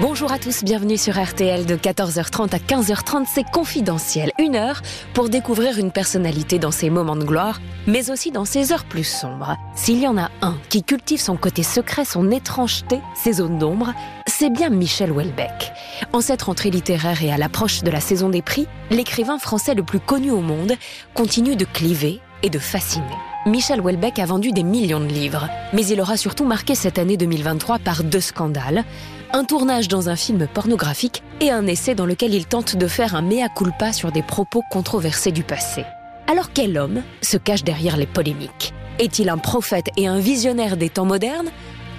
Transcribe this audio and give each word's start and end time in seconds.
Bonjour 0.00 0.30
à 0.30 0.38
tous, 0.38 0.62
bienvenue 0.62 0.96
sur 0.96 1.20
RTL 1.20 1.66
de 1.66 1.74
14h30 1.74 2.54
à 2.54 2.58
15h30, 2.58 3.26
c'est 3.26 3.50
confidentiel. 3.50 4.30
Une 4.38 4.54
heure 4.54 4.80
pour 5.12 5.28
découvrir 5.28 5.76
une 5.80 5.90
personnalité 5.90 6.60
dans 6.60 6.70
ses 6.70 6.88
moments 6.88 7.16
de 7.16 7.24
gloire, 7.24 7.60
mais 7.88 8.08
aussi 8.08 8.30
dans 8.30 8.44
ses 8.44 8.72
heures 8.72 8.84
plus 8.84 9.02
sombres. 9.02 9.56
S'il 9.74 9.98
y 9.98 10.06
en 10.06 10.16
a 10.16 10.30
un 10.40 10.56
qui 10.68 10.84
cultive 10.84 11.20
son 11.20 11.36
côté 11.36 11.64
secret, 11.64 12.04
son 12.04 12.30
étrangeté, 12.30 13.00
ses 13.16 13.32
zones 13.34 13.58
d'ombre, 13.58 13.92
c'est 14.28 14.50
bien 14.50 14.70
Michel 14.70 15.10
Houellebecq. 15.10 15.72
En 16.12 16.20
cette 16.20 16.42
rentrée 16.42 16.70
littéraire 16.70 17.24
et 17.24 17.32
à 17.32 17.36
l'approche 17.36 17.82
de 17.82 17.90
la 17.90 18.00
saison 18.00 18.28
des 18.28 18.42
prix, 18.42 18.68
l'écrivain 18.90 19.40
français 19.40 19.74
le 19.74 19.82
plus 19.82 20.00
connu 20.00 20.30
au 20.30 20.42
monde 20.42 20.74
continue 21.12 21.56
de 21.56 21.64
cliver 21.64 22.20
et 22.44 22.50
de 22.50 22.60
fasciner. 22.60 23.04
Michel 23.46 23.80
Houellebecq 23.80 24.20
a 24.20 24.26
vendu 24.26 24.52
des 24.52 24.62
millions 24.62 25.00
de 25.00 25.06
livres, 25.06 25.48
mais 25.72 25.84
il 25.86 26.00
aura 26.00 26.16
surtout 26.16 26.44
marqué 26.44 26.76
cette 26.76 26.98
année 26.98 27.16
2023 27.16 27.80
par 27.80 28.04
deux 28.04 28.20
scandales 28.20 28.84
un 29.32 29.44
tournage 29.44 29.88
dans 29.88 30.08
un 30.08 30.16
film 30.16 30.46
pornographique 30.46 31.22
et 31.40 31.50
un 31.50 31.66
essai 31.66 31.94
dans 31.94 32.06
lequel 32.06 32.34
il 32.34 32.46
tente 32.46 32.76
de 32.76 32.86
faire 32.86 33.14
un 33.14 33.22
mea 33.22 33.48
culpa 33.48 33.92
sur 33.92 34.12
des 34.12 34.22
propos 34.22 34.62
controversés 34.70 35.32
du 35.32 35.42
passé. 35.42 35.84
Alors 36.26 36.52
quel 36.52 36.78
homme 36.78 37.02
se 37.22 37.36
cache 37.36 37.64
derrière 37.64 37.96
les 37.96 38.06
polémiques? 38.06 38.72
Est-il 38.98 39.28
un 39.28 39.38
prophète 39.38 39.88
et 39.96 40.08
un 40.08 40.18
visionnaire 40.18 40.76
des 40.76 40.88
temps 40.88 41.04
modernes 41.04 41.50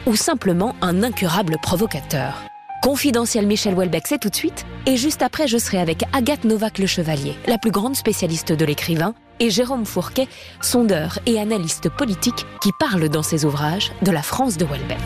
ou 0.05 0.15
simplement 0.15 0.75
un 0.81 1.03
incurable 1.03 1.57
provocateur? 1.61 2.43
Confidentiel 2.81 3.45
Michel 3.45 3.73
Houellebecq, 3.73 4.07
c'est 4.07 4.19
tout 4.19 4.29
de 4.29 4.35
suite. 4.35 4.65
Et 4.85 4.95
juste 4.95 5.21
après, 5.21 5.47
je 5.47 5.57
serai 5.57 5.79
avec 5.79 6.03
Agathe 6.13 6.45
Novak 6.45 6.77
Le 6.77 6.87
Chevalier, 6.87 7.35
la 7.45 7.57
plus 7.57 7.71
grande 7.71 7.95
spécialiste 7.95 8.53
de 8.53 8.65
l'écrivain, 8.65 9.13
et 9.41 9.49
Jérôme 9.49 9.85
Fourquet, 9.85 10.27
sondeur 10.61 11.19
et 11.25 11.39
analyste 11.39 11.89
politique 11.89 12.45
qui 12.61 12.71
parle 12.79 13.09
dans 13.09 13.23
ses 13.23 13.45
ouvrages 13.45 13.91
de 14.01 14.11
la 14.11 14.21
France 14.21 14.57
de 14.57 14.65
Houellebecq. 14.65 14.97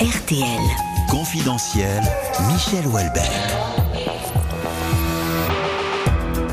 RTL. 0.00 0.60
Confidentiel, 1.10 2.00
Michel 2.46 2.86
Houellebecq. 2.86 3.32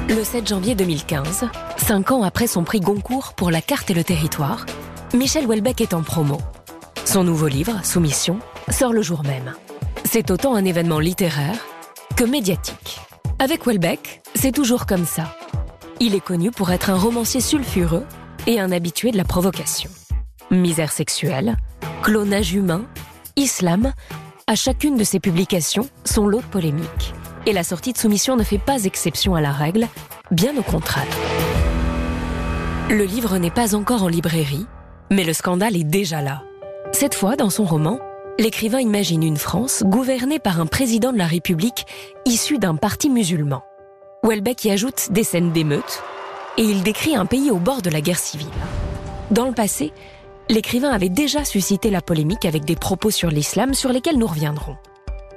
Le 0.09 0.23
7 0.23 0.47
janvier 0.47 0.73
2015, 0.73 1.45
cinq 1.77 2.09
ans 2.09 2.23
après 2.23 2.47
son 2.47 2.63
prix 2.63 2.79
Goncourt 2.79 3.33
pour 3.33 3.51
la 3.51 3.61
carte 3.61 3.91
et 3.91 3.93
le 3.93 4.03
territoire, 4.03 4.65
Michel 5.13 5.45
Houellebecq 5.45 5.81
est 5.81 5.93
en 5.93 6.01
promo. 6.01 6.39
Son 7.05 7.23
nouveau 7.23 7.47
livre, 7.47 7.85
Soumission, 7.85 8.39
sort 8.69 8.93
le 8.93 9.03
jour 9.03 9.21
même. 9.21 9.53
C'est 10.05 10.31
autant 10.31 10.55
un 10.55 10.65
événement 10.65 10.99
littéraire 10.99 11.63
que 12.15 12.23
médiatique. 12.23 12.99
Avec 13.37 13.67
Houellebecq, 13.67 14.23
c'est 14.33 14.53
toujours 14.53 14.87
comme 14.87 15.05
ça. 15.05 15.35
Il 15.99 16.15
est 16.15 16.19
connu 16.19 16.49
pour 16.49 16.71
être 16.71 16.89
un 16.89 16.97
romancier 16.97 17.41
sulfureux 17.41 18.07
et 18.47 18.59
un 18.59 18.71
habitué 18.71 19.11
de 19.11 19.17
la 19.17 19.23
provocation. 19.23 19.91
Misère 20.49 20.91
sexuelle, 20.91 21.57
clonage 22.01 22.53
humain, 22.53 22.85
islam, 23.35 23.93
à 24.47 24.55
chacune 24.55 24.95
de 24.95 25.03
ses 25.03 25.19
publications, 25.19 25.89
son 26.05 26.27
lot 26.27 26.39
de 26.39 26.45
polémiques. 26.45 27.13
Et 27.45 27.53
la 27.53 27.63
sortie 27.63 27.93
de 27.93 27.97
soumission 27.97 28.35
ne 28.35 28.43
fait 28.43 28.57
pas 28.57 28.85
exception 28.85 29.35
à 29.35 29.41
la 29.41 29.51
règle, 29.51 29.87
bien 30.31 30.57
au 30.57 30.61
contraire. 30.61 31.05
Le 32.89 33.03
livre 33.03 33.37
n'est 33.37 33.51
pas 33.51 33.75
encore 33.75 34.03
en 34.03 34.07
librairie, 34.07 34.65
mais 35.11 35.23
le 35.23 35.33
scandale 35.33 35.75
est 35.75 35.83
déjà 35.83 36.21
là. 36.21 36.43
Cette 36.91 37.15
fois, 37.15 37.35
dans 37.35 37.49
son 37.49 37.65
roman, 37.65 37.99
l'écrivain 38.39 38.79
imagine 38.79 39.23
une 39.23 39.37
France 39.37 39.83
gouvernée 39.85 40.39
par 40.39 40.61
un 40.61 40.65
président 40.65 41.11
de 41.11 41.17
la 41.17 41.27
République 41.27 41.85
issu 42.25 42.57
d'un 42.57 42.75
parti 42.75 43.09
musulman. 43.09 43.63
Welbeck 44.23 44.65
y 44.65 44.71
ajoute 44.71 45.11
des 45.11 45.23
scènes 45.23 45.51
d'émeutes, 45.51 46.03
et 46.57 46.63
il 46.63 46.83
décrit 46.83 47.15
un 47.15 47.25
pays 47.25 47.51
au 47.51 47.57
bord 47.57 47.81
de 47.81 47.89
la 47.89 48.01
guerre 48.01 48.17
civile. 48.19 48.47
Dans 49.31 49.45
le 49.45 49.53
passé, 49.53 49.91
l'écrivain 50.49 50.89
avait 50.89 51.09
déjà 51.09 51.43
suscité 51.43 51.89
la 51.89 52.01
polémique 52.01 52.45
avec 52.45 52.65
des 52.65 52.75
propos 52.75 53.11
sur 53.11 53.29
l'islam 53.29 53.73
sur 53.73 53.91
lesquels 53.91 54.17
nous 54.17 54.27
reviendrons. 54.27 54.77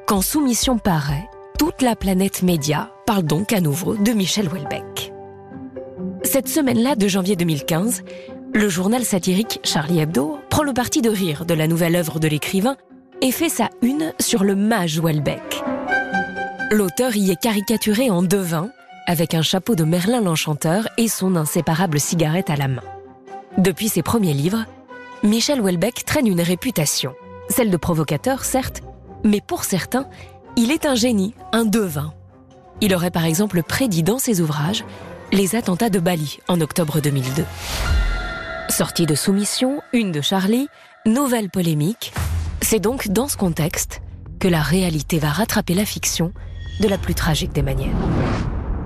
Quand 0.07 0.23
Soumission 0.23 0.79
paraît, 0.79 1.29
toute 1.59 1.83
la 1.83 1.97
planète 1.97 2.43
média 2.43 2.93
parle 3.07 3.25
donc 3.25 3.53
à 3.53 3.61
nouveau 3.61 3.97
de 3.97 4.13
Michel 4.13 4.49
Houellebecq. 4.49 5.13
Cette 6.23 6.49
semaine-là 6.49 6.95
de 6.95 7.09
janvier 7.09 7.37
2015, 7.37 8.03
le 8.55 8.69
journal 8.69 9.05
satirique 9.05 9.61
Charlie 9.65 10.01
Hebdo 10.01 10.39
prend 10.51 10.63
le 10.63 10.73
parti 10.73 11.03
de 11.03 11.11
rire 11.11 11.45
de 11.45 11.55
la 11.55 11.67
nouvelle 11.67 11.97
œuvre 11.97 12.19
de 12.19 12.29
l'écrivain 12.29 12.77
et 13.21 13.33
fait 13.33 13.49
sa 13.49 13.71
une 13.83 14.13
sur 14.21 14.45
le 14.45 14.55
mage 14.55 14.99
Houellebecq. 14.99 15.63
L'auteur 16.71 17.17
y 17.17 17.31
est 17.31 17.41
caricaturé 17.41 18.11
en 18.11 18.23
devin, 18.23 18.71
avec 19.07 19.35
un 19.35 19.43
chapeau 19.43 19.75
de 19.75 19.85
Merlin 19.85 20.21
l'Enchanteur 20.21 20.89
et 20.99 21.09
son 21.09 21.35
inséparable 21.37 21.99
cigarette 21.99 22.51
à 22.51 22.57
la 22.57 22.69
main. 22.69 22.83
Depuis 23.57 23.89
ses 23.89 24.03
premiers 24.03 24.35
livres, 24.35 24.65
Michel 25.25 25.61
Houellebecq 25.61 26.05
traîne 26.05 26.29
une 26.29 26.41
réputation. 26.41 27.15
Celle 27.49 27.71
de 27.71 27.77
provocateur, 27.77 28.45
certes, 28.45 28.83
mais 29.25 29.41
pour 29.41 29.65
certains, 29.65 30.07
il 30.57 30.71
est 30.71 30.87
un 30.87 30.95
génie, 30.95 31.35
un 31.53 31.65
devin. 31.65 32.15
Il 32.81 32.95
aurait 32.95 33.11
par 33.11 33.25
exemple 33.25 33.65
prédit 33.65 34.05
dans 34.05 34.21
ses 34.21 34.41
ouvrages 34.41 34.85
les 35.33 35.57
attentats 35.57 35.91
de 35.91 35.99
Bali 35.99 36.39
en 36.47 36.61
octobre 36.61 37.01
2002. 37.01 37.45
Sortie 38.69 39.07
de 39.07 39.17
soumission, 39.17 39.81
une 39.93 40.13
de 40.13 40.21
Charlie, 40.21 40.69
nouvelle 41.05 41.51
polémique. 41.51 42.13
C'est 42.63 42.79
donc 42.79 43.09
dans 43.09 43.27
ce 43.27 43.37
contexte 43.37 44.01
que 44.39 44.47
la 44.47 44.63
réalité 44.63 45.19
va 45.19 45.31
rattraper 45.31 45.75
la 45.75 45.85
fiction 45.85 46.33
de 46.81 46.87
la 46.87 46.97
plus 46.97 47.15
tragique 47.17 47.53
des 47.53 47.63
manières. 47.63 47.97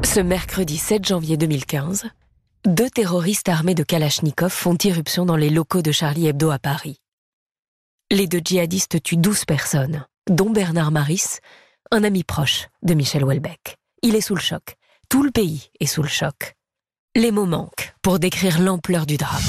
Ce 0.02 0.20
mercredi 0.20 0.78
7 0.78 1.06
janvier 1.06 1.36
2015, 1.36 2.06
deux 2.66 2.90
terroristes 2.90 3.48
armés 3.48 3.74
de 3.74 3.82
Kalachnikov 3.82 4.50
font 4.50 4.76
irruption 4.84 5.26
dans 5.26 5.36
les 5.36 5.50
locaux 5.50 5.82
de 5.82 5.90
Charlie 5.90 6.28
Hebdo 6.28 6.50
à 6.50 6.58
Paris. 6.58 7.00
Les 8.10 8.28
deux 8.28 8.40
djihadistes 8.44 9.02
tuent 9.02 9.16
12 9.16 9.46
personnes, 9.46 10.06
dont 10.30 10.50
Bernard 10.50 10.92
Maris, 10.92 11.38
un 11.90 12.04
ami 12.04 12.22
proche 12.22 12.68
de 12.82 12.94
Michel 12.94 13.24
Houellebecq. 13.24 13.76
Il 14.02 14.14
est 14.14 14.20
sous 14.20 14.34
le 14.34 14.40
choc. 14.40 14.76
Tout 15.08 15.24
le 15.24 15.30
pays 15.30 15.70
est 15.80 15.86
sous 15.86 16.02
le 16.02 16.08
choc. 16.08 16.54
Les 17.16 17.32
mots 17.32 17.46
manquent 17.46 17.94
pour 18.00 18.18
décrire 18.18 18.60
l'ampleur 18.60 19.06
du 19.06 19.16
drame. 19.16 19.42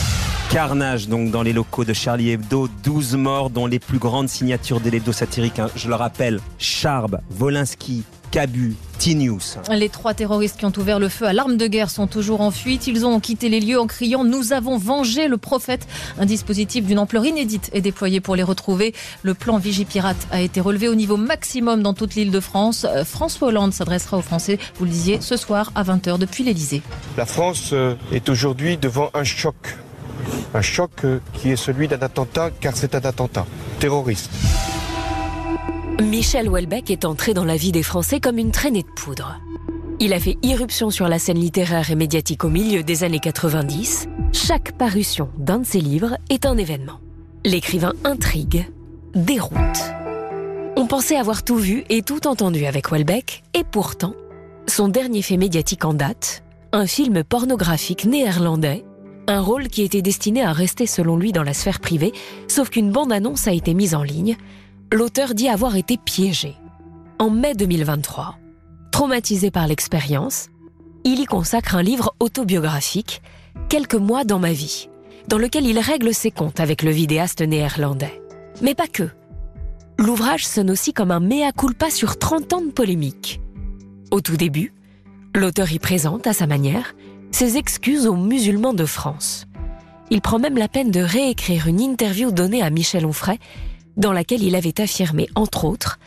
Carnage 0.49 1.07
donc 1.07 1.29
dans 1.29 1.43
les 1.43 1.53
locaux 1.53 1.85
de 1.85 1.93
Charlie 1.93 2.31
Hebdo, 2.31 2.67
12 2.83 3.15
morts 3.15 3.49
dont 3.49 3.67
les 3.67 3.79
plus 3.79 3.99
grandes 3.99 4.29
signatures 4.29 4.79
de 4.79 4.89
l'hebdo 4.89 5.11
satirique, 5.11 5.59
hein, 5.59 5.69
je 5.75 5.87
le 5.87 5.95
rappelle, 5.95 6.39
Charb, 6.57 7.19
Volinsky, 7.29 8.03
Cabu, 8.31 8.75
Les 9.69 9.89
trois 9.89 10.13
terroristes 10.13 10.57
qui 10.57 10.65
ont 10.65 10.71
ouvert 10.77 10.97
le 10.97 11.09
feu 11.09 11.25
à 11.25 11.33
l'arme 11.33 11.57
de 11.57 11.67
guerre 11.67 11.89
sont 11.89 12.07
toujours 12.07 12.39
en 12.39 12.51
fuite. 12.51 12.87
Ils 12.87 13.05
ont 13.05 13.19
quitté 13.19 13.49
les 13.49 13.59
lieux 13.59 13.77
en 13.77 13.85
criant 13.85 14.23
Nous 14.23 14.53
avons 14.53 14.77
vengé 14.77 15.27
le 15.27 15.35
prophète. 15.35 15.85
Un 16.19 16.25
dispositif 16.25 16.85
d'une 16.85 16.99
ampleur 16.99 17.25
inédite 17.25 17.69
est 17.73 17.81
déployé 17.81 18.21
pour 18.21 18.37
les 18.37 18.43
retrouver. 18.43 18.93
Le 19.23 19.33
plan 19.33 19.57
Vigipirate 19.57 20.27
a 20.31 20.39
été 20.39 20.61
relevé 20.61 20.87
au 20.87 20.95
niveau 20.95 21.17
maximum 21.17 21.83
dans 21.83 21.93
toute 21.93 22.15
l'île 22.15 22.31
de 22.31 22.39
France. 22.39 22.85
Euh, 22.89 23.03
François 23.03 23.49
Hollande 23.49 23.73
s'adressera 23.73 24.17
aux 24.17 24.21
Français, 24.21 24.57
vous 24.79 24.85
le 24.85 24.91
disiez, 24.91 25.19
ce 25.19 25.35
soir 25.35 25.73
à 25.75 25.83
20h 25.83 26.17
depuis 26.17 26.45
l'Elysée. 26.45 26.81
La 27.17 27.25
France 27.25 27.71
euh, 27.73 27.95
est 28.13 28.29
aujourd'hui 28.29 28.77
devant 28.77 29.09
un 29.13 29.25
choc. 29.25 29.75
Un 30.53 30.61
choc 30.61 30.91
euh, 31.03 31.19
qui 31.33 31.51
est 31.51 31.57
celui 31.57 31.89
d'un 31.89 32.01
attentat, 32.01 32.51
car 32.61 32.77
c'est 32.77 32.95
un 32.95 33.01
attentat 33.01 33.45
terroriste. 33.79 34.31
Michel 36.03 36.49
Houellebecq 36.49 36.91
est 36.91 37.05
entré 37.05 37.33
dans 37.33 37.45
la 37.45 37.55
vie 37.55 37.71
des 37.71 37.81
Français 37.81 38.19
comme 38.19 38.37
une 38.37 38.51
traînée 38.51 38.83
de 38.83 38.87
poudre. 38.87 39.39
Il 39.99 40.13
a 40.13 40.19
fait 40.19 40.37
irruption 40.43 40.89
sur 40.89 41.07
la 41.07 41.17
scène 41.17 41.39
littéraire 41.39 41.89
et 41.91 41.95
médiatique 41.95 42.43
au 42.43 42.49
milieu 42.49 42.83
des 42.83 43.03
années 43.03 43.19
90. 43.19 44.07
Chaque 44.33 44.77
parution 44.77 45.29
d'un 45.37 45.59
de 45.59 45.65
ses 45.65 45.79
livres 45.79 46.17
est 46.29 46.45
un 46.45 46.57
événement. 46.57 46.99
L'écrivain 47.45 47.93
intrigue, 48.03 48.65
déroute. 49.15 49.57
On 50.75 50.87
pensait 50.87 51.15
avoir 51.15 51.43
tout 51.43 51.57
vu 51.57 51.85
et 51.89 52.01
tout 52.01 52.27
entendu 52.27 52.65
avec 52.65 52.91
Houellebecq, 52.91 53.43
et 53.53 53.63
pourtant, 53.63 54.13
son 54.67 54.89
dernier 54.89 55.21
fait 55.21 55.37
médiatique 55.37 55.85
en 55.85 55.93
date, 55.93 56.43
un 56.73 56.85
film 56.85 57.23
pornographique 57.23 58.05
néerlandais, 58.05 58.83
un 59.27 59.39
rôle 59.39 59.67
qui 59.67 59.83
était 59.83 60.01
destiné 60.01 60.43
à 60.43 60.51
rester 60.51 60.85
selon 60.85 61.15
lui 61.15 61.31
dans 61.31 61.43
la 61.43 61.53
sphère 61.53 61.79
privée, 61.79 62.11
sauf 62.49 62.69
qu'une 62.69 62.91
bande-annonce 62.91 63.47
a 63.47 63.53
été 63.53 63.73
mise 63.73 63.95
en 63.95 64.03
ligne 64.03 64.35
l'auteur 64.93 65.33
dit 65.33 65.49
avoir 65.49 65.75
été 65.75 65.97
piégé. 65.97 66.55
En 67.17 67.31
mai 67.31 67.55
2023, 67.55 68.37
traumatisé 68.91 69.49
par 69.49 69.67
l'expérience, 69.67 70.49
il 71.03 71.19
y 71.19 71.25
consacre 71.25 71.75
un 71.75 71.83
livre 71.83 72.15
autobiographique, 72.19 73.21
Quelques 73.69 73.95
mois 73.95 74.23
dans 74.23 74.39
ma 74.39 74.51
vie, 74.51 74.89
dans 75.27 75.37
lequel 75.37 75.67
il 75.67 75.77
règle 75.79 76.13
ses 76.13 76.31
comptes 76.31 76.59
avec 76.59 76.81
le 76.81 76.89
vidéaste 76.89 77.41
néerlandais. 77.41 78.21
Mais 78.61 78.73
pas 78.73 78.87
que. 78.87 79.09
L'ouvrage 79.99 80.45
sonne 80.45 80.71
aussi 80.71 80.91
comme 80.91 81.11
un 81.11 81.19
mea 81.19 81.51
culpa 81.51 81.91
sur 81.91 82.17
30 82.17 82.53
ans 82.53 82.61
de 82.61 82.71
polémique. 82.71 83.41
Au 84.09 84.21
tout 84.21 84.37
début, 84.37 84.73
l'auteur 85.35 85.71
y 85.71 85.77
présente, 85.77 86.25
à 86.25 86.33
sa 86.33 86.47
manière, 86.47 86.95
ses 87.31 87.57
excuses 87.57 88.07
aux 88.07 88.15
musulmans 88.15 88.73
de 88.73 88.85
France. 88.85 89.45
Il 90.09 90.21
prend 90.21 90.39
même 90.39 90.57
la 90.57 90.67
peine 90.67 90.91
de 90.91 90.99
réécrire 90.99 91.67
une 91.67 91.79
interview 91.79 92.31
donnée 92.31 92.61
à 92.63 92.71
Michel 92.71 93.05
Onfray 93.05 93.39
dans 93.97 94.13
laquelle 94.13 94.43
il 94.43 94.55
avait 94.55 94.81
affirmé, 94.81 95.27
entre 95.35 95.65
autres, 95.65 95.99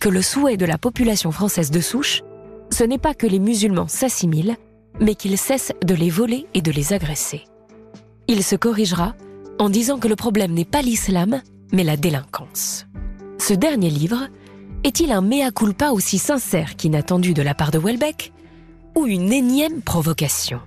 que 0.00 0.08
le 0.08 0.22
souhait 0.22 0.56
de 0.56 0.66
la 0.66 0.78
population 0.78 1.30
française 1.32 1.70
de 1.70 1.80
souche, 1.80 2.22
ce 2.70 2.84
n'est 2.84 2.98
pas 2.98 3.14
que 3.14 3.26
les 3.26 3.38
musulmans 3.38 3.88
s'assimilent, 3.88 4.56
mais 5.00 5.14
qu'ils 5.14 5.38
cessent 5.38 5.72
de 5.84 5.94
les 5.94 6.10
voler 6.10 6.46
et 6.54 6.62
de 6.62 6.70
les 6.70 6.92
agresser. 6.92 7.44
Il 8.28 8.42
se 8.42 8.56
corrigera 8.56 9.14
en 9.58 9.68
disant 9.68 9.98
que 9.98 10.08
le 10.08 10.16
problème 10.16 10.52
n'est 10.52 10.64
pas 10.64 10.82
l'islam, 10.82 11.42
mais 11.72 11.84
la 11.84 11.96
délinquance. 11.96 12.86
Ce 13.38 13.54
dernier 13.54 13.90
livre 13.90 14.28
Est-il 14.84 15.12
un 15.12 15.20
mea 15.20 15.50
culpa 15.50 15.90
aussi 15.90 16.18
sincère 16.18 16.76
qu'inattendu 16.76 17.34
de 17.34 17.42
la 17.42 17.54
part 17.54 17.70
de 17.70 17.78
Welbeck 17.78 18.32
ou 18.96 19.06
une 19.06 19.32
énième 19.32 19.82
provocation? 19.82 20.60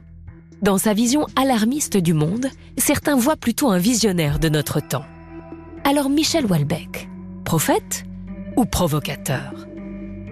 Dans 0.62 0.78
sa 0.78 0.94
vision 0.94 1.28
alarmiste 1.36 1.98
du 1.98 2.14
monde, 2.14 2.48
certains 2.78 3.16
voient 3.16 3.36
plutôt 3.36 3.70
un 3.70 3.78
visionnaire 3.78 4.40
de 4.40 4.50
notre 4.50 4.80
temps. 4.80 5.06
Alors 5.88 6.10
Michel 6.10 6.48
Welbeck, 6.48 7.08
prophète 7.44 8.06
ou 8.58 8.66
provocateur? 8.66 9.68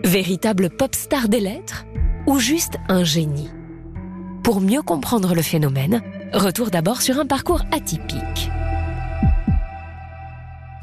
Véritable 0.04 0.72
pop 0.72 0.96
star 0.96 1.30
des 1.30 1.40
lettres 1.40 1.86
ou 2.26 2.40
juste 2.40 2.78
un 2.90 3.04
génie? 3.04 3.52
Pour 4.42 4.62
mieux 4.62 4.82
comprendre 4.82 5.36
le 5.36 5.44
phénomène, 5.44 6.02
retour 6.34 6.72
d'abord 6.72 7.04
sur 7.04 7.20
un 7.20 7.28
parcours 7.28 7.62
atypique. 7.72 8.50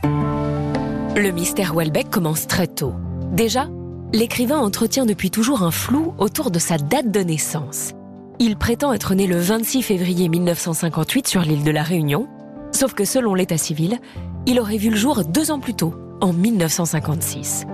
Le 0.05 1.31
mystère 1.33 1.75
Welbeck 1.75 2.09
commence 2.09 2.47
très 2.47 2.69
tôt. 2.69 2.95
Déjà, 3.33 3.67
l'écrivain 4.13 4.59
entretient 4.59 5.05
depuis 5.05 5.33
toujours 5.33 5.65
un 5.65 5.73
flou 5.73 6.15
autour 6.17 6.53
de 6.53 6.61
sa 6.61 6.79
date 6.79 7.11
de 7.11 7.21
naissance. 7.23 7.91
Il 8.39 8.57
prétend 8.57 8.93
être 8.93 9.17
né 9.17 9.27
le 9.27 9.41
26 9.41 9.83
février 9.83 10.29
1958 10.29 11.27
sur 11.27 11.41
l'île 11.41 11.65
de 11.65 11.73
la 11.73 11.83
Réunion, 11.83 12.29
sauf 12.71 12.95
que 12.95 13.05
selon 13.05 13.35
l'état 13.35 13.59
civil, 13.59 13.99
il 14.47 14.61
aurait 14.61 14.77
vu 14.77 14.91
le 14.91 14.97
jour 14.97 15.25
deux 15.25 15.51
ans 15.51 15.61
plus 15.61 15.75
tôt, 15.75 15.95
en 16.21 16.33
1956. 16.33 17.67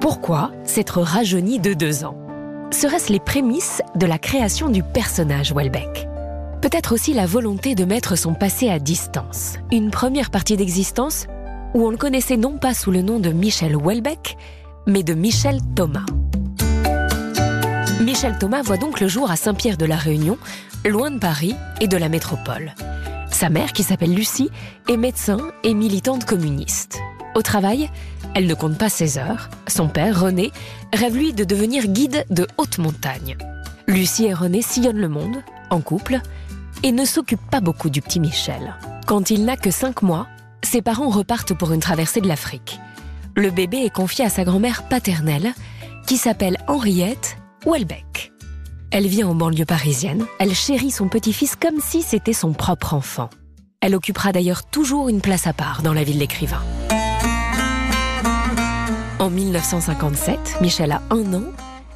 Pourquoi 0.00 0.52
s'être 0.64 1.00
rajeuni 1.00 1.58
de 1.58 1.74
deux 1.74 2.04
ans? 2.04 2.16
Serait-ce 2.70 3.12
les 3.12 3.20
prémices 3.20 3.82
de 3.96 4.06
la 4.06 4.18
création 4.18 4.68
du 4.68 4.82
personnage 4.82 5.52
Welbeck? 5.52 6.06
Peut-être 6.60 6.92
aussi 6.92 7.14
la 7.14 7.26
volonté 7.26 7.74
de 7.74 7.84
mettre 7.84 8.16
son 8.16 8.34
passé 8.34 8.68
à 8.68 8.78
distance. 8.78 9.56
Une 9.72 9.90
première 9.90 10.30
partie 10.30 10.56
d'existence 10.56 11.26
où 11.74 11.86
on 11.86 11.90
le 11.90 11.96
connaissait 11.96 12.36
non 12.36 12.58
pas 12.58 12.74
sous 12.74 12.90
le 12.90 13.02
nom 13.02 13.20
de 13.20 13.30
Michel 13.30 13.76
Welbeck, 13.76 14.36
mais 14.86 15.02
de 15.02 15.14
Michel 15.14 15.60
Thomas. 15.74 16.06
Michel 18.02 18.38
Thomas 18.38 18.62
voit 18.62 18.76
donc 18.76 19.00
le 19.00 19.08
jour 19.08 19.30
à 19.30 19.36
Saint-Pierre 19.36 19.76
de 19.76 19.84
la 19.84 19.96
Réunion, 19.96 20.38
loin 20.84 21.10
de 21.10 21.18
Paris 21.18 21.54
et 21.80 21.88
de 21.88 21.96
la 21.96 22.08
métropole. 22.08 22.74
Sa 23.30 23.50
mère, 23.50 23.72
qui 23.72 23.82
s'appelle 23.82 24.14
Lucie, 24.14 24.50
est 24.88 24.96
médecin 24.96 25.38
et 25.62 25.74
militante 25.74 26.24
communiste. 26.24 26.98
Au 27.34 27.42
travail, 27.42 27.90
elle 28.34 28.46
ne 28.46 28.54
compte 28.54 28.78
pas 28.78 28.88
ses 28.88 29.18
heures. 29.18 29.48
Son 29.68 29.88
père, 29.88 30.20
René, 30.20 30.50
rêve 30.92 31.16
lui 31.16 31.32
de 31.32 31.44
devenir 31.44 31.86
guide 31.86 32.24
de 32.30 32.46
haute 32.56 32.78
montagne. 32.78 33.36
Lucie 33.86 34.26
et 34.26 34.34
René 34.34 34.62
sillonnent 34.62 35.00
le 35.00 35.08
monde, 35.08 35.42
en 35.70 35.80
couple, 35.80 36.20
et 36.82 36.92
ne 36.92 37.04
s'occupent 37.04 37.50
pas 37.50 37.60
beaucoup 37.60 37.90
du 37.90 38.02
petit 38.02 38.20
Michel. 38.20 38.74
Quand 39.06 39.30
il 39.30 39.44
n'a 39.44 39.56
que 39.56 39.70
5 39.70 40.02
mois, 40.02 40.26
ses 40.62 40.82
parents 40.82 41.08
repartent 41.08 41.54
pour 41.54 41.72
une 41.72 41.80
traversée 41.80 42.20
de 42.20 42.28
l'Afrique. 42.28 42.80
Le 43.36 43.50
bébé 43.50 43.78
est 43.78 43.94
confié 43.94 44.24
à 44.24 44.30
sa 44.30 44.44
grand-mère 44.44 44.88
paternelle, 44.88 45.52
qui 46.06 46.16
s'appelle 46.16 46.58
Henriette 46.66 47.36
Welbeck. 47.66 48.32
Elle 48.90 49.06
vit 49.06 49.22
en 49.22 49.34
banlieue 49.34 49.66
parisienne, 49.66 50.24
elle 50.38 50.54
chérit 50.54 50.90
son 50.90 51.08
petit-fils 51.08 51.56
comme 51.56 51.78
si 51.78 52.00
c'était 52.00 52.32
son 52.32 52.54
propre 52.54 52.94
enfant. 52.94 53.28
Elle 53.82 53.94
occupera 53.94 54.32
d'ailleurs 54.32 54.64
toujours 54.64 55.10
une 55.10 55.20
place 55.20 55.46
à 55.46 55.52
part 55.52 55.82
dans 55.82 55.92
la 55.92 56.04
vie 56.04 56.14
de 56.14 56.18
l'écrivain. 56.18 56.62
En 59.18 59.28
1957, 59.28 60.58
Michel 60.62 60.92
a 60.92 61.02
un 61.10 61.34
an, 61.34 61.42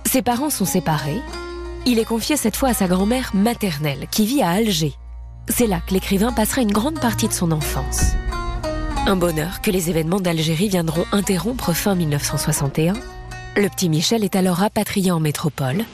ses 0.05 0.21
parents 0.21 0.51
sont 0.51 0.67
séparés. 0.67 1.23
Il 1.87 1.99
est 1.99 2.05
confié 2.05 2.37
cette 2.37 2.57
fois 2.57 2.69
à 2.69 2.75
sa 2.75 2.89
grand-mère 2.89 3.31
maternelle, 3.35 4.07
qui 4.11 4.27
vit 4.27 4.43
à 4.43 4.51
Alger. 4.51 4.93
C'est 5.49 5.67
là 5.67 5.81
que 5.87 5.95
l'écrivain 5.95 6.31
passera 6.31 6.61
une 6.61 6.73
grande 6.73 7.01
partie 7.01 7.27
de 7.27 7.33
son 7.33 7.53
enfance. 7.53 8.13
Un 9.07 9.17
bonheur 9.17 9.63
que 9.63 9.71
les 9.71 9.89
événements 9.89 10.21
d'Algérie 10.21 10.69
viendront 10.69 11.07
interrompre 11.11 11.73
fin 11.73 11.95
1961. 11.95 12.93
Le 13.57 13.69
petit 13.69 13.89
Michel 13.89 14.25
est 14.25 14.37
alors 14.37 14.57
rapatrié 14.57 15.11
en 15.11 15.21
métropole 15.21 15.87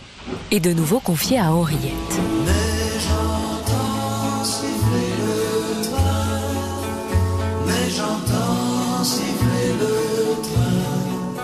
et 0.50 0.60
de 0.60 0.72
nouveau 0.72 1.00
confié 1.00 1.38
à 1.38 1.52
Henriette. 1.52 2.20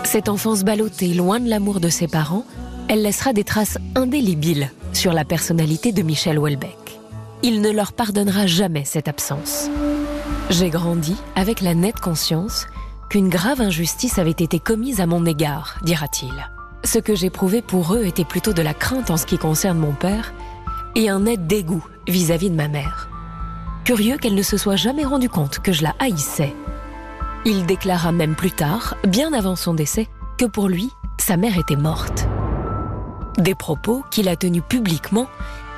Cette 0.05 0.29
enfance 0.29 0.63
ballottée, 0.63 1.13
loin 1.13 1.41
de 1.41 1.49
l'amour 1.49 1.81
de 1.81 1.89
ses 1.89 2.07
parents, 2.07 2.45
elle 2.89 3.03
laissera 3.03 3.33
des 3.33 3.43
traces 3.43 3.79
indélébiles 3.97 4.71
sur 4.93 5.13
la 5.13 5.25
personnalité 5.25 5.91
de 5.91 6.03
Michel 6.03 6.39
Houellebecq. 6.39 7.01
Il 7.43 7.61
ne 7.61 7.71
leur 7.71 7.93
pardonnera 7.93 8.47
jamais 8.47 8.85
cette 8.85 9.09
absence. 9.09 9.69
J'ai 10.51 10.71
grandi 10.71 11.17
avec 11.35 11.61
la 11.61 11.75
nette 11.75 11.99
conscience 12.01 12.67
qu'une 13.11 13.29
grave 13.29 13.61
injustice 13.61 14.19
avait 14.19 14.31
été 14.31 14.59
commise 14.59 15.01
à 15.01 15.07
mon 15.07 15.27
égard, 15.27 15.79
dira-t-il. 15.83 16.33
Ce 16.85 16.99
que 16.99 17.15
j'éprouvais 17.15 17.63
pour 17.63 17.95
eux 17.95 18.05
était 18.05 18.27
plutôt 18.27 18.53
de 18.53 18.61
la 18.61 18.75
crainte 18.75 19.11
en 19.11 19.17
ce 19.17 19.25
qui 19.25 19.39
concerne 19.39 19.79
mon 19.79 19.93
père 19.93 20.35
et 20.95 21.09
un 21.09 21.21
net 21.21 21.47
dégoût 21.47 21.85
vis-à-vis 22.07 22.51
de 22.51 22.55
ma 22.55 22.69
mère. 22.69 23.09
Curieux 23.85 24.19
qu'elle 24.19 24.35
ne 24.35 24.43
se 24.43 24.59
soit 24.59 24.77
jamais 24.77 25.05
rendue 25.05 25.31
compte 25.31 25.61
que 25.61 25.73
je 25.73 25.83
la 25.83 25.95
haïssais. 25.99 26.55
Il 27.47 27.65
déclara 27.65 28.13
même 28.13 28.35
plus 28.35 28.51
tard, 28.51 28.97
bien 29.07 29.33
avant 29.33 29.57
son 29.57 29.73
décès, 29.73 30.09
que 30.37 30.45
pour 30.45 30.69
lui, 30.69 30.91
sa 31.19 31.39
mère 31.39 31.59
était 31.59 31.77
morte. 31.77 32.27
Des 33.39 33.55
propos 33.55 34.05
qu'il 34.11 34.29
a 34.29 34.37
tenus 34.37 34.63
publiquement 34.69 35.27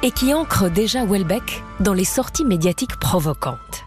et 0.02 0.10
qui 0.10 0.34
ancrent 0.34 0.70
déjà 0.70 1.04
Welbeck 1.04 1.62
dans 1.78 1.94
les 1.94 2.04
sorties 2.04 2.44
médiatiques 2.44 2.96
provocantes. 2.96 3.84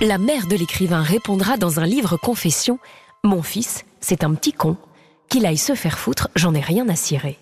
La 0.00 0.18
mère 0.18 0.46
de 0.46 0.54
l'écrivain 0.54 1.02
répondra 1.02 1.56
dans 1.56 1.80
un 1.80 1.86
livre 1.86 2.16
confession 2.16 2.78
Mon 3.24 3.42
fils, 3.42 3.84
c'est 4.00 4.22
un 4.22 4.32
petit 4.34 4.52
con. 4.52 4.76
Qu'il 5.28 5.46
aille 5.46 5.58
se 5.58 5.74
faire 5.74 5.98
foutre, 5.98 6.28
j'en 6.36 6.54
ai 6.54 6.60
rien 6.60 6.88
à 6.88 6.96
cirer. 6.96 7.38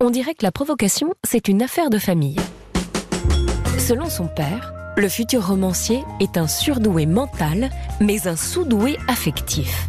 On 0.00 0.10
dirait 0.10 0.34
que 0.34 0.44
la 0.44 0.52
provocation, 0.52 1.14
c'est 1.24 1.48
une 1.48 1.62
affaire 1.62 1.90
de 1.90 1.98
famille. 1.98 2.40
Selon 3.78 4.08
son 4.08 4.26
père, 4.26 4.72
le 4.96 5.08
futur 5.08 5.46
romancier 5.46 6.02
est 6.20 6.38
un 6.38 6.48
surdoué 6.48 7.06
mental, 7.06 7.70
mais 8.00 8.26
un 8.26 8.36
sous-doué 8.36 8.98
affectif. 9.08 9.88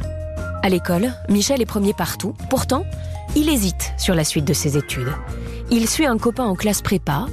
À 0.64 0.70
l'école, 0.70 1.14
Michel 1.30 1.62
est 1.62 1.66
premier 1.66 1.94
partout. 1.94 2.34
Pourtant, 2.50 2.86
il 3.36 3.50
hésite 3.50 3.94
sur 3.98 4.16
la 4.16 4.24
suite 4.24 4.46
de 4.46 4.54
ses 4.54 4.78
études. 4.78 5.14
Il 5.72 5.90
suit 5.90 6.06
un 6.06 6.18
copain 6.18 6.46
en 6.46 6.56
classe 6.56 6.82
prépa 6.82 7.28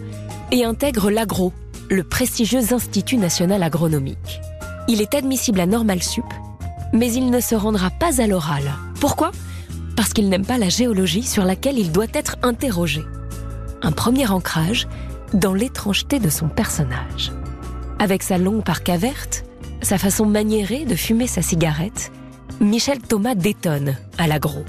et 0.52 0.64
intègre 0.64 1.10
l'agro, 1.10 1.52
le 1.90 2.04
prestigieux 2.04 2.72
Institut 2.72 3.16
national 3.16 3.62
agronomique. 3.62 4.40
Il 4.86 5.00
est 5.00 5.14
admissible 5.14 5.60
à 5.60 5.66
Normal 5.66 6.02
Sup, 6.02 6.24
mais 6.92 7.12
il 7.12 7.30
ne 7.30 7.40
se 7.40 7.54
rendra 7.54 7.90
pas 7.90 8.20
à 8.20 8.26
l'oral. 8.26 8.72
Pourquoi? 9.00 9.32
Parce 9.96 10.12
qu'il 10.12 10.29
n'aime 10.29 10.46
pas 10.46 10.58
la 10.58 10.69
géologie 10.69 11.23
sur 11.23 11.45
laquelle 11.45 11.78
il 11.78 11.92
doit 11.92 12.07
être 12.12 12.37
interrogé. 12.42 13.04
Un 13.83 13.92
premier 13.92 14.28
ancrage 14.28 14.88
dans 15.33 15.54
l'étrangeté 15.54 16.18
de 16.18 16.30
son 16.30 16.49
personnage. 16.49 17.33
Avec 17.99 18.23
sa 18.23 18.38
longue 18.38 18.64
parka 18.64 18.97
verte, 18.97 19.45
sa 19.83 19.99
façon 19.99 20.26
maniérée 20.26 20.85
de 20.85 20.95
fumer 20.95 21.26
sa 21.26 21.42
cigarette, 21.42 22.11
Michel 22.61 22.99
Thomas 22.99 23.35
détonne 23.35 23.97
à 24.18 24.26
l'agro. 24.26 24.64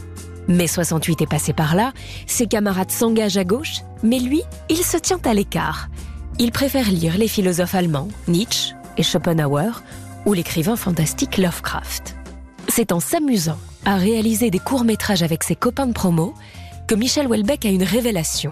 Mai 0.48 0.68
68 0.68 1.22
est 1.22 1.28
passé 1.28 1.54
par 1.54 1.76
là, 1.76 1.92
ses 2.28 2.48
camarades 2.48 2.92
s'engagent 2.92 3.38
à 3.38 3.44
gauche, 3.44 3.82
mais 4.04 4.20
lui, 4.20 4.42
il 4.70 4.78
se 4.78 4.98
tient 4.98 5.20
à 5.26 5.34
l'écart. 5.34 5.90
Il 6.38 6.52
préfère 6.52 6.90
lire 6.92 7.18
les 7.18 7.28
philosophes 7.28 7.76
allemands, 7.76 8.10
Nietzsche 8.28 8.76
et 8.98 9.04
Schopenhauer, 9.04 9.82
ou 10.26 10.34
l'écrivain 10.34 10.76
fantastique 10.76 11.38
Lovecraft. 11.38 12.16
C'est 12.68 12.92
en 12.92 13.00
s'amusant 13.00 13.60
à 13.86 13.96
réaliser 13.96 14.50
des 14.50 14.60
courts-métrages 14.60 15.24
avec 15.24 15.44
ses 15.44 15.56
copains 15.56 15.88
de 15.88 15.94
promo 15.94 16.34
que 16.88 16.96
Michel 16.96 17.28
Houellebecq 17.28 17.66
a 17.66 17.70
une 17.70 17.84
révélation. 17.84 18.52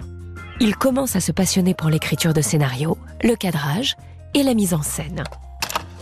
Il 0.60 0.76
commence 0.76 1.16
à 1.16 1.20
se 1.20 1.32
passionner 1.32 1.74
pour 1.74 1.90
l'écriture 1.90 2.32
de 2.32 2.40
scénarios, 2.40 2.96
le 3.22 3.34
cadrage 3.34 3.96
et 4.34 4.42
la 4.42 4.54
mise 4.54 4.74
en 4.74 4.82
scène. 4.82 5.24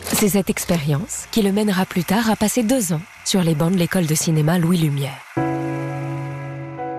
C'est 0.05 0.29
cette 0.29 0.51
expérience 0.51 1.27
qui 1.31 1.43
le 1.43 1.53
mènera 1.53 1.87
plus 1.87 2.05
tard 2.05 2.31
à 2.31 2.37
passer 2.37 2.63
deux 2.63 2.93
ans 2.93 3.01
sur 3.25 3.43
les 3.43 3.55
bancs 3.55 3.73
de 3.73 3.79
l'école 3.79 4.07
de 4.07 4.15
cinéma 4.15 4.59
Louis 4.59 4.79
Lumière. 4.79 5.19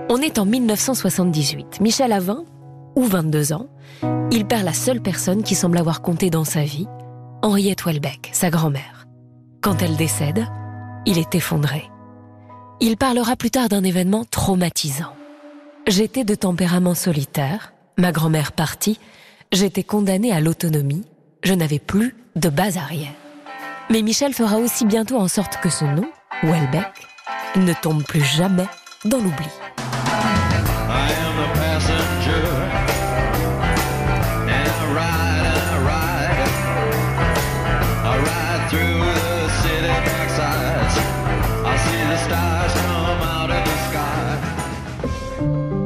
On 0.10 0.18
est 0.18 0.40
en 0.40 0.46
1978. 0.46 1.80
Michel 1.80 2.12
a 2.12 2.20
20 2.20 2.44
ou 2.96 3.04
22 3.04 3.54
ans. 3.54 3.68
Il 4.32 4.46
perd 4.46 4.64
la 4.64 4.74
seule 4.74 5.02
personne 5.02 5.44
qui 5.44 5.56
semble 5.56 5.78
avoir 5.78 6.02
compté 6.02 6.30
dans 6.30 6.44
sa 6.44 6.64
vie, 6.64 6.88
Henriette 7.42 7.86
Welbeck, 7.86 8.30
sa 8.34 8.50
grand-mère. 8.50 9.06
Quand 9.62 9.82
elle 9.82 9.96
décède, 9.96 10.46
il 11.06 11.18
est 11.18 11.36
effondré. 11.36 11.84
Il 12.86 12.98
parlera 12.98 13.38
plus 13.38 13.50
tard 13.50 13.70
d'un 13.70 13.82
événement 13.82 14.26
traumatisant. 14.26 15.16
J'étais 15.88 16.26
de 16.26 16.36
tempérament 16.36 16.96
solitaire, 16.96 17.72
ma 17.98 18.12
grand-mère 18.12 18.52
partie, 18.52 19.00
j'étais 19.54 19.84
condamné 19.84 20.34
à 20.34 20.42
l'autonomie, 20.42 21.06
je 21.46 21.54
n'avais 21.54 21.80
plus 21.80 22.14
de 22.36 22.50
base 22.50 22.76
arrière. 22.76 23.14
Mais 23.90 24.02
Michel 24.02 24.34
fera 24.34 24.58
aussi 24.58 24.84
bientôt 24.84 25.16
en 25.16 25.30
sorte 25.30 25.62
que 25.62 25.70
ce 25.70 25.86
nom, 25.86 26.04
Welbeck, 26.44 27.08
ne 27.56 27.72
tombe 27.72 28.04
plus 28.04 28.26
jamais 28.26 28.68
dans 29.06 29.20
l'oubli. 29.20 29.48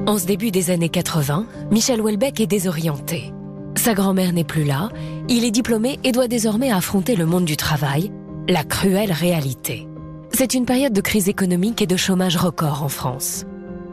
En 0.07 0.17
ce 0.17 0.25
début 0.25 0.51
des 0.51 0.71
années 0.71 0.87
80, 0.87 1.45
Michel 1.69 1.99
Houellebecq 1.99 2.39
est 2.39 2.47
désorienté. 2.47 3.33
Sa 3.75 3.93
grand-mère 3.93 4.31
n'est 4.31 4.45
plus 4.45 4.63
là, 4.63 4.87
il 5.27 5.43
est 5.43 5.51
diplômé 5.51 5.99
et 6.05 6.13
doit 6.13 6.29
désormais 6.29 6.71
affronter 6.71 7.17
le 7.17 7.25
monde 7.25 7.43
du 7.43 7.57
travail, 7.57 8.13
la 8.47 8.63
cruelle 8.63 9.11
réalité. 9.11 9.85
C'est 10.31 10.53
une 10.53 10.65
période 10.65 10.93
de 10.93 11.01
crise 11.01 11.27
économique 11.27 11.81
et 11.81 11.87
de 11.87 11.97
chômage 11.97 12.37
record 12.37 12.83
en 12.83 12.87
France. 12.87 13.43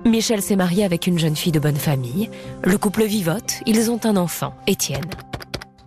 Michel 0.04 0.40
s'est 0.40 0.54
marié 0.54 0.84
avec 0.84 1.08
une 1.08 1.18
jeune 1.18 1.34
fille 1.34 1.50
de 1.50 1.58
bonne 1.58 1.74
famille. 1.74 2.30
Le 2.62 2.78
couple 2.78 3.02
vivote, 3.02 3.54
ils 3.66 3.90
ont 3.90 3.98
un 4.04 4.16
enfant, 4.16 4.54
Étienne. 4.68 5.10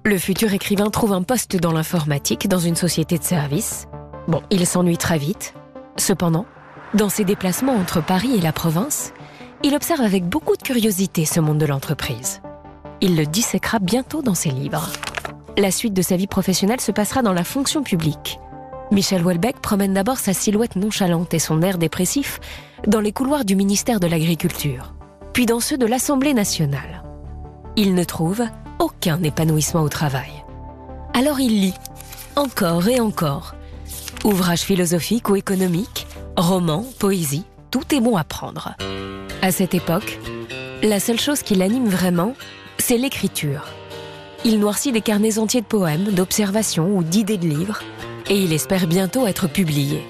Le 0.03 0.17
futur 0.17 0.51
écrivain 0.51 0.89
trouve 0.89 1.13
un 1.13 1.23
poste 1.23 1.55
dans 1.55 1.71
l'informatique 1.71 2.49
dans 2.49 2.59
une 2.59 2.75
société 2.75 3.17
de 3.17 3.23
services. 3.23 3.87
Bon, 4.27 4.41
il 4.51 4.67
s'ennuie 4.67 4.97
très 4.97 5.19
vite. 5.19 5.53
Cependant, 5.95 6.45
dans 6.93 7.07
ses 7.07 7.23
déplacements 7.23 7.75
entre 7.75 8.03
Paris 8.03 8.35
et 8.35 8.41
la 8.41 8.51
province, 8.51 9.13
il 9.63 9.75
observe 9.75 10.01
avec 10.01 10.25
beaucoup 10.25 10.55
de 10.55 10.61
curiosité 10.61 11.25
ce 11.25 11.39
monde 11.39 11.57
de 11.57 11.65
l'entreprise. 11.65 12.41
Il 13.01 13.15
le 13.15 13.25
disséquera 13.25 13.79
bientôt 13.79 14.21
dans 14.21 14.33
ses 14.33 14.49
livres. 14.49 14.89
La 15.57 15.71
suite 15.71 15.93
de 15.93 16.01
sa 16.01 16.15
vie 16.15 16.27
professionnelle 16.27 16.81
se 16.81 16.91
passera 16.91 17.21
dans 17.21 17.33
la 17.33 17.43
fonction 17.43 17.83
publique. 17.83 18.39
Michel 18.91 19.23
Houellebecq 19.23 19.59
promène 19.59 19.93
d'abord 19.93 20.17
sa 20.17 20.33
silhouette 20.33 20.75
nonchalante 20.75 21.33
et 21.33 21.39
son 21.39 21.61
air 21.61 21.77
dépressif 21.77 22.39
dans 22.85 23.01
les 23.01 23.11
couloirs 23.11 23.45
du 23.45 23.55
ministère 23.55 23.99
de 23.99 24.07
l'Agriculture, 24.07 24.93
puis 25.33 25.45
dans 25.45 25.59
ceux 25.59 25.77
de 25.77 25.85
l'Assemblée 25.85 26.33
nationale. 26.33 27.03
Il 27.75 27.95
ne 27.95 28.03
trouve 28.03 28.43
aucun 28.79 29.21
épanouissement 29.23 29.81
au 29.81 29.89
travail. 29.89 30.31
Alors 31.13 31.39
il 31.39 31.59
lit, 31.61 31.73
encore 32.35 32.87
et 32.87 32.99
encore. 32.99 33.55
Ouvrages 34.23 34.61
philosophiques 34.61 35.29
ou 35.29 35.35
économiques, 35.35 36.07
romans, 36.35 36.85
poésie, 36.99 37.45
tout 37.77 37.95
est 37.95 38.01
bon 38.01 38.17
à 38.17 38.23
prendre. 38.23 38.75
À 39.41 39.51
cette 39.51 39.75
époque, 39.75 40.19
la 40.81 40.99
seule 40.99 41.19
chose 41.19 41.43
qui 41.43 41.53
l'anime 41.53 41.87
vraiment, 41.87 42.33
c'est 42.79 42.97
l'écriture. 42.97 43.65
Il 44.45 44.59
noircit 44.59 44.91
des 44.91 45.01
carnets 45.01 45.37
entiers 45.37 45.61
de 45.61 45.67
poèmes, 45.67 46.05
d'observations 46.05 46.95
ou 46.95 47.03
d'idées 47.03 47.37
de 47.37 47.47
livres, 47.47 47.79
et 48.29 48.39
il 48.41 48.51
espère 48.51 48.87
bientôt 48.87 49.27
être 49.27 49.47
publié. 49.47 50.03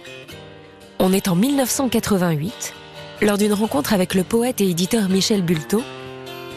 On 1.00 1.12
est 1.12 1.28
en 1.28 1.36
1988, 1.36 2.74
lors 3.22 3.38
d'une 3.38 3.54
rencontre 3.54 3.94
avec 3.94 4.14
le 4.14 4.24
poète 4.24 4.62
et 4.62 4.70
éditeur 4.70 5.10
Michel 5.10 5.42
Bulto, 5.42 5.84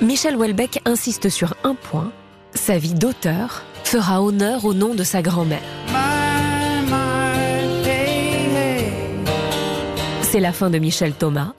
Michel 0.01 0.37
Houellebecq 0.37 0.81
insiste 0.85 1.29
sur 1.29 1.55
un 1.65 1.75
point, 1.75 2.13
sa 2.55 2.79
vie 2.79 2.95
d'auteur 2.95 3.65
fera 3.83 4.23
honneur 4.23 4.65
au 4.65 4.75
nom 4.75 4.95
de 4.95 5.03
sa 5.03 5.23
grand-mère. 5.23 6.20
C'est 10.33 10.39
la 10.39 10.53
fin 10.53 10.71
de 10.71 10.79
Michel 10.79 11.13
Thomas 11.13 11.55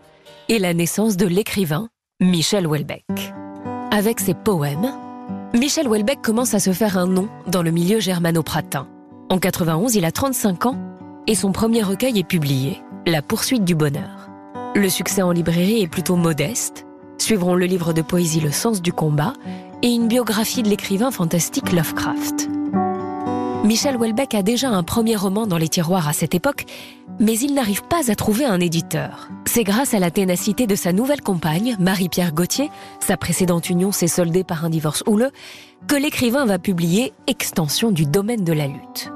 et 0.47 0.57
la 0.57 0.73
naissance 0.73 1.17
de 1.17 1.27
l'écrivain 1.27 1.89
Michel 2.21 2.65
Houellebecq. 2.65 3.03
Avec 3.91 4.21
ses 4.21 4.33
poèmes, 4.33 4.93
Michel 5.53 5.89
Houellebecq 5.89 6.21
commence 6.21 6.53
à 6.53 6.61
se 6.61 6.71
faire 6.71 6.97
un 6.97 7.05
nom 7.05 7.27
dans 7.47 7.63
le 7.63 7.71
milieu 7.71 7.99
germano-pratin. 7.99 8.87
En 9.29 9.39
91, 9.39 9.95
il 9.95 10.05
a 10.05 10.13
35 10.13 10.67
ans 10.67 10.77
et 11.27 11.35
son 11.35 11.51
premier 11.51 11.83
recueil 11.83 12.17
est 12.17 12.23
publié, 12.23 12.81
La 13.05 13.21
poursuite 13.21 13.65
du 13.65 13.75
bonheur. 13.75 14.29
Le 14.73 14.87
succès 14.87 15.21
en 15.21 15.33
librairie 15.33 15.81
est 15.81 15.89
plutôt 15.89 16.15
modeste. 16.15 16.85
Suivront 17.17 17.55
le 17.55 17.65
livre 17.65 17.91
de 17.91 18.01
poésie 18.01 18.39
Le 18.39 18.51
sens 18.51 18.81
du 18.81 18.93
combat 18.93 19.33
et 19.81 19.89
une 19.89 20.07
biographie 20.07 20.63
de 20.63 20.69
l'écrivain 20.69 21.11
fantastique 21.11 21.73
Lovecraft. 21.73 22.47
Michel 23.63 23.95
Houellebecq 23.95 24.33
a 24.33 24.41
déjà 24.41 24.69
un 24.69 24.81
premier 24.81 25.15
roman 25.15 25.45
dans 25.45 25.57
les 25.57 25.69
tiroirs 25.69 26.07
à 26.07 26.13
cette 26.13 26.33
époque, 26.33 26.65
mais 27.19 27.37
il 27.37 27.53
n'arrive 27.53 27.83
pas 27.83 28.11
à 28.11 28.15
trouver 28.15 28.45
un 28.45 28.59
éditeur. 28.59 29.29
C'est 29.45 29.63
grâce 29.63 29.93
à 29.93 29.99
la 29.99 30.11
ténacité 30.11 30.67
de 30.67 30.75
sa 30.75 30.93
nouvelle 30.93 31.21
compagne, 31.21 31.75
Marie-Pierre 31.79 32.33
Gauthier, 32.33 32.69
sa 32.99 33.17
précédente 33.17 33.69
union 33.69 33.91
s'est 33.91 34.07
soldée 34.07 34.43
par 34.43 34.65
un 34.65 34.69
divorce 34.69 35.03
houleux, 35.07 35.31
que 35.87 35.95
l'écrivain 35.95 36.45
va 36.45 36.59
publier 36.59 37.13
Extension 37.27 37.91
du 37.91 38.05
domaine 38.05 38.43
de 38.43 38.53
la 38.53 38.67
lutte. 38.67 39.11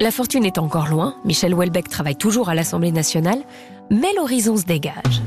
La 0.00 0.10
fortune 0.10 0.44
est 0.44 0.58
encore 0.58 0.88
loin, 0.88 1.16
Michel 1.24 1.54
Houellebecq 1.54 1.88
travaille 1.88 2.16
toujours 2.16 2.48
à 2.48 2.54
l'Assemblée 2.54 2.92
nationale, 2.92 3.42
mais 3.90 4.12
l'horizon 4.14 4.56
se 4.56 4.64
dégage. 4.64 5.22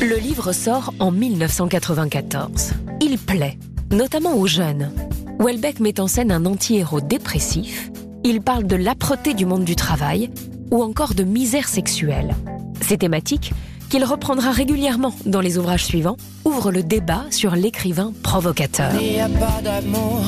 Le 0.00 0.16
livre 0.16 0.52
sort 0.52 0.92
en 1.00 1.10
1994. 1.10 2.72
Il 3.00 3.18
plaît, 3.18 3.58
notamment 3.90 4.34
aux 4.34 4.46
jeunes. 4.46 4.92
Houellebecq 5.40 5.80
met 5.80 6.00
en 6.00 6.06
scène 6.06 6.32
un 6.32 6.46
anti-héros 6.46 7.00
dépressif. 7.00 7.90
Il 8.24 8.40
parle 8.42 8.64
de 8.64 8.76
l'âpreté 8.76 9.34
du 9.34 9.46
monde 9.46 9.64
du 9.64 9.76
travail 9.76 10.30
ou 10.70 10.82
encore 10.82 11.14
de 11.14 11.22
misère 11.22 11.68
sexuelle. 11.68 12.34
Ces 12.80 12.98
thématiques, 12.98 13.52
qu'il 13.88 14.04
reprendra 14.04 14.50
régulièrement 14.50 15.14
dans 15.24 15.40
les 15.40 15.56
ouvrages 15.56 15.84
suivants, 15.84 16.16
ouvrent 16.44 16.72
le 16.72 16.82
débat 16.82 17.24
sur 17.30 17.54
l'écrivain 17.54 18.12
provocateur. 18.22 18.92
Il 19.00 19.12
n'y 19.12 19.20
a 19.20 19.28
pas 19.28 19.62
d'amour, 19.62 20.22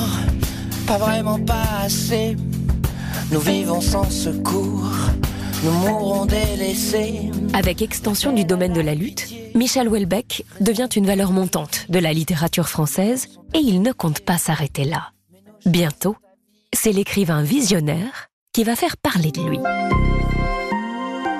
pas 0.87 0.97
vraiment 0.97 1.39
pas 1.39 1.67
assez. 1.83 2.35
Nous 3.31 3.39
vivons 3.39 3.81
sans 3.81 4.09
secours, 4.09 4.89
nous 5.63 5.71
mourrons 5.71 6.25
délaissés. 6.25 7.29
Avec 7.53 7.81
extension 7.81 8.33
du 8.33 8.45
domaine 8.45 8.73
de 8.73 8.81
la 8.81 8.95
lutte, 8.95 9.27
Michel 9.53 9.87
Houellebecq 9.87 10.43
devient 10.59 10.89
une 10.95 11.05
valeur 11.05 11.31
montante 11.31 11.85
de 11.89 11.99
la 11.99 12.13
littérature 12.13 12.67
française 12.67 13.27
et 13.53 13.59
il 13.59 13.81
ne 13.81 13.91
compte 13.91 14.21
pas 14.21 14.37
s'arrêter 14.37 14.85
là. 14.85 15.11
Bientôt, 15.65 16.15
c'est 16.73 16.91
l'écrivain 16.91 17.43
visionnaire 17.43 18.27
qui 18.53 18.63
va 18.63 18.75
faire 18.75 18.97
parler 18.97 19.31
de 19.31 19.41
lui. 19.41 19.59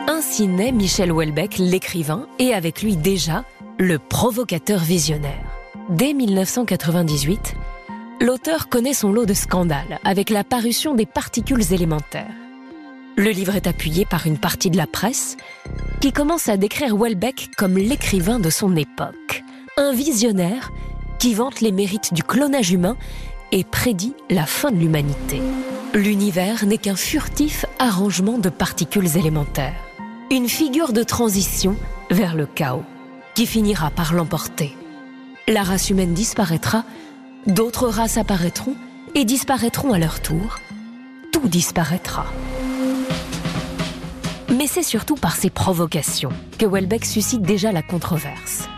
Ainsi 0.07 0.47
naît 0.47 0.71
Michel 0.71 1.11
Houellebecq, 1.11 1.57
l'écrivain, 1.57 2.27
et 2.39 2.53
avec 2.53 2.81
lui 2.81 2.97
déjà 2.97 3.43
le 3.79 3.97
provocateur 3.97 4.79
visionnaire. 4.79 5.43
Dès 5.89 6.13
1998, 6.13 7.55
l'auteur 8.19 8.69
connaît 8.69 8.93
son 8.93 9.11
lot 9.11 9.25
de 9.25 9.33
scandales 9.33 9.99
avec 10.03 10.29
la 10.29 10.43
parution 10.43 10.95
des 10.95 11.05
particules 11.05 11.73
élémentaires. 11.73 12.35
Le 13.17 13.29
livre 13.29 13.55
est 13.55 13.67
appuyé 13.67 14.05
par 14.05 14.27
une 14.27 14.37
partie 14.37 14.69
de 14.69 14.77
la 14.77 14.87
presse 14.87 15.37
qui 15.99 16.13
commence 16.13 16.49
à 16.49 16.57
décrire 16.57 16.95
Welbeck 16.95 17.49
comme 17.57 17.77
l'écrivain 17.77 18.39
de 18.39 18.49
son 18.49 18.75
époque, 18.75 19.43
un 19.77 19.93
visionnaire 19.93 20.71
qui 21.19 21.33
vante 21.33 21.61
les 21.61 21.71
mérites 21.71 22.13
du 22.13 22.23
clonage 22.23 22.71
humain 22.71 22.97
et 23.51 23.63
prédit 23.63 24.13
la 24.29 24.45
fin 24.45 24.71
de 24.71 24.77
l'humanité. 24.77 25.41
L'univers 25.93 26.65
n'est 26.65 26.77
qu'un 26.77 26.95
furtif 26.95 27.65
arrangement 27.79 28.37
de 28.37 28.49
particules 28.49 29.17
élémentaires, 29.17 29.75
une 30.29 30.47
figure 30.47 30.93
de 30.93 31.03
transition 31.03 31.75
vers 32.09 32.35
le 32.35 32.45
chaos 32.45 32.83
qui 33.35 33.45
finira 33.45 33.89
par 33.89 34.13
l'emporter. 34.13 34.75
La 35.47 35.63
race 35.63 35.89
humaine 35.89 36.13
disparaîtra 36.13 36.83
D'autres 37.47 37.87
races 37.87 38.17
apparaîtront 38.17 38.75
et 39.15 39.25
disparaîtront 39.25 39.93
à 39.93 39.99
leur 39.99 40.21
tour. 40.21 40.59
Tout 41.31 41.47
disparaîtra. 41.47 42.25
Mais 44.55 44.67
c'est 44.67 44.83
surtout 44.83 45.15
par 45.15 45.35
ses 45.35 45.49
provocations 45.49 46.29
que 46.59 46.65
Welbeck 46.65 47.03
suscite 47.03 47.41
déjà 47.41 47.71
la 47.71 47.81
controverse. 47.81 48.69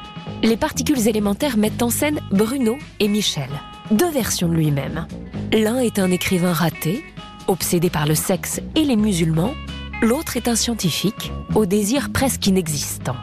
Les 0.43 0.55
particules 0.55 1.07
élémentaires 1.07 1.57
mettent 1.57 1.83
en 1.83 1.89
scène 1.89 2.21
Bruno 2.31 2.77
et 2.99 3.09
Michel, 3.09 3.49
deux 3.91 4.09
versions 4.11 4.47
de 4.47 4.53
lui-même. 4.53 5.07
L'un 5.51 5.79
est 5.79 5.99
un 5.99 6.11
écrivain 6.11 6.53
raté, 6.53 7.03
obsédé 7.47 7.89
par 7.89 8.05
le 8.05 8.15
sexe 8.15 8.61
et 8.75 8.83
les 8.83 8.95
musulmans, 8.95 9.53
l'autre 10.01 10.37
est 10.37 10.47
un 10.47 10.55
scientifique, 10.55 11.31
au 11.55 11.65
désir 11.65 12.11
presque 12.11 12.47
inexistant. 12.47 13.15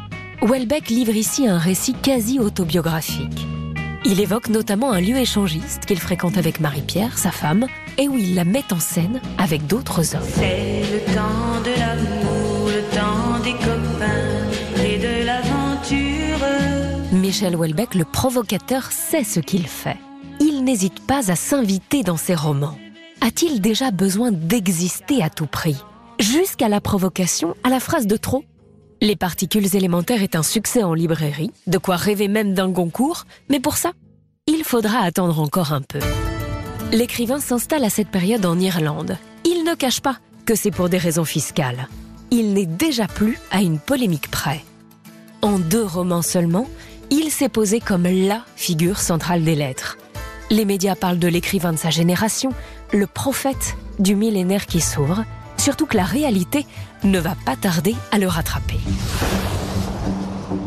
Welbeck 0.42 0.88
livre 0.88 1.14
ici 1.14 1.46
un 1.46 1.58
récit 1.58 1.94
quasi 1.94 2.38
autobiographique. 2.38 3.46
Il 4.04 4.20
évoque 4.20 4.48
notamment 4.48 4.92
un 4.92 5.00
lieu 5.00 5.16
échangiste 5.18 5.84
qu'il 5.84 5.98
fréquente 5.98 6.38
avec 6.38 6.60
Marie-Pierre, 6.60 7.18
sa 7.18 7.30
femme, 7.30 7.66
et 7.98 8.08
où 8.08 8.16
il 8.16 8.34
la 8.34 8.44
met 8.44 8.64
en 8.72 8.80
scène 8.80 9.20
avec 9.36 9.66
d'autres 9.66 10.14
hommes. 10.14 10.22
C'est 10.24 10.82
le 10.90 11.14
temps 11.14 11.60
de 11.62 11.78
l'amour, 11.78 12.68
le 12.68 12.82
temps 12.96 13.38
des 13.44 13.52
copains 13.52 14.82
et 14.82 14.98
de 14.98 15.26
l'aventure. 15.26 16.46
Michel 17.12 17.54
Houellebecq, 17.54 17.94
le 17.94 18.04
provocateur, 18.04 18.90
sait 18.90 19.24
ce 19.24 19.40
qu'il 19.40 19.66
fait. 19.66 19.98
N'hésite 20.60 21.00
pas 21.06 21.30
à 21.30 21.36
s'inviter 21.36 22.02
dans 22.02 22.18
ses 22.18 22.34
romans. 22.34 22.76
A-t-il 23.22 23.62
déjà 23.62 23.90
besoin 23.90 24.30
d'exister 24.30 25.22
à 25.22 25.30
tout 25.30 25.46
prix? 25.46 25.76
Jusqu'à 26.18 26.68
la 26.68 26.82
provocation, 26.82 27.54
à 27.64 27.70
la 27.70 27.80
phrase 27.80 28.06
de 28.06 28.18
trop? 28.18 28.44
Les 29.00 29.16
particules 29.16 29.74
élémentaires 29.74 30.22
est 30.22 30.36
un 30.36 30.42
succès 30.42 30.82
en 30.82 30.92
librairie, 30.92 31.50
de 31.66 31.78
quoi 31.78 31.96
rêver 31.96 32.28
même 32.28 32.52
d'un 32.52 32.68
Goncourt, 32.68 33.24
mais 33.48 33.58
pour 33.58 33.78
ça, 33.78 33.92
il 34.46 34.62
faudra 34.62 34.98
attendre 34.98 35.40
encore 35.40 35.72
un 35.72 35.80
peu. 35.80 36.00
L'écrivain 36.92 37.40
s'installe 37.40 37.84
à 37.84 37.90
cette 37.90 38.10
période 38.10 38.44
en 38.44 38.58
Irlande. 38.58 39.16
Il 39.44 39.64
ne 39.64 39.74
cache 39.74 40.02
pas 40.02 40.18
que 40.44 40.54
c'est 40.54 40.70
pour 40.70 40.90
des 40.90 40.98
raisons 40.98 41.24
fiscales. 41.24 41.88
Il 42.30 42.52
n'est 42.52 42.66
déjà 42.66 43.06
plus 43.06 43.38
à 43.50 43.62
une 43.62 43.78
polémique 43.78 44.30
près. 44.30 44.60
En 45.40 45.58
deux 45.58 45.84
romans 45.84 46.22
seulement, 46.22 46.68
il 47.10 47.30
s'est 47.30 47.48
posé 47.48 47.80
comme 47.80 48.04
LA 48.04 48.44
figure 48.56 48.98
centrale 48.98 49.42
des 49.42 49.54
lettres. 49.54 49.96
Les 50.52 50.64
médias 50.64 50.96
parlent 50.96 51.20
de 51.20 51.28
l'écrivain 51.28 51.72
de 51.72 51.78
sa 51.78 51.90
génération, 51.90 52.50
le 52.92 53.06
prophète 53.06 53.76
du 54.00 54.16
millénaire 54.16 54.66
qui 54.66 54.80
s'ouvre, 54.80 55.24
surtout 55.56 55.86
que 55.86 55.96
la 55.96 56.02
réalité 56.02 56.66
ne 57.04 57.20
va 57.20 57.36
pas 57.46 57.54
tarder 57.54 57.94
à 58.10 58.18
le 58.18 58.26
rattraper. 58.26 58.80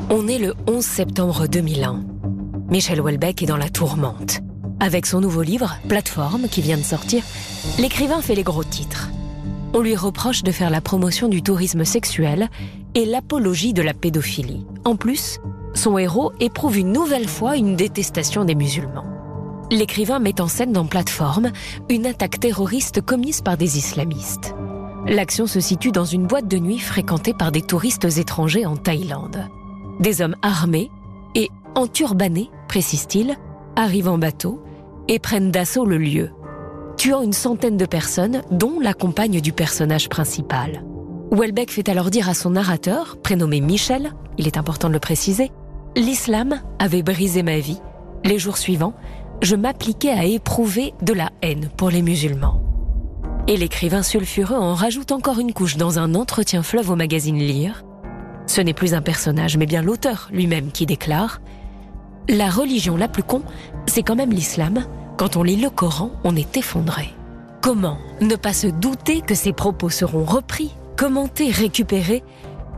On 0.09 0.29
est 0.29 0.39
le 0.39 0.53
11 0.67 0.85
septembre 0.85 1.47
2001. 1.47 2.01
Michel 2.69 3.01
Houellebecq 3.01 3.43
est 3.43 3.45
dans 3.45 3.57
la 3.57 3.69
tourmente. 3.69 4.39
Avec 4.79 5.05
son 5.05 5.19
nouveau 5.19 5.41
livre, 5.41 5.75
Plateforme, 5.89 6.47
qui 6.47 6.61
vient 6.61 6.77
de 6.77 6.83
sortir, 6.83 7.21
l'écrivain 7.77 8.21
fait 8.21 8.35
les 8.35 8.43
gros 8.43 8.63
titres. 8.63 9.09
On 9.73 9.81
lui 9.81 9.97
reproche 9.97 10.43
de 10.43 10.51
faire 10.53 10.69
la 10.69 10.79
promotion 10.79 11.27
du 11.27 11.41
tourisme 11.41 11.83
sexuel 11.83 12.49
et 12.95 13.05
l'apologie 13.05 13.73
de 13.73 13.81
la 13.81 13.93
pédophilie. 13.93 14.65
En 14.85 14.95
plus, 14.95 15.41
son 15.73 15.97
héros 15.97 16.31
éprouve 16.39 16.77
une 16.77 16.93
nouvelle 16.93 17.27
fois 17.27 17.57
une 17.57 17.75
détestation 17.75 18.45
des 18.45 18.55
musulmans. 18.55 19.12
L'écrivain 19.73 20.19
met 20.19 20.39
en 20.39 20.47
scène 20.47 20.71
dans 20.71 20.85
Plateforme 20.85 21.51
une 21.89 22.05
attaque 22.05 22.39
terroriste 22.39 23.01
commise 23.01 23.41
par 23.41 23.57
des 23.57 23.79
islamistes. 23.79 24.53
L'action 25.07 25.47
se 25.47 25.59
situe 25.59 25.91
dans 25.91 26.05
une 26.05 26.27
boîte 26.27 26.47
de 26.47 26.59
nuit 26.59 26.77
fréquentée 26.77 27.33
par 27.33 27.51
des 27.51 27.63
touristes 27.63 28.05
étrangers 28.19 28.67
en 28.67 28.77
Thaïlande. 28.77 29.49
Des 29.99 30.21
hommes 30.21 30.35
armés 30.43 30.91
et 31.33 31.49
enturbanés, 31.73 32.51
précise-t-il, 32.67 33.35
arrivent 33.75 34.09
en 34.09 34.19
bateau 34.19 34.63
et 35.07 35.17
prennent 35.17 35.49
d'assaut 35.49 35.85
le 35.85 35.97
lieu, 35.97 36.29
tuant 36.95 37.23
une 37.23 37.33
centaine 37.33 37.75
de 37.75 37.87
personnes, 37.87 38.43
dont 38.51 38.79
la 38.79 38.93
compagne 38.93 39.41
du 39.41 39.53
personnage 39.53 40.07
principal. 40.07 40.83
Welbeck 41.31 41.71
fait 41.71 41.89
alors 41.89 42.11
dire 42.11 42.29
à 42.29 42.35
son 42.35 42.51
narrateur, 42.51 43.17
prénommé 43.23 43.59
Michel, 43.59 44.13
il 44.37 44.45
est 44.45 44.57
important 44.57 44.89
de 44.89 44.93
le 44.93 44.99
préciser, 44.99 45.51
L'islam 45.95 46.61
avait 46.77 47.03
brisé 47.03 47.41
ma 47.41 47.57
vie. 47.57 47.79
Les 48.23 48.39
jours 48.39 48.57
suivants, 48.57 48.93
je 49.43 49.57
m'appliquais 49.57 50.11
à 50.11 50.23
éprouver 50.23 50.93
de 51.01 51.11
la 51.11 51.29
haine 51.41 51.69
pour 51.75 51.89
les 51.89 52.01
musulmans. 52.01 52.61
Et 53.47 53.57
l'écrivain 53.57 54.01
sulfureux 54.01 54.55
en 54.55 54.73
rajoute 54.73 55.11
encore 55.11 55.37
une 55.37 55.51
couche 55.51 55.75
dans 55.75 55.99
un 55.99 56.15
entretien 56.15 56.63
fleuve 56.63 56.89
au 56.89 56.95
magazine 56.95 57.37
Lire. 57.37 57.83
Ce 58.47 58.61
n'est 58.61 58.73
plus 58.73 58.93
un 58.93 59.01
personnage, 59.01 59.57
mais 59.57 59.65
bien 59.65 59.81
l'auteur 59.81 60.29
lui-même 60.31 60.71
qui 60.71 60.85
déclare 60.85 61.41
La 62.29 62.49
religion 62.49 62.95
la 62.95 63.09
plus 63.09 63.23
con, 63.23 63.41
c'est 63.85 64.01
quand 64.01 64.15
même 64.15 64.31
l'islam. 64.31 64.85
Quand 65.17 65.35
on 65.35 65.43
lit 65.43 65.57
le 65.57 65.69
Coran, 65.69 66.11
on 66.23 66.37
est 66.37 66.55
effondré. 66.55 67.09
Comment 67.61 67.97
ne 68.21 68.37
pas 68.37 68.53
se 68.53 68.67
douter 68.67 69.19
que 69.19 69.35
ces 69.35 69.51
propos 69.51 69.89
seront 69.89 70.23
repris, 70.23 70.71
commentés, 70.95 71.51
récupérés? 71.51 72.23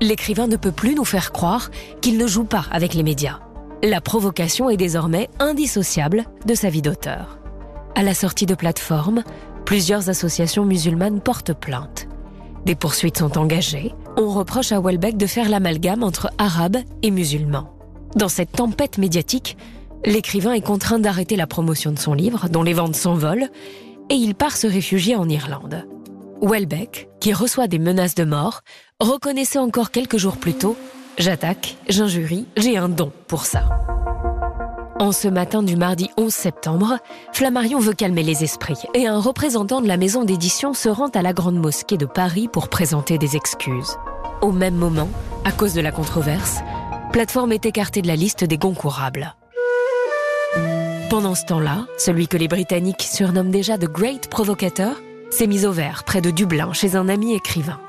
L'écrivain 0.01 0.47
ne 0.47 0.57
peut 0.57 0.71
plus 0.71 0.95
nous 0.95 1.05
faire 1.05 1.31
croire 1.31 1.69
qu'il 2.01 2.17
ne 2.17 2.25
joue 2.25 2.43
pas 2.43 2.65
avec 2.71 2.95
les 2.95 3.03
médias. 3.03 3.39
La 3.87 4.01
provocation 4.01 4.67
est 4.71 4.77
désormais 4.77 5.29
indissociable 5.37 6.23
de 6.47 6.55
sa 6.55 6.71
vie 6.71 6.81
d'auteur. 6.81 7.37
À 7.93 8.01
la 8.01 8.15
sortie 8.15 8.47
de 8.47 8.55
plateforme, 8.55 9.23
plusieurs 9.63 10.09
associations 10.09 10.65
musulmanes 10.65 11.21
portent 11.21 11.53
plainte. 11.53 12.07
Des 12.65 12.73
poursuites 12.73 13.19
sont 13.19 13.37
engagées. 13.37 13.93
On 14.17 14.29
reproche 14.29 14.71
à 14.71 14.81
Welbeck 14.81 15.17
de 15.17 15.27
faire 15.27 15.49
l'amalgame 15.49 16.01
entre 16.01 16.31
arabes 16.39 16.79
et 17.03 17.11
musulmans. 17.11 17.77
Dans 18.15 18.27
cette 18.27 18.53
tempête 18.53 18.97
médiatique, 18.97 19.55
l'écrivain 20.03 20.53
est 20.53 20.65
contraint 20.65 20.97
d'arrêter 20.97 21.35
la 21.35 21.45
promotion 21.45 21.91
de 21.91 21.99
son 21.99 22.15
livre, 22.15 22.49
dont 22.49 22.63
les 22.63 22.73
ventes 22.73 22.95
s'envolent, 22.95 23.51
et 24.09 24.15
il 24.15 24.33
part 24.33 24.57
se 24.57 24.65
réfugier 24.65 25.15
en 25.15 25.29
Irlande. 25.29 25.87
Welbeck, 26.41 27.07
qui 27.19 27.33
reçoit 27.33 27.67
des 27.67 27.77
menaces 27.79 28.15
de 28.15 28.23
mort, 28.23 28.61
reconnaissait 28.99 29.59
encore 29.59 29.91
quelques 29.91 30.17
jours 30.17 30.37
plus 30.37 30.55
tôt 30.55 30.75
J'attaque, 31.17 31.77
j'injurie, 31.87 32.45
j'ai 32.57 32.77
un 32.77 32.89
don 32.89 33.11
pour 33.27 33.45
ça. 33.45 33.63
En 34.99 35.13
ce 35.13 35.29
matin 35.29 35.63
du 35.63 35.77
mardi 35.77 36.09
11 36.17 36.33
septembre, 36.33 36.97
Flammarion 37.31 37.79
veut 37.79 37.93
calmer 37.93 38.23
les 38.23 38.43
esprits 38.43 38.81
et 38.93 39.07
un 39.07 39.19
représentant 39.19 39.79
de 39.79 39.87
la 39.87 39.95
maison 39.95 40.25
d'édition 40.25 40.73
se 40.73 40.89
rend 40.89 41.07
à 41.07 41.21
la 41.21 41.31
Grande 41.31 41.55
Mosquée 41.55 41.97
de 41.97 42.05
Paris 42.05 42.49
pour 42.51 42.67
présenter 42.67 43.17
des 43.17 43.37
excuses. 43.37 43.97
Au 44.41 44.51
même 44.51 44.75
moment, 44.75 45.09
à 45.45 45.53
cause 45.53 45.73
de 45.73 45.81
la 45.81 45.93
controverse, 45.93 46.59
Plateforme 47.13 47.53
est 47.53 47.65
écartée 47.65 48.01
de 48.01 48.07
la 48.07 48.17
liste 48.17 48.43
des 48.43 48.57
concourables. 48.57 49.35
Pendant 51.09 51.35
ce 51.35 51.45
temps-là, 51.45 51.85
celui 51.97 52.27
que 52.27 52.35
les 52.35 52.49
Britanniques 52.49 53.03
surnomment 53.03 53.51
déjà 53.51 53.77
The 53.77 53.85
Great 53.89 54.29
Provocateur 54.29 55.01
s'est 55.31 55.47
mis 55.47 55.65
au 55.65 55.71
vert 55.71 56.03
près 56.03 56.19
de 56.19 56.31
Dublin 56.31 56.73
chez 56.73 56.97
un 56.97 57.07
ami 57.07 57.35
écrivain. 57.35 57.79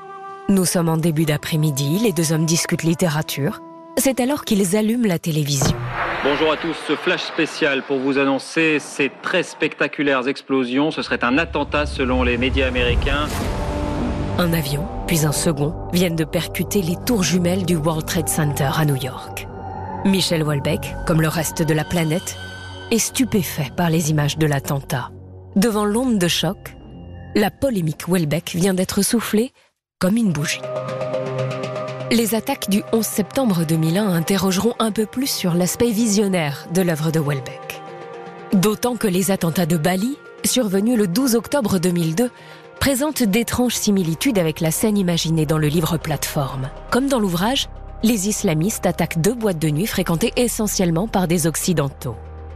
Nous 0.49 0.63
sommes 0.63 0.87
en 0.87 0.95
début 0.95 1.25
d'après-midi, 1.25 1.99
les 2.01 2.13
deux 2.13 2.31
hommes 2.31 2.45
discutent 2.45 2.83
littérature. 2.83 3.59
C'est 3.97 4.21
alors 4.21 4.45
qu'ils 4.45 4.77
allument 4.77 5.05
la 5.05 5.19
télévision. 5.19 5.75
Bonjour 6.23 6.53
à 6.53 6.55
tous, 6.55 6.73
ce 6.87 6.95
flash 6.95 7.23
spécial 7.23 7.83
pour 7.83 7.99
vous 7.99 8.17
annoncer 8.17 8.77
ces 8.79 9.11
très 9.21 9.43
spectaculaires 9.43 10.25
explosions. 10.29 10.89
Ce 10.89 11.01
serait 11.01 11.25
un 11.25 11.37
attentat 11.37 11.85
selon 11.85 12.23
les 12.23 12.37
médias 12.37 12.67
américains. 12.67 13.27
Un 14.37 14.53
avion, 14.53 14.87
puis 15.05 15.25
un 15.25 15.33
second, 15.33 15.75
viennent 15.91 16.15
de 16.15 16.23
percuter 16.23 16.81
les 16.81 16.95
tours 17.05 17.23
jumelles 17.23 17.65
du 17.65 17.75
World 17.75 18.05
Trade 18.05 18.29
Center 18.29 18.69
à 18.73 18.85
New 18.85 18.95
York. 18.95 19.49
Michel 20.05 20.43
Houellebecq, 20.43 20.95
comme 21.05 21.21
le 21.21 21.27
reste 21.27 21.61
de 21.61 21.73
la 21.73 21.83
planète, 21.83 22.37
est 22.91 22.99
stupéfait 22.99 23.71
par 23.75 23.89
les 23.89 24.11
images 24.11 24.37
de 24.37 24.47
l'attentat. 24.47 25.11
Devant 25.57 25.83
l'onde 25.83 26.19
de 26.19 26.27
choc, 26.29 26.77
la 27.35 27.51
polémique 27.51 28.07
Houellebecq 28.07 28.55
vient 28.55 28.73
d'être 28.73 29.01
soufflée 29.01 29.51
comme 29.99 30.17
une 30.17 30.31
bougie. 30.31 30.61
Les 32.11 32.35
attaques 32.35 32.69
du 32.69 32.83
11 32.93 33.03
septembre 33.03 33.65
2001 33.67 34.13
interrogeront 34.13 34.75
un 34.77 34.91
peu 34.91 35.07
plus 35.07 35.27
sur 35.27 35.55
l'aspect 35.55 35.89
visionnaire 35.89 36.67
de 36.71 36.83
l'œuvre 36.83 37.09
de 37.09 37.19
Welbeck. 37.19 37.81
D'autant 38.53 38.95
que 38.95 39.07
les 39.07 39.31
attentats 39.31 39.65
de 39.65 39.75
Bali, 39.75 40.15
survenus 40.45 40.99
le 40.99 41.07
12 41.07 41.33
octobre 41.33 41.79
2002, 41.79 42.29
présentent 42.79 43.23
d'étranges 43.23 43.73
similitudes 43.73 44.37
avec 44.37 44.61
la 44.61 44.69
scène 44.69 44.99
imaginée 44.99 45.47
dans 45.47 45.57
le 45.57 45.67
livre 45.67 45.97
Plateforme. 45.97 46.69
Comme 46.91 47.07
dans 47.07 47.19
l'ouvrage, 47.19 47.67
les 48.03 48.29
islamistes 48.29 48.85
attaquent 48.85 49.19
deux 49.19 49.33
boîtes 49.33 49.59
de 49.59 49.69
nuit 49.69 49.87
fréquentées 49.87 50.31
essentiellement 50.35 51.07
par 51.07 51.27
des 51.27 51.47
Occidentaux. 51.47 52.15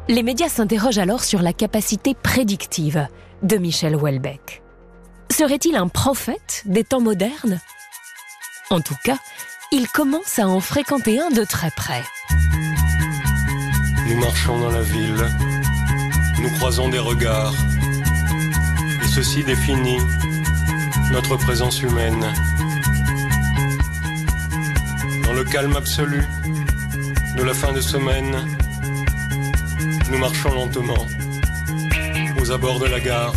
Les 0.10 0.22
médias 0.22 0.50
s'interrogent 0.50 1.00
alors 1.00 1.24
sur 1.24 1.42
la 1.42 1.54
capacité 1.54 2.14
prédictive 2.14 3.08
de 3.42 3.58
Michel 3.58 3.96
Houellebecq. 3.96 4.62
Serait-il 5.32 5.76
un 5.76 5.88
prophète 5.88 6.62
des 6.66 6.84
temps 6.84 7.02
modernes? 7.02 7.60
En 8.70 8.80
tout 8.80 8.98
cas, 9.04 9.18
il 9.72 9.88
commence 9.88 10.38
à 10.38 10.48
en 10.48 10.60
fréquenter 10.60 11.20
un 11.20 11.32
de 11.32 11.44
très 11.44 11.72
près. 11.72 12.04
Nous 14.08 14.20
marchons 14.20 14.60
dans 14.60 14.70
la 14.70 14.84
ville, 14.84 15.26
nous 16.42 16.50
croisons 16.58 16.90
des 16.90 17.00
regards, 17.00 17.56
et 19.04 19.08
ceci 19.08 19.44
définit 19.44 19.98
notre 21.12 21.38
présence 21.38 21.82
humaine. 21.82 22.32
Dans 25.24 25.34
le 25.34 25.44
calme 25.46 25.76
absolu 25.76 26.24
de 27.36 27.42
la 27.42 27.54
fin 27.56 27.74
de 27.74 27.82
semaine, 27.82 28.46
nous 30.12 30.18
marchons 30.20 30.54
lentement 30.54 31.08
aux 32.40 32.52
abords 32.52 32.80
de 32.80 32.86
la 32.86 33.00
gare. 33.00 33.34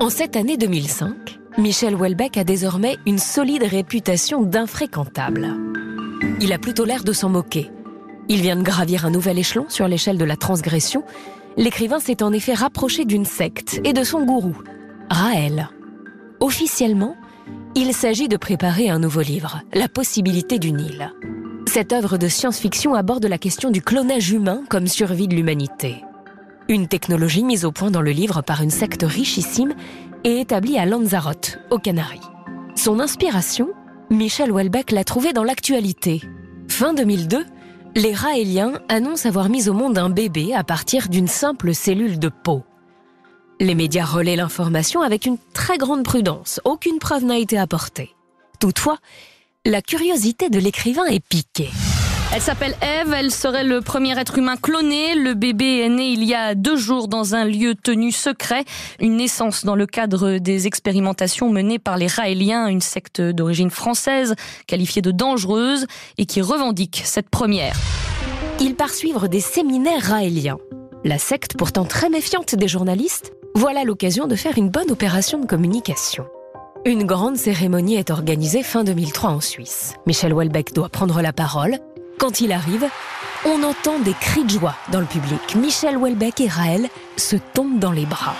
En 0.00 0.10
cette 0.10 0.36
année 0.36 0.56
2005, 0.56 1.40
Michel 1.58 1.96
Houellebecq 1.96 2.36
a 2.36 2.44
désormais 2.44 2.96
une 3.04 3.18
solide 3.18 3.64
réputation 3.64 4.42
d'infréquentable. 4.42 5.56
Il 6.40 6.52
a 6.52 6.58
plutôt 6.58 6.84
l'air 6.84 7.02
de 7.02 7.12
s'en 7.12 7.28
moquer. 7.28 7.72
Il 8.28 8.40
vient 8.40 8.54
de 8.54 8.62
gravir 8.62 9.06
un 9.06 9.10
nouvel 9.10 9.40
échelon 9.40 9.66
sur 9.68 9.88
l'échelle 9.88 10.16
de 10.16 10.24
la 10.24 10.36
transgression. 10.36 11.02
L'écrivain 11.56 11.98
s'est 11.98 12.22
en 12.22 12.32
effet 12.32 12.54
rapproché 12.54 13.06
d'une 13.06 13.24
secte 13.24 13.80
et 13.82 13.92
de 13.92 14.04
son 14.04 14.24
gourou, 14.24 14.54
Raël. 15.10 15.68
Officiellement, 16.38 17.16
il 17.74 17.92
s'agit 17.92 18.28
de 18.28 18.36
préparer 18.36 18.88
un 18.90 19.00
nouveau 19.00 19.22
livre, 19.22 19.62
La 19.74 19.88
possibilité 19.88 20.60
d'une 20.60 20.80
île. 20.80 21.12
Cette 21.66 21.92
œuvre 21.92 22.18
de 22.18 22.28
science-fiction 22.28 22.94
aborde 22.94 23.26
la 23.26 23.38
question 23.38 23.72
du 23.72 23.82
clonage 23.82 24.30
humain 24.30 24.62
comme 24.68 24.86
survie 24.86 25.26
de 25.26 25.34
l'humanité. 25.34 26.04
Une 26.70 26.86
technologie 26.86 27.44
mise 27.44 27.64
au 27.64 27.72
point 27.72 27.90
dans 27.90 28.02
le 28.02 28.10
livre 28.10 28.42
par 28.42 28.60
une 28.60 28.70
secte 28.70 29.02
richissime 29.02 29.74
et 30.24 30.38
établie 30.38 30.76
à 30.76 30.84
Lanzarote, 30.84 31.58
aux 31.70 31.78
Canaries. 31.78 32.20
Son 32.74 33.00
inspiration, 33.00 33.70
Michel 34.10 34.52
Houellebecq 34.52 34.90
l'a 34.90 35.02
trouvée 35.02 35.32
dans 35.32 35.44
l'actualité. 35.44 36.20
Fin 36.68 36.92
2002, 36.92 37.46
les 37.96 38.12
Raéliens 38.12 38.80
annoncent 38.90 39.26
avoir 39.26 39.48
mis 39.48 39.70
au 39.70 39.72
monde 39.72 39.96
un 39.96 40.10
bébé 40.10 40.52
à 40.54 40.62
partir 40.62 41.08
d'une 41.08 41.26
simple 41.26 41.72
cellule 41.72 42.18
de 42.18 42.28
peau. 42.28 42.64
Les 43.60 43.74
médias 43.74 44.04
relaient 44.04 44.36
l'information 44.36 45.00
avec 45.00 45.24
une 45.24 45.38
très 45.54 45.78
grande 45.78 46.04
prudence. 46.04 46.60
Aucune 46.66 46.98
preuve 46.98 47.24
n'a 47.24 47.38
été 47.38 47.58
apportée. 47.58 48.14
Toutefois, 48.60 48.98
la 49.64 49.80
curiosité 49.80 50.50
de 50.50 50.58
l'écrivain 50.58 51.06
est 51.06 51.24
piquée. 51.26 51.70
Elle 52.30 52.42
s'appelle 52.42 52.76
Eve, 52.82 53.14
elle 53.14 53.30
serait 53.30 53.64
le 53.64 53.80
premier 53.80 54.18
être 54.18 54.36
humain 54.36 54.56
cloné. 54.56 55.14
Le 55.14 55.32
bébé 55.32 55.78
est 55.78 55.88
né 55.88 56.08
il 56.08 56.24
y 56.24 56.34
a 56.34 56.54
deux 56.54 56.76
jours 56.76 57.08
dans 57.08 57.34
un 57.34 57.46
lieu 57.46 57.74
tenu 57.74 58.12
secret, 58.12 58.64
une 59.00 59.16
naissance 59.16 59.64
dans 59.64 59.74
le 59.74 59.86
cadre 59.86 60.36
des 60.36 60.66
expérimentations 60.66 61.48
menées 61.48 61.78
par 61.78 61.96
les 61.96 62.06
Raéliens, 62.06 62.66
une 62.66 62.82
secte 62.82 63.22
d'origine 63.22 63.70
française 63.70 64.34
qualifiée 64.66 65.00
de 65.00 65.10
dangereuse 65.10 65.86
et 66.18 66.26
qui 66.26 66.42
revendique 66.42 67.00
cette 67.04 67.30
première. 67.30 67.74
Il 68.60 68.74
part 68.74 68.90
suivre 68.90 69.26
des 69.26 69.40
séminaires 69.40 70.02
raéliens. 70.02 70.58
La 71.04 71.18
secte, 71.18 71.56
pourtant 71.56 71.86
très 71.86 72.10
méfiante 72.10 72.54
des 72.54 72.68
journalistes, 72.68 73.32
voilà 73.54 73.84
l'occasion 73.84 74.26
de 74.26 74.36
faire 74.36 74.58
une 74.58 74.68
bonne 74.68 74.90
opération 74.90 75.38
de 75.38 75.46
communication. 75.46 76.26
Une 76.84 77.04
grande 77.04 77.36
cérémonie 77.36 77.96
est 77.96 78.10
organisée 78.10 78.62
fin 78.62 78.84
2003 78.84 79.30
en 79.30 79.40
Suisse. 79.40 79.94
Michel 80.06 80.32
Houellebecq 80.32 80.72
doit 80.72 80.88
prendre 80.88 81.20
la 81.20 81.32
parole. 81.32 81.78
Quand 82.18 82.40
il 82.40 82.50
arrive, 82.50 82.86
on 83.46 83.62
entend 83.62 84.00
des 84.00 84.12
cris 84.12 84.42
de 84.42 84.50
joie 84.50 84.74
dans 84.90 84.98
le 84.98 85.06
public. 85.06 85.54
Michel 85.54 85.96
Houellebecq 85.96 86.40
et 86.40 86.48
Raël 86.48 86.88
se 87.16 87.36
tombent 87.36 87.78
dans 87.78 87.92
les 87.92 88.06
bras. 88.06 88.34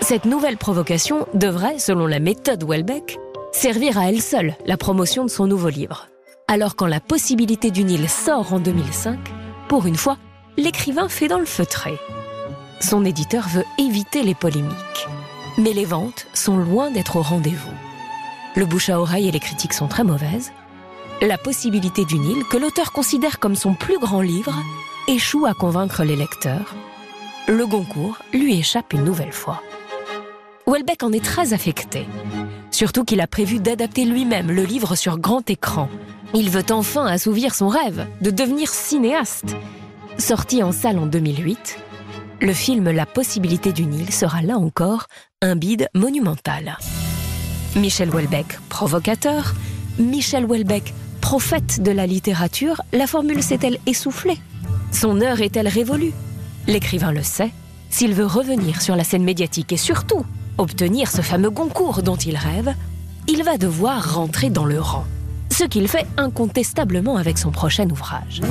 Cette 0.00 0.26
nouvelle 0.26 0.56
provocation 0.56 1.26
devrait, 1.34 1.80
selon 1.80 2.06
la 2.06 2.20
méthode 2.20 2.62
Houellebecq, 2.62 3.18
servir 3.52 3.98
à 3.98 4.08
elle 4.08 4.22
seule 4.22 4.54
la 4.64 4.76
promotion 4.76 5.24
de 5.24 5.30
son 5.30 5.48
nouveau 5.48 5.70
livre. 5.70 6.08
Alors 6.46 6.76
quand 6.76 6.86
la 6.86 7.00
possibilité 7.00 7.72
du 7.72 7.82
Nil 7.82 8.08
sort 8.08 8.52
en 8.52 8.60
2005, 8.60 9.18
pour 9.68 9.86
une 9.86 9.96
fois, 9.96 10.16
l'écrivain 10.56 11.08
fait 11.08 11.26
dans 11.26 11.40
le 11.40 11.46
feutré. 11.46 11.94
Son 12.80 13.04
éditeur 13.04 13.48
veut 13.48 13.64
éviter 13.78 14.22
les 14.22 14.34
polémiques. 14.36 15.08
Mais 15.58 15.72
les 15.72 15.84
ventes 15.84 16.26
sont 16.32 16.58
loin 16.58 16.92
d'être 16.92 17.16
au 17.16 17.22
rendez-vous. 17.22 17.72
Le 18.54 18.66
bouche 18.66 18.88
à 18.88 19.00
oreille 19.00 19.28
et 19.28 19.32
les 19.32 19.40
critiques 19.40 19.72
sont 19.72 19.88
très 19.88 20.04
mauvaises. 20.04 20.52
La 21.22 21.38
possibilité 21.38 22.04
du 22.04 22.18
Nil, 22.18 22.44
que 22.50 22.56
l'auteur 22.56 22.92
considère 22.92 23.38
comme 23.38 23.54
son 23.54 23.74
plus 23.74 23.98
grand 23.98 24.20
livre, 24.20 24.54
échoue 25.08 25.46
à 25.46 25.54
convaincre 25.54 26.04
les 26.04 26.16
lecteurs. 26.16 26.74
Le 27.46 27.66
Goncourt 27.66 28.18
lui 28.32 28.58
échappe 28.58 28.92
une 28.92 29.04
nouvelle 29.04 29.32
fois. 29.32 29.62
Welbeck 30.66 31.02
en 31.02 31.12
est 31.12 31.24
très 31.24 31.52
affecté. 31.52 32.06
Surtout 32.70 33.04
qu'il 33.04 33.20
a 33.20 33.26
prévu 33.26 33.60
d'adapter 33.60 34.04
lui-même 34.04 34.50
le 34.50 34.64
livre 34.64 34.96
sur 34.96 35.18
grand 35.18 35.48
écran. 35.48 35.88
Il 36.34 36.50
veut 36.50 36.64
enfin 36.70 37.06
assouvir 37.06 37.54
son 37.54 37.68
rêve 37.68 38.06
de 38.20 38.30
devenir 38.30 38.68
cinéaste. 38.68 39.56
Sorti 40.18 40.62
en 40.62 40.72
salle 40.72 40.98
en 40.98 41.06
2008, 41.06 41.78
le 42.40 42.52
film 42.52 42.90
La 42.90 43.06
possibilité 43.06 43.72
du 43.72 43.86
Nil 43.86 44.12
sera 44.12 44.42
là 44.42 44.58
encore 44.58 45.06
un 45.42 45.54
bide 45.54 45.88
monumental. 45.94 46.76
Michel 47.76 48.10
Houellebecq, 48.10 48.58
provocateur, 48.68 49.54
Michel 49.98 50.44
Houellebecq, 50.44 50.92
prophète 51.24 51.82
de 51.82 51.90
la 51.90 52.06
littérature, 52.06 52.82
la 52.92 53.06
formule 53.06 53.42
s'est-elle 53.42 53.78
essoufflée? 53.86 54.38
Son 54.92 55.22
heure 55.22 55.40
est-elle 55.40 55.68
révolue? 55.68 56.12
L'écrivain 56.66 57.12
le 57.12 57.22
sait, 57.22 57.50
s'il 57.88 58.12
veut 58.12 58.26
revenir 58.26 58.82
sur 58.82 58.94
la 58.94 59.04
scène 59.04 59.24
médiatique 59.24 59.72
et 59.72 59.78
surtout 59.78 60.26
obtenir 60.58 61.10
ce 61.10 61.22
fameux 61.22 61.50
concours 61.50 62.02
dont 62.02 62.16
il 62.16 62.36
rêve, 62.36 62.74
il 63.26 63.42
va 63.42 63.56
devoir 63.56 64.16
rentrer 64.16 64.50
dans 64.50 64.66
le 64.66 64.78
rang. 64.78 65.06
Ce 65.50 65.64
qu'il 65.64 65.88
fait 65.88 66.06
incontestablement 66.18 67.16
avec 67.16 67.38
son 67.38 67.50
prochain 67.50 67.88
ouvrage. 67.88 68.42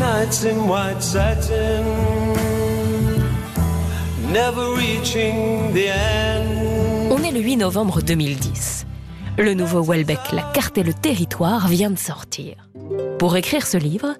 On 7.12 7.24
est 7.24 7.32
le 7.32 7.40
8 7.40 7.58
novembre 7.58 8.02
2010. 8.02 8.88
Le 9.36 9.56
nouveau 9.56 9.82
Welbeck, 9.82 10.32
La 10.32 10.44
carte 10.44 10.78
et 10.78 10.84
le 10.84 10.94
territoire, 10.94 11.68
vient 11.68 11.90
de 11.90 11.98
sortir. 11.98 12.70
Pour 13.18 13.36
écrire 13.36 13.66
ce 13.66 13.78
livre, 13.78 14.14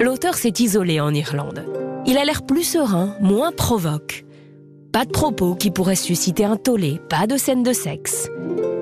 l'auteur 0.00 0.36
s'est 0.36 0.54
isolé 0.58 1.00
en 1.00 1.12
Irlande. 1.12 1.66
Il 2.06 2.16
a 2.16 2.24
l'air 2.24 2.46
plus 2.46 2.64
serein, 2.64 3.14
moins 3.20 3.52
provoque. 3.52 4.24
Pas 4.90 5.04
de 5.04 5.10
propos 5.10 5.54
qui 5.54 5.70
pourraient 5.70 5.96
susciter 5.96 6.46
un 6.46 6.56
tollé, 6.56 6.98
pas 7.10 7.26
de 7.26 7.36
scène 7.36 7.62
de 7.62 7.74
sexe. 7.74 8.30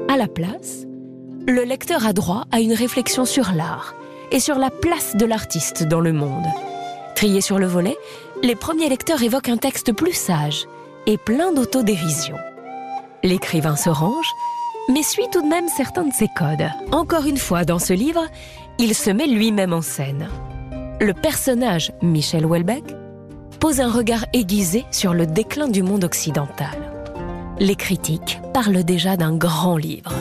À 0.09 0.17
la 0.17 0.29
place, 0.29 0.87
le 1.49 1.65
lecteur 1.65 2.07
a 2.07 2.13
droit 2.13 2.45
à 2.53 2.61
une 2.61 2.75
réflexion 2.75 3.25
sur 3.25 3.51
l'art 3.51 3.97
et 4.31 4.39
sur 4.39 4.59
la 4.59 4.71
place 4.71 5.17
de 5.17 5.27
l'artiste 5.27 5.83
dans 5.83 6.01
le 6.01 6.13
monde. 6.13 6.47
Trié 7.17 7.41
sur 7.41 7.59
le 7.59 7.67
volet, 7.67 7.97
les 8.45 8.55
premiers 8.55 8.89
lecteurs 8.89 9.23
évoquent 9.23 9.49
un 9.49 9.57
texte 9.57 9.93
plus 9.93 10.13
sage 10.13 10.69
et 11.07 11.19
plein 11.19 11.53
d'autodérision. 11.53 12.37
L'écrivain 13.25 13.75
se 13.75 13.91
range, 13.91 14.33
mais 14.89 15.03
suit 15.03 15.29
tout 15.33 15.43
de 15.43 15.49
même 15.49 15.69
certains 15.69 16.05
de 16.05 16.13
ses 16.13 16.29
codes. 16.29 16.69
Encore 16.91 17.27
une 17.27 17.37
fois, 17.37 17.65
dans 17.65 17.79
ce 17.79 17.93
livre, 17.93 18.27
il 18.79 18.95
se 18.95 19.11
met 19.11 19.27
lui-même 19.27 19.73
en 19.73 19.83
scène. 19.83 20.29
Le 21.01 21.13
personnage, 21.13 21.93
Michel 22.03 22.47
Houellebecq, 22.47 22.85
pose 23.61 23.81
un 23.81 23.91
regard 23.91 24.25
aiguisé 24.33 24.85
sur 24.91 25.15
le 25.15 25.27
déclin 25.27 25.69
du 25.69 25.83
monde 25.83 26.05
occidental. 26.05 26.77
Les 27.59 27.77
critiques 27.77 28.41
parlent 28.53 28.85
déjà 28.85 29.17
d'un 29.17 29.37
grand 29.37 29.77
livre. 29.77 30.13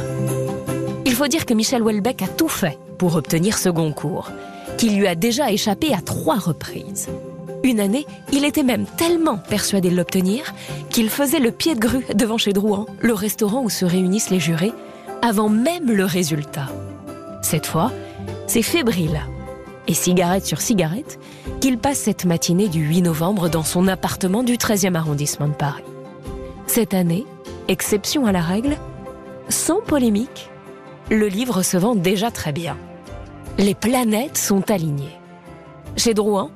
Il 1.05 1.13
faut 1.13 1.27
dire 1.27 1.45
que 1.45 1.53
Michel 1.53 1.81
Houellebecq 1.81 2.21
a 2.21 2.27
tout 2.27 2.47
fait 2.47 2.77
pour 2.97 3.15
obtenir 3.15 3.57
ce 3.57 3.69
Goncourt, 3.69 4.31
qui 4.77 4.89
lui 4.91 5.07
a 5.07 5.15
déjà 5.15 5.51
échappé 5.51 5.93
à 5.93 6.01
trois 6.01 6.37
reprises. 6.37 7.09
Une 7.63 7.79
année, 7.79 8.05
il 8.31 8.45
était 8.45 8.63
même 8.63 8.85
tellement 8.97 9.37
persuadé 9.37 9.89
de 9.89 9.95
l'obtenir 9.95 10.53
qu'il 10.89 11.09
faisait 11.09 11.39
le 11.39 11.51
pied 11.51 11.75
de 11.75 11.79
grue 11.79 12.05
devant 12.13 12.37
chez 12.37 12.53
Drouan, 12.53 12.85
le 12.99 13.13
restaurant 13.13 13.63
où 13.63 13.69
se 13.69 13.85
réunissent 13.85 14.29
les 14.29 14.39
jurés, 14.39 14.73
avant 15.21 15.49
même 15.49 15.91
le 15.91 16.05
résultat. 16.05 16.67
Cette 17.41 17.67
fois, 17.67 17.91
c'est 18.47 18.61
fébrile 18.63 19.21
et 19.87 19.93
cigarette 19.93 20.45
sur 20.45 20.61
cigarette 20.61 21.19
qu'il 21.59 21.77
passe 21.77 21.99
cette 21.99 22.25
matinée 22.25 22.67
du 22.67 22.81
8 22.81 23.03
novembre 23.03 23.49
dans 23.49 23.63
son 23.63 23.87
appartement 23.87 24.43
du 24.43 24.57
13e 24.57 24.95
arrondissement 24.95 25.47
de 25.47 25.53
Paris. 25.53 25.83
Cette 26.67 26.93
année, 26.93 27.25
exception 27.67 28.25
à 28.25 28.31
la 28.31 28.41
règle, 28.41 28.77
sans 29.49 29.81
polémique, 29.81 30.49
le 31.09 31.27
livre 31.27 31.61
se 31.61 31.77
vend 31.77 31.95
déjà 31.95 32.31
très 32.31 32.51
bien. 32.51 32.77
Les 33.57 33.75
planètes 33.75 34.37
sont 34.37 34.71
alignées. 34.71 35.19
Chez 35.97 36.13
Drouin, 36.13 36.51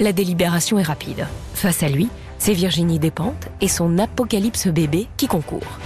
la 0.00 0.12
délibération 0.12 0.78
est 0.78 0.82
rapide. 0.82 1.26
Face 1.54 1.82
à 1.82 1.88
lui, 1.88 2.08
c'est 2.38 2.54
Virginie 2.54 2.98
Despentes 2.98 3.48
et 3.60 3.68
son 3.68 3.98
apocalypse 3.98 4.66
bébé 4.66 5.06
qui 5.16 5.28
concourent. 5.28 5.78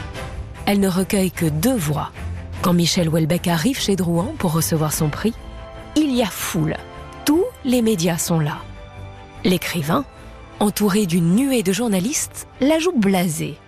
Elle 0.67 0.81
ne 0.81 0.89
recueille 0.89 1.33
que 1.33 1.47
deux 1.47 1.77
voix. 1.77 2.11
Quand 2.63 2.73
Michel 2.73 3.09
Houellebecq 3.09 3.49
arrive 3.49 3.79
chez 3.79 3.97
Drouin 3.97 4.29
pour 4.39 4.53
recevoir 4.53 4.93
son 4.93 5.11
prix, 5.11 5.35
il 5.97 6.15
y 6.15 6.23
a 6.23 6.27
foule. 6.27 6.77
Tous 7.27 7.45
les 7.65 7.83
médias 7.83 8.17
sont 8.17 8.39
là. 8.39 8.59
L'écrivain, 9.45 10.05
entouré 10.61 11.07
d'une 11.07 11.35
nuée 11.35 11.63
de 11.63 11.73
journalistes, 11.73 12.47
la 12.61 12.79
joue 12.79 12.97
blasée. 12.97 13.59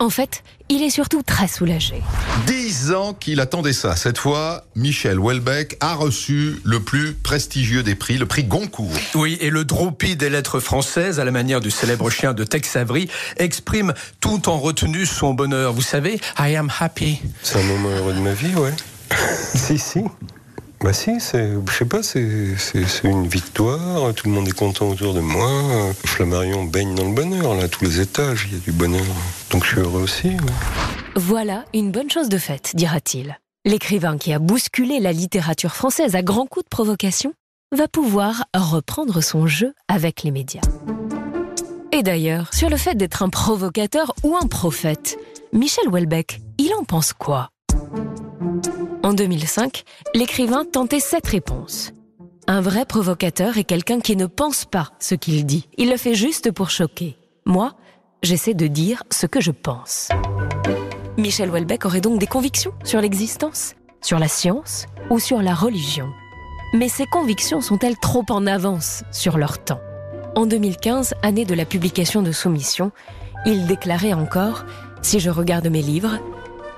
En 0.00 0.08
fait, 0.08 0.42
il 0.70 0.82
est 0.82 0.88
surtout 0.88 1.22
très 1.22 1.46
soulagé. 1.46 2.02
Dix 2.46 2.90
ans 2.92 3.12
qu'il 3.12 3.38
attendait 3.38 3.74
ça. 3.74 3.96
Cette 3.96 4.16
fois, 4.16 4.64
Michel 4.74 5.18
Houellebecq 5.18 5.76
a 5.80 5.92
reçu 5.92 6.58
le 6.64 6.80
plus 6.80 7.12
prestigieux 7.12 7.82
des 7.82 7.94
prix, 7.94 8.16
le 8.16 8.24
prix 8.24 8.44
Goncourt. 8.44 8.96
Oui, 9.14 9.36
et 9.42 9.50
le 9.50 9.66
dropi 9.66 10.16
des 10.16 10.30
lettres 10.30 10.58
françaises, 10.58 11.20
à 11.20 11.24
la 11.26 11.30
manière 11.30 11.60
du 11.60 11.70
célèbre 11.70 12.08
chien 12.08 12.32
de 12.32 12.44
Tex 12.44 12.76
Avery, 12.76 13.10
exprime 13.36 13.92
tout 14.20 14.48
en 14.48 14.58
retenue 14.58 15.04
son 15.04 15.34
bonheur. 15.34 15.74
Vous 15.74 15.82
savez, 15.82 16.18
I 16.38 16.56
am 16.56 16.72
happy. 16.80 17.20
C'est 17.42 17.58
un 17.58 17.64
moment 17.64 17.90
heureux 17.90 18.14
de 18.14 18.20
ma 18.20 18.32
vie, 18.32 18.54
ouais. 18.54 18.72
si, 19.54 19.78
si. 19.78 20.00
Bah 20.82 20.94
si, 20.94 21.20
c'est, 21.20 21.50
je 21.68 21.72
sais 21.72 21.84
pas, 21.84 22.02
c'est, 22.02 22.56
c'est, 22.56 23.04
une 23.04 23.26
victoire, 23.26 24.14
tout 24.14 24.28
le 24.28 24.32
monde 24.32 24.48
est 24.48 24.56
content 24.56 24.88
autour 24.88 25.12
de 25.12 25.20
moi. 25.20 25.92
Flammarion 26.06 26.64
baigne 26.64 26.94
dans 26.94 27.04
le 27.04 27.12
bonheur, 27.14 27.54
là, 27.54 27.68
tous 27.68 27.84
les 27.84 28.00
étages, 28.00 28.46
il 28.48 28.56
y 28.56 28.56
a 28.56 28.64
du 28.64 28.72
bonheur. 28.72 29.04
Donc 29.50 29.64
je 29.64 29.72
suis 29.72 29.80
heureux 29.80 30.00
aussi. 30.00 30.38
Voilà 31.16 31.66
une 31.74 31.90
bonne 31.90 32.10
chose 32.10 32.30
de 32.30 32.38
faite, 32.38 32.72
dira-t-il. 32.74 33.38
L'écrivain 33.66 34.16
qui 34.16 34.32
a 34.32 34.38
bousculé 34.38 35.00
la 35.00 35.12
littérature 35.12 35.74
française 35.76 36.14
à 36.14 36.22
grands 36.22 36.46
coups 36.46 36.64
de 36.64 36.70
provocation 36.70 37.34
va 37.76 37.86
pouvoir 37.86 38.46
reprendre 38.56 39.20
son 39.20 39.46
jeu 39.46 39.74
avec 39.86 40.22
les 40.22 40.30
médias. 40.30 40.62
Et 41.92 42.02
d'ailleurs, 42.02 42.54
sur 42.54 42.70
le 42.70 42.78
fait 42.78 42.94
d'être 42.94 43.22
un 43.22 43.28
provocateur 43.28 44.14
ou 44.22 44.34
un 44.34 44.46
prophète, 44.46 45.18
Michel 45.52 45.88
Houellebecq, 45.88 46.40
il 46.56 46.72
en 46.72 46.84
pense 46.84 47.12
quoi? 47.12 47.50
En 49.02 49.12
2005, 49.12 49.84
l'écrivain 50.14 50.64
tentait 50.64 51.00
cette 51.00 51.26
réponse. 51.26 51.92
Un 52.46 52.60
vrai 52.60 52.84
provocateur 52.84 53.58
est 53.58 53.64
quelqu'un 53.64 54.00
qui 54.00 54.16
ne 54.16 54.26
pense 54.26 54.64
pas 54.64 54.90
ce 54.98 55.14
qu'il 55.14 55.44
dit. 55.46 55.68
Il 55.76 55.90
le 55.90 55.96
fait 55.96 56.14
juste 56.14 56.50
pour 56.50 56.70
choquer. 56.70 57.16
Moi, 57.44 57.74
j'essaie 58.22 58.54
de 58.54 58.66
dire 58.66 59.02
ce 59.10 59.26
que 59.26 59.40
je 59.40 59.50
pense. 59.50 60.08
Michel 61.16 61.50
Houellebecq 61.50 61.84
aurait 61.84 62.00
donc 62.00 62.18
des 62.18 62.26
convictions 62.26 62.72
sur 62.84 63.00
l'existence, 63.00 63.74
sur 64.00 64.18
la 64.18 64.28
science 64.28 64.86
ou 65.10 65.18
sur 65.18 65.42
la 65.42 65.54
religion. 65.54 66.08
Mais 66.72 66.88
ces 66.88 67.06
convictions 67.06 67.60
sont-elles 67.60 67.98
trop 67.98 68.24
en 68.30 68.46
avance 68.46 69.04
sur 69.10 69.38
leur 69.38 69.62
temps? 69.62 69.80
En 70.36 70.46
2015, 70.46 71.14
année 71.22 71.44
de 71.44 71.54
la 71.54 71.64
publication 71.64 72.22
de 72.22 72.32
Soumission, 72.32 72.92
il 73.44 73.66
déclarait 73.66 74.12
encore 74.12 74.64
Si 75.02 75.18
je 75.18 75.30
regarde 75.30 75.66
mes 75.66 75.82
livres, 75.82 76.18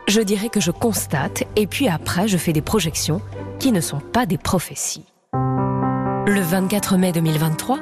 je 0.08 0.20
dirais 0.20 0.48
que 0.48 0.60
je 0.60 0.70
constate 0.70 1.44
et 1.56 1.66
puis 1.66 1.88
après 1.88 2.28
je 2.28 2.36
fais 2.36 2.52
des 2.52 2.62
projections 2.62 3.20
qui 3.58 3.72
ne 3.72 3.80
sont 3.80 4.00
pas 4.00 4.26
des 4.26 4.38
prophéties. 4.38 5.06
Le 5.34 6.40
24 6.40 6.96
mai 6.96 7.12
2023, 7.12 7.78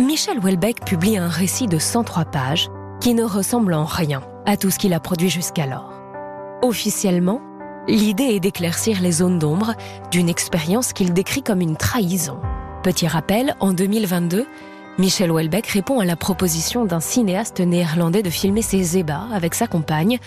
Michel 0.00 0.38
Houellebecq 0.38 0.84
publie 0.84 1.16
un 1.16 1.28
récit 1.28 1.66
de 1.66 1.78
103 1.78 2.24
pages 2.26 2.68
qui 3.00 3.14
ne 3.14 3.24
ressemble 3.24 3.74
en 3.74 3.84
rien 3.84 4.22
à 4.46 4.56
tout 4.56 4.70
ce 4.70 4.78
qu'il 4.78 4.94
a 4.94 5.00
produit 5.00 5.30
jusqu'alors. 5.30 5.92
Officiellement, 6.62 7.40
l'idée 7.88 8.34
est 8.34 8.40
d'éclaircir 8.40 9.00
les 9.00 9.12
zones 9.12 9.38
d'ombre 9.38 9.74
d'une 10.10 10.28
expérience 10.28 10.92
qu'il 10.92 11.12
décrit 11.12 11.42
comme 11.42 11.60
une 11.60 11.76
trahison. 11.76 12.38
Petit 12.82 13.06
rappel, 13.06 13.54
en 13.60 13.72
2022, 13.72 14.46
Michel 14.98 15.32
Houellebecq 15.32 15.66
répond 15.66 15.98
à 15.98 16.04
la 16.04 16.14
proposition 16.14 16.84
d'un 16.84 17.00
cinéaste 17.00 17.60
néerlandais 17.60 18.22
de 18.22 18.30
filmer 18.30 18.62
ses 18.62 18.96
ébats 18.96 19.26
avec 19.32 19.54
sa 19.54 19.66
compagne 19.66 20.18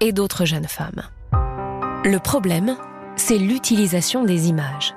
et 0.00 0.12
d'autres 0.12 0.44
jeunes 0.44 0.68
femmes. 0.68 1.02
Le 2.04 2.18
problème, 2.18 2.76
c'est 3.16 3.38
l'utilisation 3.38 4.24
des 4.24 4.48
images. 4.48 4.94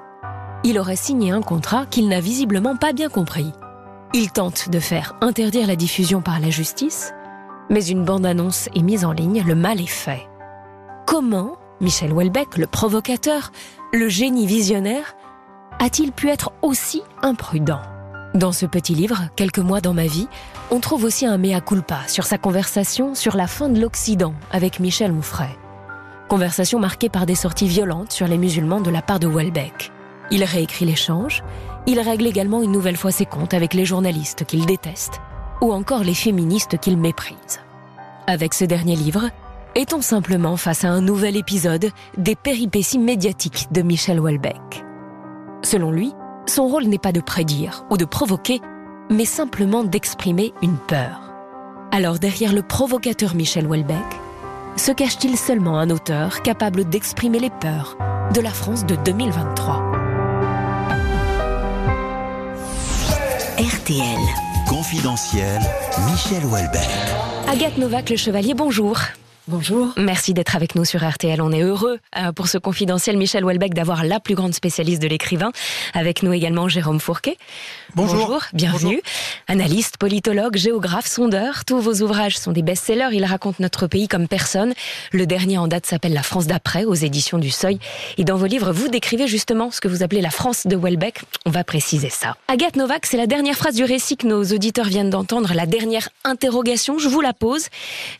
Il 0.63 0.77
aurait 0.77 0.95
signé 0.95 1.31
un 1.31 1.41
contrat 1.41 1.85
qu'il 1.85 2.09
n'a 2.09 2.19
visiblement 2.19 2.75
pas 2.75 2.93
bien 2.93 3.09
compris. 3.09 3.53
Il 4.13 4.31
tente 4.31 4.69
de 4.69 4.79
faire 4.79 5.15
interdire 5.21 5.67
la 5.67 5.75
diffusion 5.75 6.21
par 6.21 6.39
la 6.39 6.49
justice, 6.49 7.13
mais 7.69 7.85
une 7.85 8.03
bande-annonce 8.03 8.67
est 8.75 8.81
mise 8.81 9.05
en 9.05 9.11
ligne, 9.11 9.43
le 9.45 9.55
mal 9.55 9.79
est 9.79 9.85
fait. 9.85 10.27
Comment 11.05 11.57
Michel 11.81 12.11
Houellebecq, 12.11 12.57
le 12.57 12.67
provocateur, 12.67 13.51
le 13.93 14.09
génie 14.09 14.47
visionnaire, 14.47 15.15
a-t-il 15.79 16.11
pu 16.11 16.29
être 16.29 16.51
aussi 16.61 17.03
imprudent? 17.21 17.81
Dans 18.35 18.51
ce 18.51 18.67
petit 18.67 18.93
livre, 18.93 19.23
Quelques 19.35 19.57
mois 19.57 19.81
dans 19.81 19.95
ma 19.95 20.05
vie, 20.05 20.27
on 20.69 20.79
trouve 20.79 21.03
aussi 21.03 21.25
un 21.25 21.39
mea 21.39 21.61
culpa 21.61 22.01
sur 22.07 22.25
sa 22.25 22.37
conversation 22.37 23.15
sur 23.15 23.35
la 23.35 23.47
fin 23.47 23.69
de 23.69 23.81
l'Occident 23.81 24.35
avec 24.51 24.79
Michel 24.79 25.11
Onfray. 25.11 25.49
Conversation 26.27 26.79
marquée 26.79 27.09
par 27.09 27.25
des 27.25 27.33
sorties 27.33 27.67
violentes 27.67 28.11
sur 28.11 28.27
les 28.27 28.37
musulmans 28.37 28.81
de 28.81 28.91
la 28.91 29.01
part 29.01 29.19
de 29.19 29.25
Houellebecq. 29.25 29.91
Il 30.29 30.43
réécrit 30.43 30.85
l'échange, 30.85 31.43
il 31.87 31.99
règle 31.99 32.27
également 32.27 32.61
une 32.61 32.71
nouvelle 32.71 32.97
fois 32.97 33.11
ses 33.11 33.25
comptes 33.25 33.55
avec 33.55 33.73
les 33.73 33.85
journalistes 33.85 34.45
qu'il 34.45 34.67
déteste 34.67 35.21
ou 35.59 35.73
encore 35.73 36.03
les 36.03 36.13
féministes 36.13 36.77
qu'il 36.77 36.97
méprise. 36.97 37.59
Avec 38.27 38.53
ce 38.53 38.63
dernier 38.63 38.95
livre, 38.95 39.31
est-on 39.73 40.03
simplement 40.03 40.55
face 40.55 40.83
à 40.83 40.91
un 40.91 41.01
nouvel 41.01 41.35
épisode 41.35 41.89
des 42.15 42.35
péripéties 42.35 42.99
médiatiques 42.99 43.69
de 43.71 43.81
Michel 43.81 44.19
Houellebecq? 44.19 44.85
Selon 45.63 45.89
lui, 45.91 46.13
son 46.47 46.67
rôle 46.67 46.85
n'est 46.85 46.97
pas 46.97 47.11
de 47.11 47.21
prédire 47.21 47.85
ou 47.89 47.97
de 47.97 48.05
provoquer, 48.05 48.61
mais 49.09 49.25
simplement 49.25 49.83
d'exprimer 49.83 50.53
une 50.61 50.77
peur. 50.77 51.33
Alors 51.91 52.19
derrière 52.19 52.53
le 52.53 52.61
provocateur 52.61 53.35
Michel 53.35 53.67
Houellebecq, 53.67 54.05
se 54.75 54.91
cache-t-il 54.91 55.37
seulement 55.37 55.79
un 55.79 55.89
auteur 55.89 56.41
capable 56.41 56.85
d'exprimer 56.85 57.39
les 57.39 57.49
peurs 57.49 57.97
de 58.33 58.41
la 58.41 58.51
France 58.51 58.85
de 58.85 58.95
2023 58.95 59.83
RTL. 63.57 64.19
Confidentiel, 64.69 65.59
Michel 66.09 66.45
Houellebecq. 66.45 66.87
Agathe 67.47 67.77
Novak, 67.77 68.09
le 68.09 68.15
chevalier, 68.15 68.53
bonjour. 68.53 68.99
Bonjour. 69.49 69.93
Merci 69.97 70.35
d'être 70.35 70.55
avec 70.55 70.75
nous 70.75 70.85
sur 70.85 71.03
RTL. 71.03 71.41
On 71.41 71.51
est 71.51 71.63
heureux 71.63 71.97
euh, 72.15 72.31
pour 72.31 72.47
ce 72.47 72.59
confidentiel 72.59 73.17
Michel 73.17 73.43
Houellebecq 73.43 73.73
d'avoir 73.73 74.03
la 74.03 74.19
plus 74.19 74.35
grande 74.35 74.53
spécialiste 74.53 75.01
de 75.01 75.07
l'écrivain. 75.07 75.51
Avec 75.95 76.21
nous 76.21 76.31
également 76.33 76.67
Jérôme 76.67 76.99
Fourquet. 76.99 77.35
Bonjour. 77.95 78.41
bienvenue. 78.53 79.01
Analyste, 79.47 79.97
politologue, 79.97 80.55
géographe, 80.55 81.07
sondeur. 81.07 81.65
Tous 81.65 81.79
vos 81.79 82.01
ouvrages 82.01 82.37
sont 82.37 82.51
des 82.51 82.61
best-sellers. 82.61 83.09
Ils 83.13 83.25
racontent 83.25 83.57
notre 83.59 83.87
pays 83.87 84.07
comme 84.07 84.27
personne. 84.27 84.73
Le 85.11 85.25
dernier 85.25 85.57
en 85.57 85.67
date 85.67 85.87
s'appelle 85.87 86.13
La 86.13 86.21
France 86.21 86.45
d'après 86.45 86.85
aux 86.85 86.93
éditions 86.93 87.39
du 87.39 87.49
Seuil. 87.49 87.79
Et 88.17 88.23
dans 88.23 88.37
vos 88.37 88.45
livres, 88.45 88.71
vous 88.71 88.89
décrivez 88.89 89.27
justement 89.27 89.71
ce 89.71 89.81
que 89.81 89.87
vous 89.87 90.03
appelez 90.03 90.21
la 90.21 90.29
France 90.29 90.67
de 90.67 90.75
Houellebecq. 90.75 91.21
On 91.47 91.49
va 91.49 91.63
préciser 91.63 92.09
ça. 92.09 92.35
Agathe 92.47 92.75
Novak, 92.75 93.07
c'est 93.07 93.17
la 93.17 93.25
dernière 93.25 93.55
phrase 93.55 93.75
du 93.75 93.83
récit 93.83 94.17
que 94.17 94.27
nos 94.27 94.43
auditeurs 94.43 94.85
viennent 94.85 95.09
d'entendre, 95.09 95.53
la 95.55 95.65
dernière 95.65 96.09
interrogation. 96.23 96.99
Je 96.99 97.07
vous 97.07 97.21
la 97.21 97.33
pose. 97.33 97.67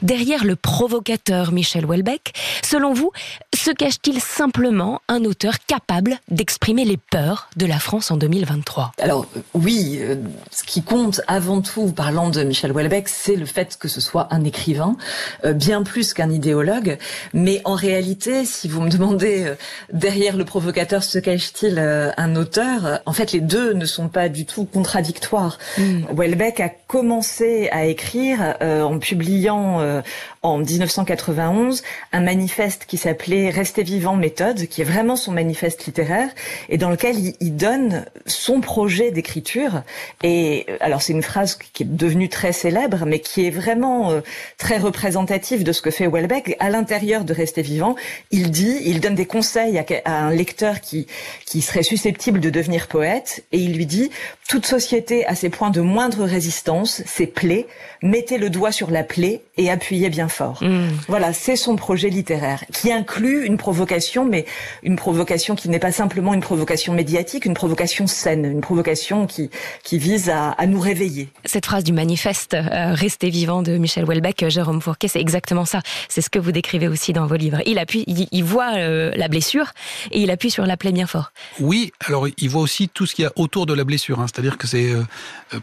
Derrière 0.01 0.45
le 0.45 0.55
provocateur 0.55 1.51
Michel 1.51 1.85
Houellebecq, 1.85 2.33
selon 2.63 2.93
vous, 2.93 3.11
se 3.55 3.69
cache-t-il 3.69 4.19
simplement 4.19 5.01
un 5.07 5.23
auteur 5.25 5.53
capable 5.67 6.17
d'exprimer 6.31 6.85
les 6.85 6.97
peurs 6.97 7.49
de 7.55 7.67
la 7.67 7.77
France 7.77 8.09
en 8.09 8.17
2023 8.17 8.93
Alors 8.99 9.27
oui, 9.63 9.99
euh, 10.01 10.15
ce 10.51 10.63
qui 10.63 10.81
compte 10.81 11.21
avant 11.27 11.61
tout, 11.61 11.91
parlant 11.91 12.29
de 12.29 12.43
Michel 12.43 12.71
Houellebecq, 12.71 13.09
c'est 13.09 13.35
le 13.35 13.45
fait 13.45 13.77
que 13.77 13.87
ce 13.87 13.99
soit 13.99 14.27
un 14.31 14.43
écrivain, 14.43 14.95
euh, 15.43 15.53
bien 15.53 15.83
plus 15.83 16.13
qu'un 16.13 16.29
idéologue. 16.29 16.97
Mais 17.33 17.61
en 17.65 17.75
réalité, 17.75 18.45
si 18.45 18.67
vous 18.67 18.81
me 18.81 18.89
demandez 18.89 19.45
euh, 19.45 19.55
derrière 19.91 20.37
le 20.37 20.45
provocateur 20.45 21.03
se 21.03 21.19
cache-t-il 21.19 21.77
un 21.79 22.35
auteur, 22.35 23.01
en 23.05 23.13
fait 23.13 23.31
les 23.31 23.41
deux 23.41 23.73
ne 23.73 23.85
sont 23.85 24.07
pas 24.07 24.29
du 24.29 24.45
tout 24.45 24.65
contradictoires. 24.65 25.57
Mm. 25.77 26.05
Houellebecq 26.15 26.59
a 26.61 26.69
commencé 26.69 27.69
à 27.71 27.85
écrire 27.85 28.55
en 28.61 28.97
publiant 28.99 30.01
en 30.41 30.57
1991 30.59 31.83
un 32.11 32.21
manifeste 32.21 32.85
qui 32.85 32.97
s'appelait 32.97 33.49
Rester 33.49 33.83
vivant 33.83 34.15
méthode, 34.15 34.67
qui 34.67 34.81
est 34.81 34.85
vraiment 34.85 35.15
son 35.15 35.31
manifeste 35.31 35.85
littéraire 35.85 36.29
et 36.69 36.77
dans 36.77 36.89
lequel 36.89 37.15
il, 37.39 37.55
donne 37.55 38.05
son 38.25 38.61
projet 38.61 39.11
d'écriture. 39.11 39.81
Et 40.23 40.65
euh, 40.69 40.77
alors 40.79 41.01
c'est 41.01 41.13
une 41.13 41.23
phrase 41.23 41.55
qui 41.73 41.83
est 41.83 41.85
devenue 41.85 42.29
très 42.29 42.53
célèbre, 42.53 43.05
mais 43.05 43.19
qui 43.19 43.45
est 43.45 43.49
vraiment 43.49 44.11
euh, 44.11 44.21
très 44.57 44.77
représentative 44.77 45.63
de 45.63 45.71
ce 45.71 45.81
que 45.81 45.91
fait 45.91 46.07
Welbeck. 46.07 46.55
À 46.59 46.69
l'intérieur 46.69 47.25
de 47.25 47.33
Rester 47.33 47.61
vivant, 47.61 47.95
il 48.31 48.51
dit, 48.51 48.77
il 48.85 49.01
donne 49.01 49.15
des 49.15 49.25
conseils 49.25 49.77
à, 49.77 49.85
à 50.05 50.13
un 50.13 50.31
lecteur 50.31 50.79
qui 50.79 51.07
qui 51.45 51.61
serait 51.61 51.83
susceptible 51.83 52.39
de 52.39 52.49
devenir 52.49 52.87
poète 52.87 53.43
et 53.51 53.57
il 53.57 53.73
lui 53.73 53.85
dit 53.85 54.11
toute 54.49 54.65
société 54.65 55.27
a 55.27 55.35
ses 55.35 55.51
points 55.51 55.69
de 55.69 55.79
moindre 55.79 56.25
résistance, 56.25 57.03
ses 57.05 57.27
plaies, 57.27 57.67
mettez 58.01 58.39
le 58.39 58.49
doigt 58.49 58.71
sur 58.71 58.89
la 58.89 59.03
plaie 59.03 59.43
et 59.57 59.69
appuyez 59.69 60.09
bien 60.09 60.27
fort. 60.27 60.63
Mm. 60.63 60.87
Voilà, 61.07 61.33
c'est 61.33 61.55
son 61.55 61.75
projet 61.75 62.09
littéraire 62.09 62.63
qui 62.73 62.91
inclut 62.91 63.45
une 63.45 63.57
provocation, 63.57 64.25
mais 64.25 64.45
une 64.81 64.95
provocation 64.95 65.55
qui 65.55 65.69
n'est 65.69 65.77
pas 65.77 65.91
simplement 65.91 66.33
une 66.33 66.41
provocation 66.41 66.95
médiatique, 66.95 67.45
une 67.45 67.53
provocation 67.53 68.07
saine, 68.07 68.43
une 68.43 68.61
provocation 68.61 69.27
qui, 69.27 69.51
qui 69.83 69.99
vise 69.99 70.31
à, 70.31 70.49
à 70.53 70.65
nous 70.65 70.79
réveiller. 70.79 71.29
Cette 71.45 71.67
phrase 71.67 71.83
du 71.83 71.93
manifeste 71.93 72.55
euh, 72.55 72.95
Restez 72.95 73.29
vivant 73.29 73.61
de 73.61 73.77
Michel 73.77 74.03
Houellebecq, 74.05 74.41
euh, 74.41 74.49
Jérôme 74.49 74.81
Fourquet, 74.81 75.09
c'est 75.09 75.21
exactement 75.21 75.65
ça. 75.65 75.81
C'est 76.07 76.21
ce 76.21 76.29
que 76.31 76.39
vous 76.39 76.51
décrivez 76.51 76.87
aussi 76.87 77.13
dans 77.13 77.27
vos 77.27 77.35
livres. 77.35 77.61
Il 77.67 77.77
appuie, 77.77 78.03
il, 78.07 78.43
voit 78.43 78.77
euh, 78.77 79.11
la 79.15 79.27
blessure 79.27 79.73
et 80.09 80.21
il 80.21 80.31
appuie 80.31 80.49
sur 80.49 80.65
la 80.65 80.75
plaie 80.75 80.91
bien 80.91 81.05
fort. 81.05 81.33
Oui, 81.59 81.91
alors 82.07 82.27
il 82.35 82.49
voit 82.49 82.63
aussi 82.63 82.89
tout 82.89 83.05
ce 83.05 83.13
qu'il 83.13 83.25
y 83.25 83.27
a 83.27 83.31
autour 83.35 83.67
de 83.67 83.75
la 83.75 83.83
blessure. 83.83 84.19
Hein. 84.19 84.25
C'est-à-dire 84.39 84.57
que 84.57 84.67
c'est 84.67 84.93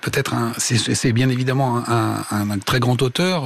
peut-être 0.02 0.34
un, 0.34 0.52
c'est 0.58 1.12
bien 1.12 1.30
évidemment 1.30 1.78
un, 1.88 2.22
un, 2.30 2.50
un, 2.50 2.58
très 2.58 2.78
grand 2.78 3.00
auteur. 3.00 3.44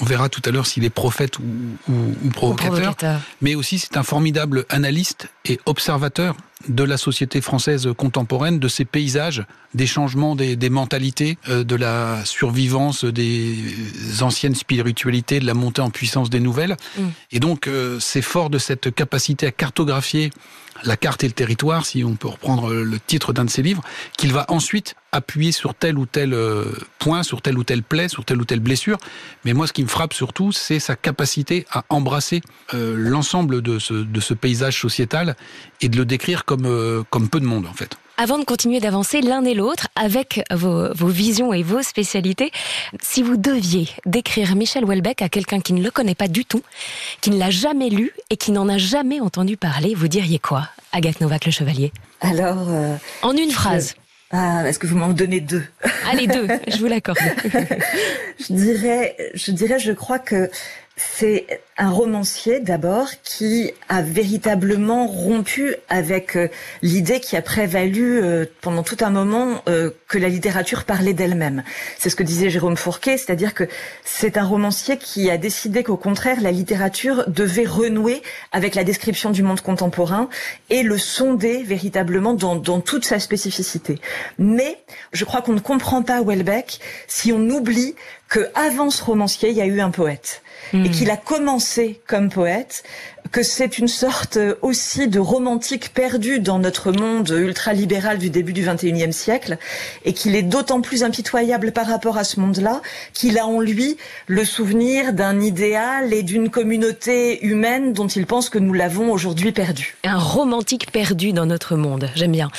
on 0.00 0.04
verra 0.04 0.28
tout 0.28 0.42
à 0.44 0.50
l'heure 0.50 0.66
s'il 0.66 0.84
est 0.84 0.90
prophète 0.90 1.38
ou, 1.40 1.42
ou, 1.88 2.14
ou 2.24 2.28
provocateur. 2.28 2.94
Mais 3.40 3.56
aussi 3.56 3.80
c'est 3.80 3.96
un 3.96 4.04
formidable 4.04 4.64
analyste 4.68 5.28
et 5.44 5.58
observateur 5.66 6.36
de 6.68 6.84
la 6.84 6.96
société 6.96 7.40
française 7.40 7.88
contemporaine, 7.96 8.58
de 8.58 8.68
ses 8.68 8.84
paysages, 8.84 9.44
des 9.74 9.86
changements 9.86 10.36
des, 10.36 10.56
des, 10.56 10.70
mentalités, 10.70 11.38
euh, 11.48 11.64
de 11.64 11.74
la 11.74 12.24
survivance 12.24 13.04
des 13.04 13.56
anciennes 14.20 14.54
spiritualités, 14.54 15.40
de 15.40 15.46
la 15.46 15.54
montée 15.54 15.80
en 15.80 15.90
puissance 15.90 16.28
des 16.28 16.40
nouvelles. 16.40 16.76
Mm. 16.98 17.02
Et 17.32 17.40
donc, 17.40 17.66
euh, 17.66 17.98
c'est 18.00 18.22
fort 18.22 18.50
de 18.50 18.58
cette 18.58 18.94
capacité 18.94 19.46
à 19.46 19.52
cartographier 19.52 20.30
la 20.84 20.96
carte 20.96 21.24
et 21.24 21.26
le 21.26 21.34
territoire, 21.34 21.84
si 21.84 22.04
on 22.04 22.14
peut 22.14 22.28
reprendre 22.28 22.72
le 22.72 22.98
titre 22.98 23.32
d'un 23.32 23.44
de 23.44 23.50
ses 23.50 23.62
livres, 23.62 23.82
qu'il 24.16 24.32
va 24.32 24.46
ensuite 24.48 24.94
appuyer 25.12 25.52
sur 25.52 25.74
tel 25.74 25.98
ou 25.98 26.06
tel 26.06 26.32
euh, 26.34 26.64
point, 26.98 27.22
sur 27.22 27.42
telle 27.42 27.58
ou 27.58 27.64
telle 27.64 27.82
plaie, 27.82 28.08
sur 28.08 28.24
telle 28.24 28.40
ou 28.40 28.44
telle 28.44 28.60
blessure. 28.60 28.98
Mais 29.44 29.52
moi, 29.52 29.66
ce 29.66 29.72
qui 29.72 29.82
me 29.82 29.88
frappe 29.88 30.14
surtout, 30.14 30.52
c'est 30.52 30.78
sa 30.78 30.96
capacité 30.96 31.66
à 31.70 31.84
embrasser 31.88 32.42
euh, 32.74 32.94
l'ensemble 32.96 33.62
de 33.62 33.78
ce, 33.78 33.94
de 33.94 34.20
ce 34.20 34.34
paysage 34.34 34.80
sociétal 34.80 35.36
et 35.80 35.88
de 35.88 35.96
le 35.96 36.04
décrire 36.04 36.44
comme, 36.44 36.66
euh, 36.66 37.02
comme 37.10 37.28
peu 37.28 37.40
de 37.40 37.46
monde, 37.46 37.66
en 37.66 37.72
fait. 37.72 37.96
Avant 38.16 38.38
de 38.38 38.44
continuer 38.44 38.80
d'avancer 38.80 39.22
l'un 39.22 39.44
et 39.46 39.54
l'autre 39.54 39.88
avec 39.96 40.42
vos, 40.52 40.92
vos, 40.92 41.08
visions 41.08 41.54
et 41.54 41.62
vos 41.62 41.82
spécialités, 41.82 42.52
si 43.00 43.22
vous 43.22 43.38
deviez 43.38 43.88
décrire 44.04 44.54
Michel 44.56 44.84
Houellebecq 44.84 45.22
à 45.22 45.30
quelqu'un 45.30 45.60
qui 45.60 45.72
ne 45.72 45.82
le 45.82 45.90
connaît 45.90 46.14
pas 46.14 46.28
du 46.28 46.44
tout, 46.44 46.62
qui 47.22 47.30
ne 47.30 47.38
l'a 47.38 47.48
jamais 47.48 47.88
lu 47.88 48.12
et 48.28 48.36
qui 48.36 48.52
n'en 48.52 48.68
a 48.68 48.76
jamais 48.76 49.20
entendu 49.20 49.56
parler, 49.56 49.94
vous 49.94 50.08
diriez 50.08 50.38
quoi 50.38 50.68
Agathe 50.92 51.22
Novak 51.22 51.46
le 51.46 51.52
Chevalier 51.52 51.92
Alors... 52.20 52.68
en 53.22 53.32
une 53.32 53.52
phrase. 53.52 53.94
Ah, 54.32 54.62
est-ce 54.68 54.78
que 54.78 54.86
vous 54.86 54.96
m'en 54.96 55.08
donnez 55.08 55.40
deux? 55.40 55.64
Allez, 56.08 56.28
deux, 56.28 56.46
je 56.68 56.76
vous 56.78 56.86
l'accorde. 56.86 57.18
je 58.38 58.52
dirais, 58.52 59.16
je 59.34 59.50
dirais, 59.50 59.80
je 59.80 59.90
crois 59.90 60.20
que 60.20 60.48
c'est 61.00 61.62
un 61.78 61.90
romancier 61.90 62.60
d'abord 62.60 63.08
qui 63.22 63.72
a 63.88 64.02
véritablement 64.02 65.06
rompu 65.06 65.74
avec 65.88 66.36
euh, 66.36 66.48
l'idée 66.82 67.20
qui 67.20 67.36
a 67.36 67.42
prévalu 67.42 68.22
euh, 68.22 68.44
pendant 68.60 68.82
tout 68.82 68.98
un 69.00 69.08
moment 69.08 69.62
euh, 69.66 69.90
que 70.08 70.18
la 70.18 70.28
littérature 70.28 70.84
parlait 70.84 71.14
d'elle-même. 71.14 71.62
C'est 71.98 72.10
ce 72.10 72.16
que 72.16 72.22
disait 72.22 72.50
Jérôme 72.50 72.76
Fourquet, 72.76 73.16
c'est-à-dire 73.16 73.54
que 73.54 73.64
c'est 74.04 74.36
un 74.36 74.44
romancier 74.44 74.98
qui 74.98 75.30
a 75.30 75.38
décidé 75.38 75.82
qu'au 75.82 75.96
contraire 75.96 76.42
la 76.42 76.52
littérature 76.52 77.24
devait 77.28 77.66
renouer 77.66 78.22
avec 78.52 78.74
la 78.74 78.84
description 78.84 79.30
du 79.30 79.42
monde 79.42 79.62
contemporain 79.62 80.28
et 80.68 80.82
le 80.82 80.98
sonder 80.98 81.62
véritablement 81.62 82.34
dans, 82.34 82.56
dans 82.56 82.80
toute 82.80 83.06
sa 83.06 83.18
spécificité. 83.18 83.98
Mais 84.38 84.76
je 85.12 85.24
crois 85.24 85.40
qu'on 85.40 85.54
ne 85.54 85.60
comprend 85.60 86.02
pas 86.02 86.22
Welbeck 86.22 86.78
si 87.06 87.32
on 87.32 87.40
oublie 87.48 87.94
que 88.30 88.48
avant 88.54 88.90
ce 88.90 89.04
romancier, 89.04 89.50
il 89.50 89.56
y 89.56 89.60
a 89.60 89.66
eu 89.66 89.80
un 89.80 89.90
poète 89.90 90.42
et 90.72 90.76
hmm. 90.76 90.90
qu'il 90.90 91.10
a 91.10 91.16
commencé 91.16 92.00
comme 92.06 92.30
poète 92.30 92.84
que 93.32 93.42
c'est 93.42 93.78
une 93.78 93.88
sorte 93.88 94.38
euh, 94.38 94.54
aussi 94.62 95.06
de 95.06 95.20
romantique 95.20 95.92
perdu 95.94 96.40
dans 96.40 96.58
notre 96.58 96.90
monde 96.90 97.28
ultralibéral 97.28 98.18
du 98.18 98.30
début 98.30 98.52
du 98.52 98.62
XXIe 98.62 99.12
siècle, 99.12 99.58
et 100.04 100.12
qu'il 100.12 100.34
est 100.34 100.42
d'autant 100.42 100.80
plus 100.80 101.04
impitoyable 101.04 101.72
par 101.72 101.86
rapport 101.86 102.18
à 102.18 102.24
ce 102.24 102.40
monde-là 102.40 102.80
qu'il 103.12 103.38
a 103.38 103.46
en 103.46 103.60
lui 103.60 103.96
le 104.26 104.44
souvenir 104.44 105.12
d'un 105.12 105.40
idéal 105.40 106.12
et 106.12 106.22
d'une 106.22 106.50
communauté 106.50 107.44
humaine 107.44 107.92
dont 107.92 108.08
il 108.08 108.26
pense 108.26 108.48
que 108.48 108.58
nous 108.58 108.72
l'avons 108.72 109.12
aujourd'hui 109.12 109.52
perdu. 109.52 109.96
Un 110.02 110.18
romantique 110.18 110.90
perdu 110.90 111.32
dans 111.32 111.46
notre 111.46 111.76
monde, 111.76 112.10
j'aime 112.16 112.32
bien. 112.32 112.50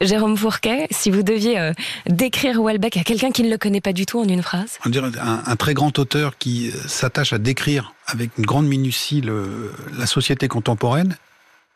Jérôme 0.00 0.36
Fourquet, 0.36 0.88
si 0.90 1.10
vous 1.10 1.22
deviez 1.22 1.58
euh, 1.60 1.72
décrire 2.08 2.62
Welbeck 2.62 2.96
à 2.96 3.04
quelqu'un 3.04 3.30
qui 3.30 3.42
ne 3.42 3.50
le 3.50 3.58
connaît 3.58 3.80
pas 3.80 3.92
du 3.92 4.06
tout 4.06 4.18
en 4.18 4.24
une 4.24 4.42
phrase 4.42 4.78
On 4.84 4.88
dirait 4.88 5.10
un, 5.20 5.42
un 5.46 5.56
très 5.56 5.74
grand 5.74 5.98
auteur 5.98 6.38
qui 6.38 6.70
euh, 6.70 6.88
s'attache 6.88 7.32
à 7.32 7.38
décrire 7.38 7.92
avec 8.06 8.30
une 8.38 8.46
grande 8.46 8.66
minutie 8.66 9.20
le, 9.20 9.72
la 9.98 10.06
société 10.06 10.48
contemporaine 10.48 11.16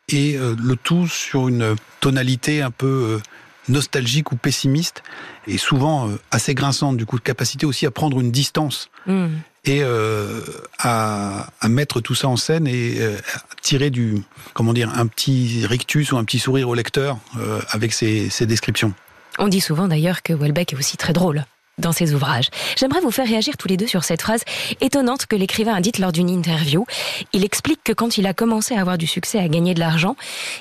et 0.09 0.37
euh, 0.37 0.55
le 0.63 0.77
tout 0.77 1.07
sur 1.07 1.49
une 1.49 1.77
tonalité 2.01 2.63
un 2.63 2.71
peu 2.71 2.87
euh, 2.87 3.23
nostalgique 3.69 4.33
ou 4.33 4.37
pessimiste 4.37 5.03
et 5.47 5.59
souvent 5.59 6.09
euh, 6.09 6.19
assez 6.31 6.55
grinçante 6.55 6.97
du 6.97 7.07
coup 7.07 7.19
de 7.19 7.25
capacité 7.25 7.67
aussi 7.67 7.87
à 7.87 7.91
prendre 7.91 8.21
une 8.21 8.31
distance 8.31 8.89
Hmm. 9.07 9.29
et 9.65 9.81
euh, 9.83 10.43
à, 10.79 11.47
à 11.63 11.69
mettre 11.71 12.03
tout 12.03 12.15
ça 12.15 12.29
en 12.29 12.37
scène 12.37 12.67
et 12.67 12.97
euh, 13.01 13.17
à 13.35 13.55
tirer 13.63 13.89
du 13.89 14.23
comment 14.53 14.75
dire 14.75 14.91
un 14.95 15.07
petit 15.07 15.65
rictus 15.67 16.13
ou 16.13 16.19
un 16.19 16.25
petit 16.25 16.39
sourire 16.39 16.69
au 16.69 16.75
lecteur 16.75 17.17
euh, 17.39 17.61
avec 17.71 17.95
ses, 17.95 18.29
ses 18.29 18.45
descriptions. 18.45 18.93
On 19.39 19.49
dit 19.49 19.63
souvent 19.63 19.89
d'ailleurs 19.89 20.23
que 20.23 20.35
Welbeck 20.35 20.75
est 20.75 20.77
aussi 20.77 20.99
très 20.99 21.15
drôle 21.15 21.47
dans 21.81 21.93
ses 21.93 22.15
ouvrages. 22.15 22.49
J'aimerais 22.77 23.01
vous 23.01 23.11
faire 23.11 23.27
réagir 23.27 23.57
tous 23.57 23.69
les 23.69 23.77
deux 23.77 23.87
sur 23.87 24.05
cette 24.05 24.23
phrase 24.23 24.43
étonnante 24.81 25.27
que 25.27 25.37
l'écrivain 25.37 25.75
a 25.75 25.81
dite 25.81 25.99
lors 25.99 26.13
d'une 26.13 26.31
interview. 26.31 26.85
Il 27.33 27.45
explique 27.45 27.81
que 27.85 27.93
quand 27.93 28.19
il 28.19 28.27
a 28.27 28.35
commencé 28.35 28.75
à 28.75 28.81
avoir 28.81 28.99
du 28.99 29.07
succès, 29.07 29.39
à 29.39 29.49
gagner 29.49 29.75
de 29.75 29.81
l'argent, 29.81 30.17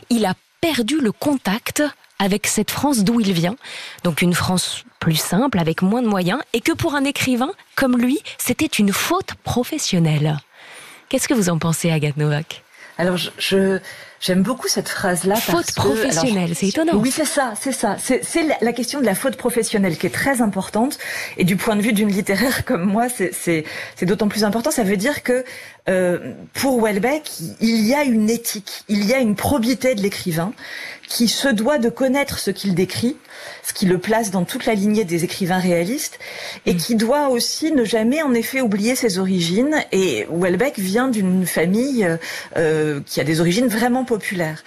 il 0.10 0.26
a 0.26 0.34
perdu 0.62 1.00
le 1.00 1.12
contact 1.12 1.84
avec 2.18 2.48
cette 2.48 2.72
France 2.72 3.04
d'où 3.06 3.22
il 3.22 3.32
vient, 3.32 3.56
donc 4.04 4.22
une 4.22 4.34
France 4.34 4.84
plus 5.00 5.16
simple, 5.16 5.58
avec 5.60 5.82
moins 5.82 6.02
de 6.02 6.08
moyens, 6.08 6.42
et 6.52 6.60
que 6.60 6.74
pour 6.74 6.96
un 6.96 7.06
écrivain 7.06 7.52
comme 7.76 7.98
lui, 7.98 8.20
c'était 8.38 8.66
une 8.66 8.92
faute 8.92 9.36
professionnelle. 9.46 10.38
Qu'est-ce 11.08 11.30
que 11.30 11.34
vous 11.34 11.50
en 11.50 11.58
pensez, 11.58 11.90
Agathe 11.92 12.18
Novak? 12.18 12.64
Alors, 12.98 13.16
je, 13.16 13.30
je- 13.38 13.80
j'aime 14.20 14.44
beaucoup 14.44 14.68
cette 14.68 14.90
phrase-là. 14.90 15.36
Faute 15.36 15.74
professionnelle, 15.74 16.56
c'est 16.56 16.68
étonnant. 16.68 16.96
Oui, 16.96 17.12
c'est 17.12 17.26
ça, 17.26 17.54
c'est 17.60 17.72
ça. 17.72 17.98
C'est 18.00 18.44
la, 18.62 18.74
question 18.74 19.00
de 19.00 19.06
la 19.06 19.16
faute 19.16 19.36
professionnelle 19.36 19.98
qui 19.98 20.08
est 20.08 20.14
très 20.14 20.42
importante. 20.42 20.98
Et 21.38 21.44
du 21.44 21.56
point 21.56 21.76
de 21.76 21.82
vue 21.82 21.94
d'une 21.94 22.10
littéraire 22.10 22.66
comme 22.66 22.84
moi, 22.84 23.08
c'est 23.10 23.66
d'autant 24.02 24.28
plus 24.28 24.44
important. 24.44 24.72
Ça 24.72 24.84
veut 24.84 24.98
dire 24.98 25.24
que 25.24 25.44
euh, 25.88 26.34
pour 26.54 26.82
Welbeck, 26.82 27.32
il 27.62 27.86
y 27.86 27.96
a 27.96 28.04
une 28.04 28.30
éthique, 28.30 28.84
il 28.90 29.06
y 29.06 29.14
a 29.14 29.20
une 29.20 29.36
probité 29.36 29.96
de 29.96 30.02
l'écrivain 30.02 30.54
qui 31.10 31.28
se 31.28 31.48
doit 31.50 31.80
de 31.80 31.90
connaître 31.90 32.40
ce 32.40 32.52
qu'il 32.52 32.76
décrit, 32.76 33.18
ce 33.64 33.74
qui 33.74 33.88
le 33.88 33.98
place 33.98 34.30
dans 34.30 34.46
toute 34.46 34.66
la 34.66 34.76
lignée 34.76 35.04
des 35.04 35.24
écrivains 35.24 35.58
réalistes, 35.58 36.20
et 36.66 36.76
qui 36.76 36.96
doit 36.96 37.30
aussi 37.30 37.72
ne 37.72 37.84
jamais 37.84 38.22
en 38.22 38.34
effet 38.34 38.62
oublier 38.62 38.96
ses 38.96 39.18
origines. 39.18 39.84
Et 39.92 40.28
Welbeck 40.32 40.78
vient 40.78 41.08
d'une 41.08 41.46
famille 41.48 42.08
euh, 42.56 43.02
qui 43.06 43.20
a 43.20 43.24
des 43.24 43.42
origines 43.42 43.68
vraiment 43.68 44.06
populaires. 44.06 44.64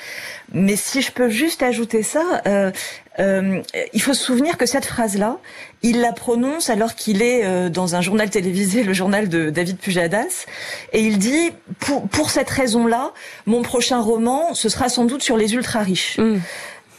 Mais 0.53 0.77
si 0.77 1.01
je 1.01 1.13
peux 1.13 1.31
juste 1.31 1.63
ajouter 1.63 2.03
ça, 2.03 2.43
euh, 2.47 2.73
euh, 3.19 3.63
il 3.93 4.01
faut 4.01 4.15
se 4.15 4.25
souvenir 4.25 4.57
que 4.57 4.67
cette 4.67 4.87
phrase-là, 4.87 5.39
il 5.83 6.01
la 6.01 6.13
prononce 6.13 6.71
alors 6.71 6.95
qu'il 6.95 7.23
est 7.23 7.45
euh, 7.45 7.69
dans 7.69 7.95
un 7.95 8.01
journal 8.01 8.31
télévisé, 8.31 8.83
le 8.83 8.93
journal 8.93 9.29
de 9.29 9.51
David 9.51 9.79
Pujadas, 9.79 10.47
et 10.93 11.03
il 11.03 11.19
dit 11.19 11.53
pour, 11.81 12.09
pour 12.09 12.31
cette 12.31 12.51
raison-là, 12.51 13.13
mon 13.47 13.63
prochain 13.63 14.01
roman, 14.01 14.55
ce 14.55 14.69
sera 14.69 14.89
sans 14.89 15.05
doute 15.05 15.23
sur 15.23 15.37
les 15.37 15.55
ultra 15.55 15.81
riches. 15.81 16.19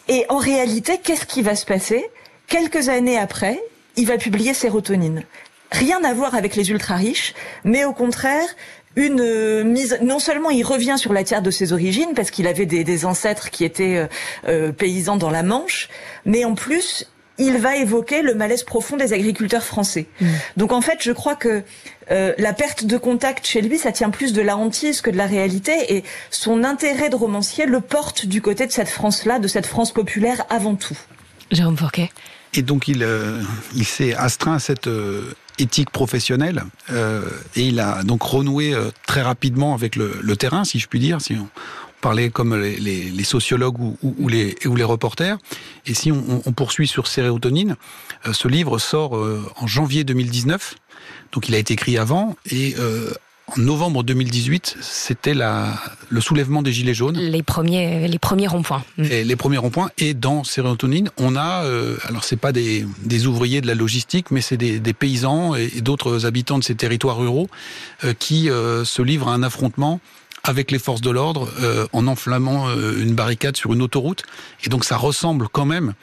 Et 0.07 0.25
en 0.29 0.37
réalité, 0.37 0.99
qu'est-ce 1.01 1.25
qui 1.25 1.41
va 1.41 1.55
se 1.55 1.65
passer? 1.65 2.05
Quelques 2.47 2.89
années 2.89 3.17
après, 3.17 3.59
il 3.95 4.05
va 4.05 4.17
publier 4.17 4.53
Sérotonine. 4.53 5.23
Rien 5.71 6.03
à 6.03 6.13
voir 6.13 6.35
avec 6.35 6.55
les 6.55 6.69
ultra 6.69 6.95
riches, 6.95 7.33
mais 7.63 7.83
au 7.85 7.93
contraire 7.93 8.47
une 8.95 9.21
euh, 9.21 9.63
mise. 9.63 9.97
Non 10.01 10.19
seulement 10.19 10.49
il 10.49 10.63
revient 10.63 10.95
sur 10.97 11.13
la 11.13 11.23
terre 11.23 11.41
de 11.41 11.51
ses 11.51 11.73
origines 11.73 12.13
parce 12.15 12.31
qu'il 12.31 12.47
avait 12.47 12.65
des, 12.65 12.83
des 12.83 13.05
ancêtres 13.05 13.49
qui 13.49 13.63
étaient 13.63 13.97
euh, 13.97 14.07
euh, 14.47 14.71
paysans 14.71 15.17
dans 15.17 15.31
la 15.31 15.43
Manche, 15.43 15.89
mais 16.25 16.45
en 16.45 16.55
plus 16.55 17.07
il 17.37 17.57
va 17.57 17.75
évoquer 17.75 18.21
le 18.21 18.35
malaise 18.35 18.63
profond 18.63 18.97
des 18.97 19.13
agriculteurs 19.13 19.63
français. 19.63 20.05
Donc 20.57 20.71
en 20.71 20.81
fait, 20.81 20.99
je 21.01 21.11
crois 21.11 21.35
que 21.35 21.63
euh, 22.11 22.33
la 22.37 22.53
perte 22.53 22.85
de 22.85 22.97
contact 22.97 23.47
chez 23.47 23.61
lui, 23.61 23.77
ça 23.77 23.91
tient 23.91 24.09
plus 24.09 24.33
de 24.33 24.41
la 24.41 24.57
hantise 24.57 25.01
que 25.01 25.09
de 25.09 25.17
la 25.17 25.25
réalité, 25.25 25.95
et 25.95 26.03
son 26.29 26.63
intérêt 26.63 27.09
de 27.09 27.15
romancier 27.15 27.65
le 27.65 27.81
porte 27.81 28.25
du 28.25 28.41
côté 28.41 28.67
de 28.67 28.71
cette 28.71 28.89
France-là, 28.89 29.39
de 29.39 29.47
cette 29.47 29.65
France 29.65 29.91
populaire 29.91 30.45
avant 30.49 30.75
tout. 30.75 30.97
Jérôme 31.51 31.77
Fourquet. 31.77 32.09
Et 32.53 32.61
donc 32.61 32.87
il, 32.87 33.03
euh, 33.03 33.41
il 33.75 33.85
s'est 33.85 34.13
astreint 34.13 34.55
à 34.55 34.59
cette 34.59 34.87
euh, 34.87 35.33
éthique 35.59 35.89
professionnelle 35.89 36.63
euh, 36.91 37.21
et 37.55 37.67
il 37.67 37.79
a 37.79 38.03
donc 38.03 38.23
renoué 38.23 38.73
euh, 38.73 38.89
très 39.05 39.21
rapidement 39.21 39.73
avec 39.73 39.95
le, 39.95 40.35
terrain, 40.35 40.63
si 40.63 40.79
je 40.79 40.87
puis 40.87 40.99
dire, 40.99 41.21
si 41.21 41.35
on 41.35 41.47
parlait 42.01 42.29
comme 42.29 42.55
les, 42.55 43.23
sociologues 43.23 43.79
ou, 43.79 44.27
les, 44.27 44.57
ou 44.65 44.75
les 44.75 44.83
reporters. 44.83 45.37
Et 45.85 45.93
si 45.93 46.11
on, 46.11 46.51
poursuit 46.51 46.87
sur 46.87 47.07
Sérotonine, 47.07 47.77
euh, 48.27 48.33
ce 48.33 48.47
livre 48.47 48.77
sort 48.77 49.13
en 49.13 49.67
janvier 49.67 50.03
2019, 50.03 50.75
donc 51.31 51.47
il 51.47 51.55
a 51.55 51.57
été 51.57 51.73
écrit 51.73 51.97
avant 51.97 52.35
et 52.51 52.75
en 53.47 53.59
novembre 53.59 54.03
2018, 54.03 54.77
c'était 54.81 55.33
la, 55.33 55.73
le 56.09 56.21
soulèvement 56.21 56.61
des 56.61 56.71
Gilets 56.71 56.93
jaunes. 56.93 57.17
Les 57.17 57.43
premiers, 57.43 58.07
les 58.07 58.19
premiers 58.19 58.47
ronds-points. 58.47 58.83
Et 58.97 59.23
les 59.23 59.35
premiers 59.35 59.57
ronds-points. 59.57 59.89
Et 59.97 60.13
dans 60.13 60.43
Sérotonine, 60.43 61.09
on 61.17 61.35
a, 61.35 61.63
euh, 61.65 61.97
alors 62.07 62.23
c'est 62.23 62.37
pas 62.37 62.51
des, 62.51 62.85
des 63.03 63.27
ouvriers 63.27 63.61
de 63.61 63.67
la 63.67 63.75
logistique, 63.75 64.31
mais 64.31 64.41
c'est 64.41 64.57
des, 64.57 64.79
des 64.79 64.93
paysans 64.93 65.55
et, 65.55 65.71
et 65.75 65.81
d'autres 65.81 66.25
habitants 66.25 66.57
de 66.57 66.63
ces 66.63 66.75
territoires 66.75 67.17
ruraux 67.17 67.49
euh, 68.03 68.13
qui 68.17 68.49
euh, 68.49 68.85
se 68.85 69.01
livrent 69.01 69.27
à 69.27 69.33
un 69.33 69.43
affrontement 69.43 69.99
avec 70.45 70.71
les 70.71 70.79
forces 70.79 71.01
de 71.01 71.09
l'ordre 71.09 71.49
euh, 71.61 71.85
en 71.93 72.07
enflammant 72.07 72.67
une 72.73 73.13
barricade 73.13 73.55
sur 73.55 73.73
une 73.73 73.81
autoroute. 73.81 74.23
Et 74.63 74.69
donc 74.69 74.83
ça 74.83 74.97
ressemble 74.97 75.47
quand 75.49 75.65
même 75.65 75.93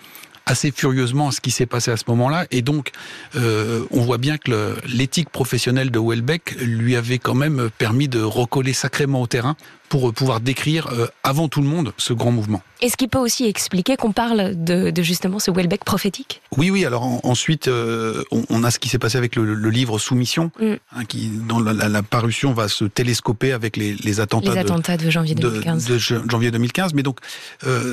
assez 0.50 0.70
furieusement 0.72 1.28
à 1.28 1.32
ce 1.32 1.40
qui 1.40 1.50
s'est 1.50 1.66
passé 1.66 1.90
à 1.90 1.96
ce 1.96 2.04
moment-là. 2.08 2.46
Et 2.50 2.62
donc, 2.62 2.90
euh, 3.36 3.84
on 3.90 4.00
voit 4.02 4.18
bien 4.18 4.36
que 4.36 4.76
l'éthique 4.86 5.30
professionnelle 5.30 5.90
de 5.90 5.98
Welbeck 5.98 6.56
lui 6.60 6.96
avait 6.96 7.18
quand 7.18 7.34
même 7.34 7.70
permis 7.78 8.08
de 8.08 8.20
recoller 8.20 8.72
sacrément 8.72 9.22
au 9.22 9.26
terrain 9.26 9.56
pour 9.88 10.08
euh, 10.08 10.12
pouvoir 10.12 10.40
décrire 10.40 10.86
euh, 10.92 11.06
avant 11.24 11.48
tout 11.48 11.60
le 11.62 11.66
monde 11.68 11.92
ce 11.98 12.12
grand 12.12 12.30
mouvement. 12.32 12.62
Est-ce 12.80 12.96
qu'il 12.96 13.08
peut 13.08 13.18
aussi 13.18 13.46
expliquer 13.46 13.96
qu'on 13.96 14.12
parle 14.12 14.54
de, 14.64 14.90
de 14.90 15.02
justement 15.02 15.38
ce 15.38 15.50
Welbeck 15.50 15.84
prophétique? 15.84 16.42
Oui, 16.56 16.70
oui. 16.70 16.84
Alors 16.84 17.02
en- 17.04 17.20
ensuite, 17.24 17.66
euh, 17.68 18.22
on, 18.30 18.42
on 18.50 18.62
a 18.64 18.70
ce 18.70 18.78
qui 18.78 18.88
s'est 18.88 18.98
passé 19.00 19.18
avec 19.18 19.36
le, 19.36 19.54
le 19.54 19.70
livre 19.70 19.98
Soumission, 19.98 20.50
Mm. 20.60 20.74
hein, 20.96 21.04
qui 21.06 21.28
dans 21.48 21.60
la, 21.60 21.72
la- 21.72 21.88
la 21.88 22.02
parution 22.02 22.52
va 22.52 22.68
se 22.68 22.84
télescoper 22.84 23.52
avec 23.52 23.76
les, 23.76 23.94
les 23.94 24.20
attentats, 24.20 24.52
Les 24.54 24.58
attentats 24.60 24.96
de 24.96 25.10
janvier 25.10 25.34
de, 25.34 25.42
2015. 25.42 25.84
de 25.86 25.98
jan- 25.98 26.22
janvier 26.28 26.50
2015. 26.50 26.94
Mais 26.94 27.02
donc 27.02 27.18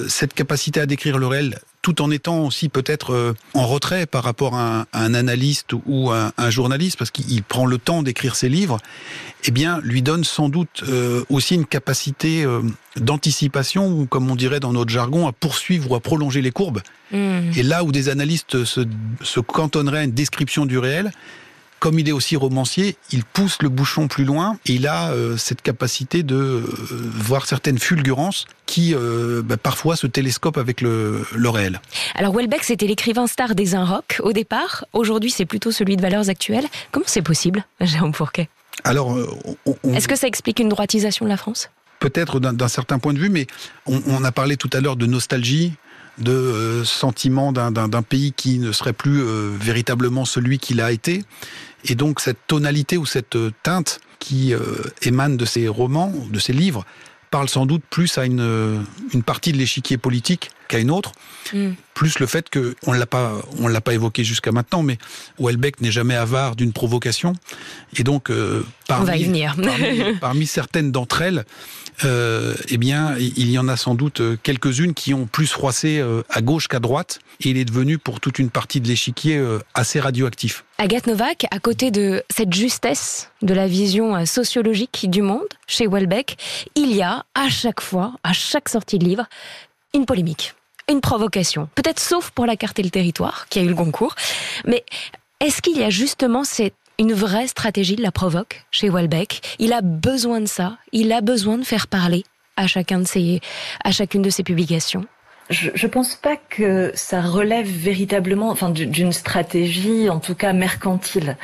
cette 0.07 0.33
capacité 0.33 0.79
à 0.79 0.85
décrire 0.85 1.17
le 1.17 1.27
réel, 1.27 1.59
tout 1.87 2.01
en 2.01 2.11
étant 2.11 2.45
aussi 2.45 2.67
peut-être 2.67 3.13
euh, 3.13 3.33
en 3.53 3.65
retrait 3.65 4.07
par 4.07 4.25
rapport 4.25 4.55
à 4.55 4.79
un, 4.79 4.85
à 4.91 5.03
un 5.05 5.13
analyste 5.13 5.71
ou 5.85 6.11
à 6.11 6.25
un, 6.25 6.31
un 6.37 6.49
journaliste, 6.49 6.97
parce 6.97 7.11
qu'il 7.11 7.41
prend 7.43 7.65
le 7.65 7.77
temps 7.77 8.03
d'écrire 8.03 8.35
ses 8.35 8.49
livres, 8.49 8.79
eh 9.45 9.51
bien, 9.51 9.79
lui 9.83 10.01
donne 10.01 10.25
sans 10.25 10.49
doute 10.49 10.83
euh, 10.85 11.23
aussi 11.29 11.55
une 11.55 11.65
capacité 11.65 12.43
euh, 12.43 12.61
d'anticipation, 12.97 13.87
ou 13.87 14.05
comme 14.05 14.29
on 14.29 14.35
dirait 14.35 14.59
dans 14.59 14.73
notre 14.73 14.91
jargon, 14.91 15.27
à 15.27 15.31
poursuivre 15.31 15.89
ou 15.89 15.95
à 15.95 16.01
prolonger 16.01 16.41
les 16.41 16.51
courbes. 16.51 16.81
Hmm. 17.13 17.51
Et 17.55 17.63
là 17.63 17.85
où 17.85 17.93
des 17.93 18.09
analystes 18.09 18.65
se, 18.65 18.81
se 19.21 19.39
cantonneraient 19.39 19.99
à 19.99 20.03
une 20.03 20.11
description 20.11 20.65
du 20.65 20.77
réel, 20.79 21.13
comme 21.79 21.99
il 21.99 22.09
est 22.09 22.11
aussi 22.11 22.35
romancier, 22.35 22.97
il 23.11 23.23
pousse 23.23 23.57
le 23.61 23.69
bouchon 23.69 24.07
plus 24.07 24.25
loin 24.25 24.57
et 24.65 24.73
il 24.73 24.87
a 24.87 25.11
euh, 25.11 25.37
cette 25.37 25.61
capacité 25.61 26.23
de 26.23 26.35
euh, 26.35 26.61
voir 26.91 27.45
certaines 27.45 27.77
fulgurances 27.77 28.45
qui 28.65 28.95
euh, 28.95 29.41
bah, 29.43 29.57
parfois 29.57 29.95
se 29.95 30.07
télescopent 30.07 30.57
avec 30.57 30.81
le, 30.81 31.25
le 31.35 31.49
réel. 31.49 31.79
Alors 32.15 32.33
Welbeck, 32.35 32.63
c'était 32.63 32.87
l'écrivain 32.87 33.27
star 33.27 33.53
des 33.55 33.75
Inrocks 33.75 34.19
au 34.23 34.33
départ. 34.33 34.85
Aujourd'hui, 34.93 35.29
c'est 35.29 35.45
plutôt 35.45 35.71
celui 35.71 35.97
de 35.97 36.01
valeurs 36.01 36.29
actuelles. 36.29 36.67
Comment 36.91 37.05
c'est 37.07 37.21
possible, 37.21 37.65
Jérôme 37.79 38.13
Fourquet? 38.13 38.49
Alors, 38.83 39.15
on- 39.83 39.93
Est-ce 39.93 40.07
que 40.07 40.15
ça 40.15 40.27
explique 40.27 40.59
une 40.59 40.69
droitisation 40.69 41.25
de 41.25 41.29
la 41.29 41.37
France? 41.37 41.69
Peut-être 41.99 42.39
d'un 42.39 42.67
certain 42.67 42.99
point 42.99 43.13
de 43.13 43.19
vue, 43.19 43.29
mais 43.29 43.47
on, 43.87 44.01
on 44.07 44.23
a 44.23 44.31
parlé 44.31 44.55
tout 44.57 44.69
à 44.73 44.81
l'heure 44.81 44.97
de 44.97 45.07
nostalgie, 45.07 45.73
de 46.19 46.83
sentiment 46.85 47.51
d'un- 47.51 47.87
pays 48.01 48.33
qui 48.33 48.59
ne 48.59 48.71
serait 48.71 48.93
plus 48.93 49.21
euh, 49.21 49.51
véritablement 49.59 50.25
celui 50.25 50.57
qu'il 50.59 50.81
a 50.81 50.91
été. 50.91 51.23
Et 51.85 51.95
donc 51.95 52.19
cette 52.19 52.39
tonalité 52.47 52.97
ou 52.97 53.05
cette 53.05 53.35
euh, 53.35 53.51
teinte 53.63 53.99
qui 54.19 54.53
euh, 54.53 54.59
émane 55.03 55.37
de 55.37 55.45
ces 55.45 55.67
romans, 55.67 56.13
de 56.31 56.39
ces 56.39 56.53
livres, 56.53 56.85
parle 57.31 57.49
sans 57.49 57.65
doute 57.65 57.83
plus 57.89 58.17
à 58.17 58.25
une, 58.25 58.39
euh, 58.39 58.79
une 59.13 59.23
partie 59.23 59.51
de 59.51 59.57
l'échiquier 59.57 59.97
politique 59.97 60.49
qu'à 60.67 60.79
une 60.79 60.91
autre. 60.91 61.11
Mm. 61.53 61.71
Plus 61.93 62.19
le 62.19 62.27
fait 62.27 62.49
que 62.49 62.75
on 62.85 62.91
l'a 62.91 63.07
pas, 63.07 63.33
on 63.59 63.67
l'a 63.67 63.81
pas 63.81 63.93
évoqué 63.93 64.23
jusqu'à 64.23 64.51
maintenant, 64.51 64.83
mais 64.83 64.97
Welbeck 65.39 65.81
n'est 65.81 65.91
jamais 65.91 66.15
avare 66.15 66.55
d'une 66.55 66.71
provocation, 66.71 67.33
et 67.97 68.03
donc 68.03 68.29
euh, 68.29 68.63
On 68.89 69.03
va 69.03 69.17
y 69.17 69.23
venir. 69.23 69.55
parmi, 69.55 70.13
parmi 70.21 70.45
certaines 70.45 70.91
d'entre 70.91 71.23
elles, 71.23 71.45
euh, 72.03 72.53
eh 72.69 72.77
bien, 72.77 73.15
il 73.17 73.49
y 73.49 73.57
en 73.57 73.67
a 73.67 73.77
sans 73.77 73.95
doute 73.95 74.21
euh, 74.21 74.37
quelques-unes 74.43 74.93
qui 74.93 75.15
ont 75.15 75.25
plus 75.25 75.47
froissé 75.47 76.03
à 76.29 76.41
gauche 76.41 76.67
qu'à 76.67 76.79
droite, 76.79 77.19
et 77.41 77.49
il 77.49 77.57
est 77.57 77.65
devenu 77.65 77.97
pour 77.97 78.19
toute 78.19 78.37
une 78.37 78.51
partie 78.51 78.79
de 78.79 78.87
l'échiquier 78.87 79.43
assez 79.73 79.99
radioactif. 79.99 80.65
Agathe 80.77 81.07
Novak, 81.07 81.47
à 81.49 81.59
côté 81.59 81.89
de 81.89 82.23
cette 82.29 82.53
justesse 82.53 83.31
de 83.41 83.55
la 83.55 83.67
vision 83.67 84.23
sociologique 84.27 85.09
du 85.09 85.23
monde 85.23 85.47
chez 85.65 85.87
Welbeck, 85.87 86.37
il 86.75 86.93
y 86.93 87.01
a 87.01 87.25
à 87.33 87.49
chaque 87.49 87.81
fois, 87.81 88.13
à 88.23 88.33
chaque 88.33 88.69
sortie 88.69 88.99
de 88.99 89.05
livre, 89.05 89.25
une 89.93 90.05
polémique, 90.05 90.55
une 90.89 91.01
provocation. 91.01 91.69
Peut-être 91.75 91.99
sauf 91.99 92.31
pour 92.31 92.45
la 92.45 92.55
carte 92.55 92.79
et 92.79 92.83
le 92.83 92.89
territoire, 92.89 93.47
qui 93.49 93.59
a 93.59 93.61
eu 93.63 93.69
le 93.69 93.75
concours. 93.75 94.15
Mais 94.65 94.83
est-ce 95.39 95.61
qu'il 95.61 95.77
y 95.77 95.83
a 95.83 95.89
justement 95.89 96.43
cette 96.43 96.75
une 96.99 97.13
vraie 97.13 97.47
stratégie 97.47 97.95
de 97.95 98.01
la 98.01 98.11
provoque 98.11 98.65
chez 98.71 98.89
Welbeck? 98.89 99.55
Il 99.59 99.71
a 99.73 99.81
besoin 99.81 100.41
de 100.41 100.47
ça. 100.47 100.77
Il 100.91 101.11
a 101.11 101.21
besoin 101.21 101.57
de 101.57 101.63
faire 101.63 101.87
parler 101.87 102.23
à 102.55 102.65
chacun 102.65 102.99
de 102.99 103.07
ses, 103.07 103.39
à 103.83 103.91
chacune 103.91 104.23
de 104.23 104.31
ses 104.31 104.43
publications. 104.43 105.05
Je, 105.49 105.69
je 105.73 105.87
pense 105.87 106.15
pas 106.15 106.35
que 106.49 106.91
ça 106.93 107.21
relève 107.21 107.67
véritablement, 107.67 108.49
enfin, 108.49 108.69
du- 108.69 108.85
d'une 108.85 109.13
stratégie, 109.13 110.09
en 110.09 110.19
tout 110.19 110.35
cas 110.35 110.51
mercantile. 110.53 111.37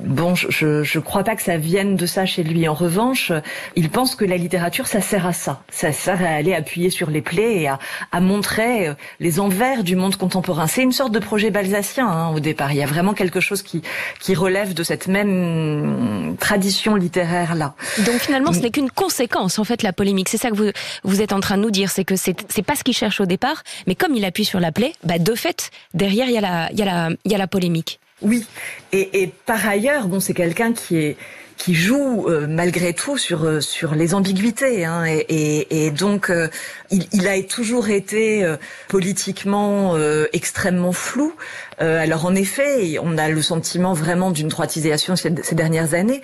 Bon, 0.00 0.34
je, 0.34 0.82
je, 0.82 0.98
crois 0.98 1.22
pas 1.22 1.36
que 1.36 1.42
ça 1.42 1.56
vienne 1.56 1.94
de 1.96 2.06
ça 2.06 2.26
chez 2.26 2.42
lui. 2.42 2.66
En 2.68 2.74
revanche, 2.74 3.30
il 3.76 3.90
pense 3.90 4.16
que 4.16 4.24
la 4.24 4.36
littérature, 4.36 4.86
ça 4.88 5.00
sert 5.00 5.26
à 5.26 5.32
ça. 5.32 5.62
Ça 5.70 5.92
sert 5.92 6.20
à 6.22 6.28
aller 6.30 6.52
appuyer 6.54 6.90
sur 6.90 7.10
les 7.10 7.20
plaies 7.22 7.60
et 7.62 7.68
à, 7.68 7.78
à 8.10 8.20
montrer 8.20 8.88
euh, 8.88 8.94
les 9.20 9.38
envers 9.38 9.84
du 9.84 9.94
monde 9.94 10.16
contemporain. 10.16 10.66
C'est 10.66 10.82
une 10.82 10.92
sorte 10.92 11.12
de 11.12 11.20
projet 11.20 11.50
balsacien 11.50 12.08
hein, 12.08 12.30
au 12.34 12.40
départ. 12.40 12.72
Il 12.72 12.78
y 12.78 12.82
a 12.82 12.86
vraiment 12.86 13.14
quelque 13.14 13.40
chose 13.40 13.62
qui 13.62 13.82
qui 14.20 14.34
relève 14.34 14.74
de 14.74 14.82
cette 14.82 15.06
même 15.06 16.36
tradition 16.40 16.96
littéraire 16.96 17.54
là. 17.54 17.74
Donc 18.06 18.16
finalement, 18.16 18.52
ce 18.52 18.60
n'est 18.60 18.70
qu'une 18.70 18.90
conséquence, 18.90 19.58
en 19.58 19.64
fait, 19.64 19.82
la 19.82 19.92
polémique. 19.92 20.28
C'est 20.28 20.38
ça 20.38 20.50
que 20.50 20.56
vous, 20.56 20.70
vous 21.04 21.20
êtes 21.22 21.32
en 21.32 21.40
train 21.40 21.56
de 21.56 21.62
nous 21.62 21.70
dire, 21.70 21.90
c'est 21.90 22.04
que 22.04 22.16
c'est, 22.16 22.34
c'est 22.48 22.62
pas 22.62 22.74
ce 22.74 22.82
qu'il 22.84 22.94
cherche 22.94 23.20
au 23.20 23.26
départ, 23.26 23.43
mais 23.86 23.94
comme 23.94 24.14
il 24.14 24.24
appuie 24.24 24.44
sur 24.44 24.60
la 24.60 24.72
plaie, 24.72 24.92
bah, 25.02 25.18
de 25.18 25.34
fait, 25.34 25.70
derrière, 25.92 26.26
il 26.26 26.34
y 26.34 26.38
a 26.38 26.40
la, 26.40 26.72
y 26.72 27.30
y 27.30 27.34
a 27.34 27.38
la 27.38 27.46
polémique. 27.46 28.00
Oui, 28.22 28.46
et, 28.92 29.30
par 29.44 29.66
ailleurs, 29.66 30.08
bon, 30.08 30.20
c'est 30.20 30.34
quelqu'un 30.34 30.72
qui 30.72 30.96
est 30.96 31.16
qui 31.56 31.72
joue 31.72 32.26
euh, 32.26 32.46
malgré 32.48 32.94
tout 32.94 33.16
sur 33.16 33.44
euh, 33.44 33.60
sur 33.60 33.94
les 33.94 34.12
ambiguïtés, 34.12 34.84
hein, 34.84 35.04
et, 35.06 35.90
donc 35.92 36.28
euh, 36.28 36.48
il, 36.90 37.28
a 37.28 37.40
toujours 37.44 37.90
été 37.90 38.44
politiquement 38.88 39.96
extrêmement 40.32 40.92
flou. 40.92 41.32
Alors 41.78 42.26
en 42.26 42.34
effet, 42.34 42.98
on 43.00 43.18
a 43.18 43.28
le 43.28 43.42
sentiment 43.42 43.94
vraiment 43.94 44.30
d'une 44.30 44.48
droitisation 44.48 45.16
ces 45.16 45.30
dernières 45.30 45.94
années, 45.94 46.22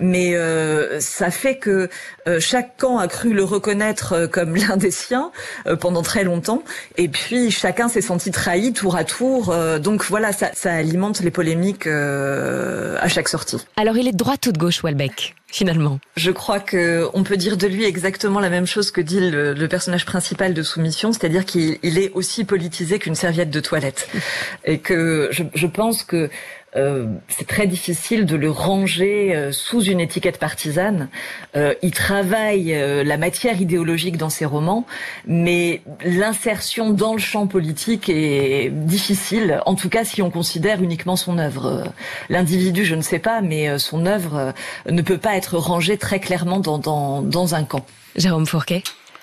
mais 0.00 0.34
euh, 0.34 0.98
ça 1.00 1.30
fait 1.30 1.56
que 1.56 1.88
euh, 2.26 2.40
chaque 2.40 2.76
camp 2.76 2.98
a 2.98 3.06
cru 3.08 3.32
le 3.32 3.44
reconnaître 3.44 4.12
euh, 4.12 4.26
comme 4.26 4.56
l'un 4.56 4.76
des 4.76 4.90
siens 4.90 5.30
euh, 5.66 5.76
pendant 5.76 6.02
très 6.02 6.24
longtemps, 6.24 6.62
et 6.96 7.08
puis 7.08 7.50
chacun 7.50 7.88
s'est 7.88 8.00
senti 8.00 8.30
trahi 8.30 8.72
tour 8.72 8.96
à 8.96 9.04
tour. 9.04 9.50
euh, 9.50 9.78
donc 9.78 10.04
voilà, 10.04 10.32
ça, 10.32 10.50
ça 10.54 10.72
alimente 10.72 11.20
les 11.20 11.30
polémiques 11.30 11.86
euh, 11.86 12.96
à 13.00 13.08
chaque 13.08 13.28
sortie. 13.28 13.58
Alors 13.76 13.96
il 13.96 14.08
est 14.08 14.12
de 14.12 14.16
droite 14.16 14.46
ou 14.46 14.52
de 14.52 14.58
gauche, 14.58 14.82
Welbeck, 14.82 15.34
finalement? 15.46 15.98
Je 16.16 16.30
crois 16.30 16.60
que 16.60 17.08
on 17.14 17.22
peut 17.22 17.36
dire 17.36 17.56
de 17.56 17.66
lui 17.66 17.84
exactement 17.84 18.40
la 18.40 18.50
même 18.50 18.66
chose 18.66 18.90
que 18.90 19.00
dit 19.00 19.20
le, 19.20 19.54
le 19.54 19.68
personnage 19.68 20.04
principal 20.04 20.54
de 20.54 20.62
Soumission, 20.62 21.12
c'est-à-dire 21.12 21.44
qu'il 21.44 21.78
il 21.82 21.98
est 21.98 22.10
aussi 22.14 22.44
politisé 22.44 22.98
qu'une 22.98 23.14
serviette 23.14 23.50
de 23.50 23.60
toilette, 23.60 24.08
et 24.64 24.78
que 24.78 25.28
je, 25.30 25.42
je 25.54 25.66
pense 25.66 26.02
que 26.04 26.30
euh, 26.76 27.06
c'est 27.28 27.46
très 27.46 27.66
difficile 27.66 28.26
de 28.26 28.36
le 28.36 28.50
ranger 28.50 29.34
euh, 29.34 29.52
sous 29.52 29.82
une 29.82 30.00
étiquette 30.00 30.38
partisane. 30.38 31.08
Euh, 31.56 31.74
il 31.82 31.90
travaille 31.90 32.74
euh, 32.74 33.02
la 33.04 33.16
matière 33.16 33.60
idéologique 33.60 34.16
dans 34.16 34.30
ses 34.30 34.44
romans, 34.44 34.86
mais 35.26 35.82
l'insertion 36.04 36.90
dans 36.90 37.12
le 37.14 37.18
champ 37.18 37.46
politique 37.46 38.08
est 38.08 38.70
difficile. 38.70 39.60
En 39.66 39.74
tout 39.74 39.88
cas, 39.88 40.04
si 40.04 40.22
on 40.22 40.30
considère 40.30 40.82
uniquement 40.82 41.16
son 41.16 41.38
œuvre. 41.38 41.66
Euh, 41.66 41.84
L'individu, 42.28 42.84
je 42.84 42.94
ne 42.94 43.02
sais 43.02 43.18
pas, 43.18 43.40
mais 43.40 43.78
son 43.78 44.06
œuvre 44.06 44.54
ne 44.88 45.02
peut 45.02 45.18
pas 45.18 45.36
être 45.36 45.56
rangée 45.58 45.98
très 45.98 46.20
clairement 46.20 46.60
dans, 46.60 46.78
dans, 46.78 47.22
dans 47.22 47.54
un 47.54 47.64
camp. 47.64 47.84
Jérôme 48.16 48.46
Fourquet 48.46 48.82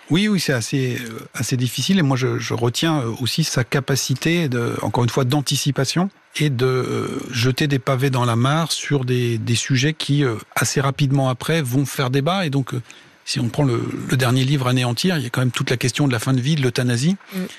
Oui, 0.10 0.28
oui, 0.30 0.40
c'est 0.40 0.54
assez, 0.54 0.98
euh, 1.00 1.20
assez 1.34 1.58
difficile. 1.58 2.00
Et 2.00 2.02
moi, 2.02 2.16
je, 2.16 2.54
retiens 2.54 3.00
euh, 3.02 3.12
aussi 3.20 3.44
sa 3.44 3.64
capacité, 3.64 4.50
encore 4.82 5.04
une 5.04 5.10
fois, 5.10 5.26
d'anticipation 5.26 6.10
et 6.38 6.50
de 6.50 6.66
euh, 6.66 7.08
jeter 7.32 7.68
des 7.68 7.80
pavés 7.80 8.10
dans 8.10 8.24
la 8.24 8.36
mare 8.36 8.72
sur 8.72 9.04
des, 9.04 9.38
des 9.38 9.56
sujets 9.56 9.94
qui, 9.94 10.24
assez 10.56 10.80
rapidement 10.80 11.30
après, 11.30 11.62
vont 11.62 11.86
faire 11.86 12.10
débat. 12.10 12.46
Et 12.46 12.50
donc, 12.50 12.74
si 13.28 13.42
on 13.42 13.50
prend 13.50 13.64
le, 13.64 13.84
le 14.10 14.16
dernier 14.16 14.46
livre 14.46 14.68
Anéantir, 14.68 15.18
il 15.18 15.24
y 15.24 15.26
a 15.26 15.30
quand 15.30 15.42
même 15.42 15.52
toute 15.52 15.70
la 15.70 15.76
question 15.76 16.08
de 16.08 16.14
la 16.14 16.20
fin 16.20 16.32
de 16.32 16.40
vie, 16.40 16.56
de 16.56 16.62
l'euthanasie. 16.62 17.18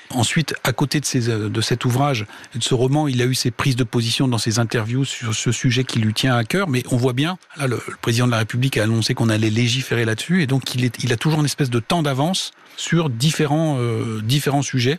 Ensuite, 0.09 0.55
à 0.63 0.73
côté 0.73 0.99
de, 0.99 1.05
ces, 1.05 1.29
euh, 1.29 1.47
de 1.47 1.61
cet 1.61 1.85
ouvrage 1.85 2.25
et 2.55 2.57
de 2.57 2.63
ce 2.63 2.73
roman, 2.73 3.07
il 3.07 3.21
a 3.21 3.25
eu 3.25 3.35
ses 3.35 3.51
prises 3.51 3.75
de 3.75 3.83
position 3.83 4.27
dans 4.27 4.39
ses 4.39 4.57
interviews 4.57 5.05
sur 5.05 5.35
ce 5.35 5.51
sujet 5.51 5.83
qui 5.83 5.99
lui 5.99 6.15
tient 6.15 6.35
à 6.35 6.43
cœur. 6.43 6.69
Mais 6.69 6.81
on 6.89 6.97
voit 6.97 7.13
bien, 7.13 7.37
là, 7.55 7.67
le, 7.67 7.79
le 7.87 7.95
président 8.01 8.25
de 8.25 8.31
la 8.31 8.39
République 8.39 8.77
a 8.77 8.83
annoncé 8.83 9.13
qu'on 9.13 9.29
allait 9.29 9.51
légiférer 9.51 10.05
là-dessus, 10.05 10.41
et 10.41 10.47
donc 10.47 10.73
il, 10.73 10.83
est, 10.83 11.03
il 11.03 11.13
a 11.13 11.17
toujours 11.17 11.39
une 11.39 11.45
espèce 11.45 11.69
de 11.69 11.79
temps 11.79 12.01
d'avance 12.01 12.51
sur 12.75 13.11
différents, 13.11 13.77
euh, 13.79 14.21
différents 14.23 14.63
sujets 14.63 14.97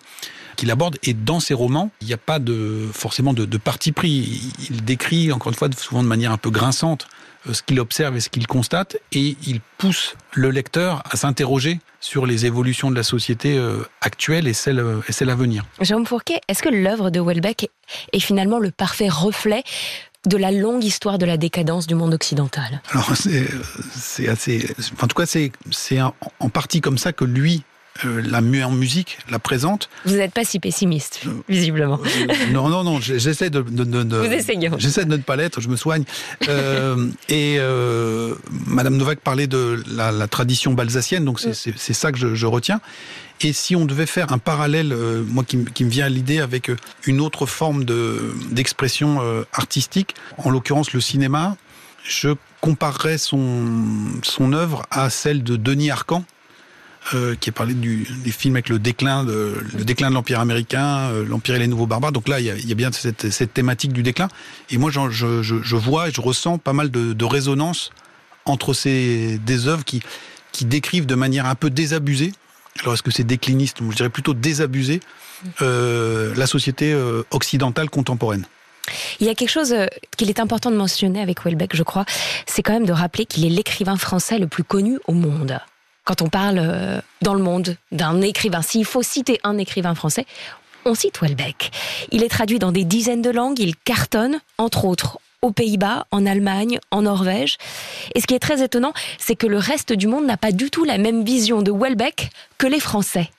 qu'il 0.54 0.70
aborde. 0.70 0.98
Et 1.02 1.14
dans 1.14 1.40
ses 1.40 1.54
romans, 1.54 1.90
il 2.00 2.06
n'y 2.06 2.12
a 2.12 2.16
pas 2.18 2.38
de, 2.38 2.86
forcément 2.92 3.32
de, 3.32 3.44
de 3.44 3.58
parti 3.58 3.90
pris. 3.90 4.10
Il, 4.10 4.52
il 4.70 4.84
décrit, 4.84 5.32
encore 5.32 5.50
une 5.50 5.58
fois, 5.58 5.68
souvent 5.76 6.04
de 6.04 6.08
manière 6.08 6.30
un 6.30 6.38
peu 6.38 6.50
grinçante, 6.50 7.08
ce 7.50 7.62
qu'il 7.62 7.80
observe 7.80 8.16
et 8.16 8.20
ce 8.20 8.28
qu'il 8.28 8.46
constate, 8.46 8.96
et 9.12 9.36
il 9.46 9.60
pousse 9.78 10.14
le 10.34 10.50
lecteur 10.50 11.02
à 11.10 11.16
s'interroger 11.16 11.80
sur 12.00 12.26
les 12.26 12.46
évolutions 12.46 12.90
de 12.90 12.96
la 12.96 13.02
société 13.02 13.56
euh, 13.58 13.82
actuelle 14.00 14.46
et 14.46 14.52
celle, 14.54 14.78
euh, 14.80 15.00
et 15.08 15.12
celle 15.12 15.30
à 15.30 15.34
venir. 15.34 15.64
Jérôme 15.80 16.06
Fourquet, 16.06 16.40
est-ce 16.48 16.62
que 16.62 16.68
l'œuvre 16.68 17.10
de 17.10 17.20
Welbeck 17.20 17.70
est- 18.12 18.20
finalement 18.20 18.58
le 18.58 18.70
parfait 18.70 19.08
reflet 19.08 19.62
de 20.26 20.36
la 20.36 20.50
longue 20.50 20.84
histoire 20.84 21.16
de 21.18 21.24
la 21.26 21.36
décadence 21.38 21.86
du 21.86 21.94
monde 21.94 22.12
occidental? 22.14 22.82
Alors 22.90 23.16
c'est 23.16 23.46
c'est 23.94 24.28
assez, 24.28 24.68
en 25.00 25.06
tout 25.06 25.16
cas 25.16 25.26
c'est 25.26 25.52
en 26.02 26.48
partie 26.50 26.80
comme 26.82 26.98
ça 26.98 27.12
que 27.12 27.24
lui 27.24 27.62
euh, 28.04 28.22
la 28.24 28.40
mu 28.40 28.62
en 28.64 28.70
musique 28.70 29.18
la 29.30 29.38
présente. 29.38 29.88
Vous 30.04 30.16
n'êtes 30.16 30.32
pas 30.32 30.44
si 30.44 30.58
pessimiste, 30.60 31.20
visiblement. 31.48 31.98
Non 32.52 32.68
non 32.68 32.84
non, 32.84 33.00
j'ai- 33.00 33.18
j'essaie 33.18 33.50
de, 33.50 33.60
de, 33.62 33.84
de- 33.84 34.02
de-. 34.02 34.22
J'essaie 34.78 35.04
de 35.04 35.10
ne 35.16 35.22
pas 35.22 35.36
l'être, 35.36 35.60
je 35.60 35.68
me 35.68 35.76
soigne. 35.76 36.04
Euh, 36.48 37.08
et 37.28 37.56
euh, 37.58 38.34
Madame 38.66 38.96
Novak 38.96 39.20
parlait 39.20 39.46
de 39.46 39.82
la, 39.90 40.12
la 40.12 40.26
tradition 40.28 40.72
balsacienne, 40.74 41.24
donc 41.24 41.40
c'est 41.40 41.54
c'est 41.54 41.92
ça 41.92 42.12
que 42.12 42.18
je, 42.18 42.34
je 42.34 42.46
retiens. 42.46 42.80
Et 43.42 43.52
si 43.54 43.74
on 43.74 43.86
devait 43.86 44.04
faire 44.06 44.32
un 44.32 44.38
parallèle, 44.38 44.92
euh, 44.92 45.22
moi 45.26 45.44
qui, 45.44 45.56
me 45.56 45.90
vient 45.90 46.04
à 46.06 46.08
l'idée 46.10 46.40
avec 46.40 46.68
euh, 46.68 46.76
une 47.06 47.20
autre 47.22 47.46
forme 47.46 47.84
de 47.84 48.34
d'expression 48.50 49.18
euh, 49.22 49.44
artistique, 49.54 50.14
en 50.38 50.50
l'occurrence 50.50 50.92
le 50.92 51.00
cinéma, 51.00 51.56
je 52.04 52.30
comparerais 52.60 53.16
son 53.16 53.64
son 54.22 54.52
œuvre 54.52 54.84
à 54.90 55.08
celle 55.08 55.42
de 55.42 55.56
Denis 55.56 55.90
Arcan. 55.90 56.24
Euh, 57.14 57.34
qui 57.34 57.48
a 57.48 57.52
parlé 57.52 57.74
du, 57.74 58.06
des 58.22 58.30
films 58.30 58.54
avec 58.54 58.68
le 58.68 58.78
déclin 58.78 59.24
de, 59.24 59.56
le 59.76 59.84
déclin 59.84 60.10
de 60.10 60.14
l'Empire 60.14 60.38
américain, 60.38 61.10
euh, 61.10 61.24
l'Empire 61.24 61.56
et 61.56 61.58
les 61.58 61.66
nouveaux 61.66 61.86
barbares. 61.86 62.12
Donc 62.12 62.28
là, 62.28 62.38
il 62.38 62.46
y 62.46 62.72
a, 62.72 62.74
bien 62.74 62.92
cette, 62.92 63.52
thématique 63.52 63.92
du 63.92 64.02
déclin. 64.02 64.28
Et 64.68 64.78
moi, 64.78 64.90
je, 64.92 65.74
vois 65.76 66.08
et 66.08 66.12
je 66.12 66.20
ressens 66.20 66.58
pas 66.58 66.72
mal 66.72 66.90
de, 66.90 67.12
de 67.12 67.24
résonance 67.24 67.90
entre 68.44 68.74
ces 68.74 69.38
des 69.38 69.66
œuvres 69.66 69.84
qui, 69.84 70.02
qui 70.52 70.66
décrivent 70.66 71.06
de 71.06 71.14
manière 71.14 71.46
un 71.46 71.56
peu 71.56 71.70
désabusée. 71.70 72.32
Alors, 72.82 72.94
est-ce 72.94 73.02
que 73.02 73.10
c'est 73.10 73.24
décliniste? 73.24 73.78
Je 73.80 73.96
dirais 73.96 74.10
plutôt 74.10 74.34
désabusé 74.34 75.00
euh, 75.62 76.32
la 76.36 76.46
société 76.46 76.94
occidentale 77.30 77.90
contemporaine. 77.90 78.44
Il 79.20 79.26
y 79.26 79.30
a 79.30 79.34
quelque 79.34 79.50
chose 79.50 79.74
qu'il 80.16 80.28
est 80.28 80.38
important 80.38 80.70
de 80.70 80.76
mentionner 80.76 81.22
avec 81.22 81.44
Welbeck, 81.44 81.74
je 81.74 81.82
crois, 81.82 82.04
c'est 82.46 82.62
quand 82.62 82.72
même 82.72 82.86
de 82.86 82.92
rappeler 82.92 83.24
qu'il 83.24 83.44
est 83.44 83.50
l'écrivain 83.50 83.96
français 83.96 84.38
le 84.38 84.46
plus 84.46 84.64
connu 84.64 84.98
au 85.06 85.12
monde. 85.12 85.60
Quand 86.04 86.22
on 86.22 86.28
parle 86.28 86.58
euh, 86.58 87.00
dans 87.22 87.34
le 87.34 87.42
monde 87.42 87.76
d'un 87.92 88.20
écrivain, 88.20 88.62
s'il 88.62 88.84
faut 88.84 89.02
citer 89.02 89.40
un 89.44 89.58
écrivain 89.58 89.94
français, 89.94 90.26
on 90.84 90.94
cite 90.94 91.20
Welbeck. 91.20 91.70
Il 92.10 92.22
est 92.22 92.28
traduit 92.28 92.58
dans 92.58 92.72
des 92.72 92.84
dizaines 92.84 93.22
de 93.22 93.30
langues, 93.30 93.58
il 93.58 93.76
cartonne, 93.76 94.40
entre 94.58 94.84
autres 94.86 95.18
aux 95.42 95.52
Pays-Bas, 95.52 96.06
en 96.10 96.26
Allemagne, 96.26 96.80
en 96.90 97.02
Norvège. 97.02 97.56
Et 98.14 98.20
ce 98.20 98.26
qui 98.26 98.34
est 98.34 98.40
très 98.40 98.62
étonnant, 98.62 98.92
c'est 99.18 99.36
que 99.36 99.46
le 99.46 99.56
reste 99.56 99.92
du 99.92 100.06
monde 100.06 100.26
n'a 100.26 100.36
pas 100.36 100.52
du 100.52 100.70
tout 100.70 100.84
la 100.84 100.98
même 100.98 101.24
vision 101.24 101.62
de 101.62 101.72
Welbeck 101.72 102.30
que 102.58 102.66
les 102.66 102.80
Français. 102.80 103.30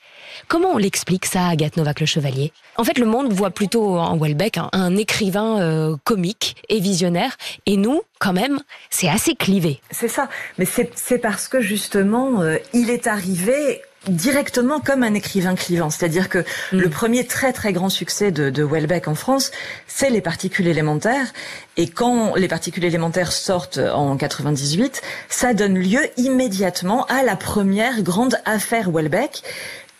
Comment 0.48 0.72
on 0.72 0.78
l'explique 0.78 1.26
ça, 1.26 1.48
Agathe 1.48 1.76
Novak 1.76 2.00
le 2.00 2.06
Chevalier? 2.06 2.52
En 2.76 2.84
fait, 2.84 2.98
le 2.98 3.06
monde 3.06 3.32
voit 3.32 3.50
plutôt 3.50 3.98
en 3.98 4.16
Welbeck 4.16 4.58
un, 4.58 4.68
un 4.72 4.96
écrivain 4.96 5.60
euh, 5.60 5.96
comique 6.04 6.56
et 6.68 6.80
visionnaire, 6.80 7.36
et 7.66 7.76
nous, 7.76 8.02
quand 8.18 8.32
même, 8.32 8.60
c'est 8.90 9.08
assez 9.08 9.34
clivé. 9.34 9.80
C'est 9.90 10.08
ça. 10.08 10.28
Mais 10.58 10.66
c'est 10.66 11.18
parce 11.18 11.48
que 11.48 11.60
justement, 11.60 12.40
euh, 12.42 12.56
il 12.72 12.90
est 12.90 13.06
arrivé 13.06 13.82
directement 14.08 14.80
comme 14.80 15.02
un 15.02 15.14
écrivain 15.14 15.54
clivant. 15.54 15.90
C'est-à-dire 15.90 16.28
que 16.28 16.44
le 16.72 16.88
premier 16.88 17.26
très 17.26 17.52
très 17.52 17.72
grand 17.72 17.88
succès 17.88 18.30
de, 18.30 18.50
de 18.50 18.64
Welbeck 18.64 19.08
en 19.08 19.14
France, 19.14 19.52
c'est 19.86 20.10
les 20.10 20.20
particules 20.20 20.66
élémentaires. 20.66 21.32
Et 21.76 21.88
quand 21.88 22.34
les 22.34 22.48
particules 22.48 22.84
élémentaires 22.84 23.32
sortent 23.32 23.78
en 23.78 24.16
98, 24.16 25.02
ça 25.28 25.54
donne 25.54 25.78
lieu 25.78 26.00
immédiatement 26.16 27.06
à 27.06 27.22
la 27.22 27.36
première 27.36 28.02
grande 28.02 28.36
affaire 28.44 28.90
Welbeck 28.90 29.42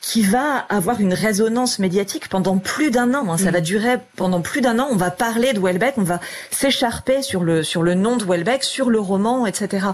qui 0.02 0.22
va 0.22 0.56
avoir 0.68 1.00
une 1.00 1.14
résonance 1.14 1.78
médiatique 1.78 2.28
pendant 2.28 2.58
plus 2.58 2.90
d'un 2.90 3.14
an. 3.14 3.32
hein. 3.32 3.38
Ça 3.38 3.52
va 3.52 3.60
durer 3.60 3.98
pendant 4.16 4.40
plus 4.40 4.60
d'un 4.60 4.80
an. 4.80 4.88
On 4.90 4.96
va 4.96 5.12
parler 5.12 5.52
de 5.52 5.60
Welbeck, 5.60 5.94
on 5.96 6.02
va 6.02 6.18
s'écharper 6.50 7.22
sur 7.22 7.44
le 7.44 7.62
sur 7.62 7.84
le 7.84 7.94
nom 7.94 8.16
de 8.16 8.24
Welbeck, 8.24 8.64
sur 8.64 8.90
le 8.90 8.98
roman, 8.98 9.46
etc. 9.46 9.86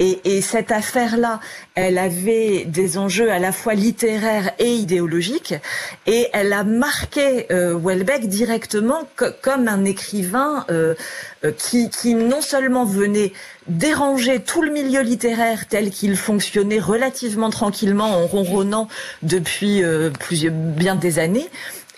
Et, 0.00 0.20
et 0.24 0.42
cette 0.42 0.72
affaire-là, 0.72 1.38
elle 1.76 1.98
avait 1.98 2.64
des 2.66 2.98
enjeux 2.98 3.30
à 3.30 3.38
la 3.38 3.52
fois 3.52 3.74
littéraires 3.74 4.50
et 4.58 4.74
idéologiques, 4.74 5.54
et 6.06 6.28
elle 6.32 6.52
a 6.52 6.64
marqué 6.64 7.46
euh, 7.52 7.78
Welbeck 7.80 8.26
directement 8.28 9.08
co- 9.16 9.26
comme 9.40 9.68
un 9.68 9.84
écrivain 9.84 10.66
euh, 10.70 10.94
euh, 11.44 11.52
qui, 11.56 11.90
qui 11.90 12.14
non 12.14 12.40
seulement 12.40 12.84
venait 12.84 13.32
déranger 13.68 14.40
tout 14.40 14.62
le 14.62 14.70
milieu 14.70 15.00
littéraire 15.00 15.66
tel 15.68 15.90
qu'il 15.90 16.16
fonctionnait 16.16 16.78
relativement 16.78 17.50
tranquillement 17.50 18.10
en 18.10 18.26
ronronnant 18.26 18.88
depuis 19.22 19.82
euh, 19.82 20.10
plusieurs, 20.10 20.52
bien 20.52 20.96
des 20.96 21.18
années, 21.18 21.48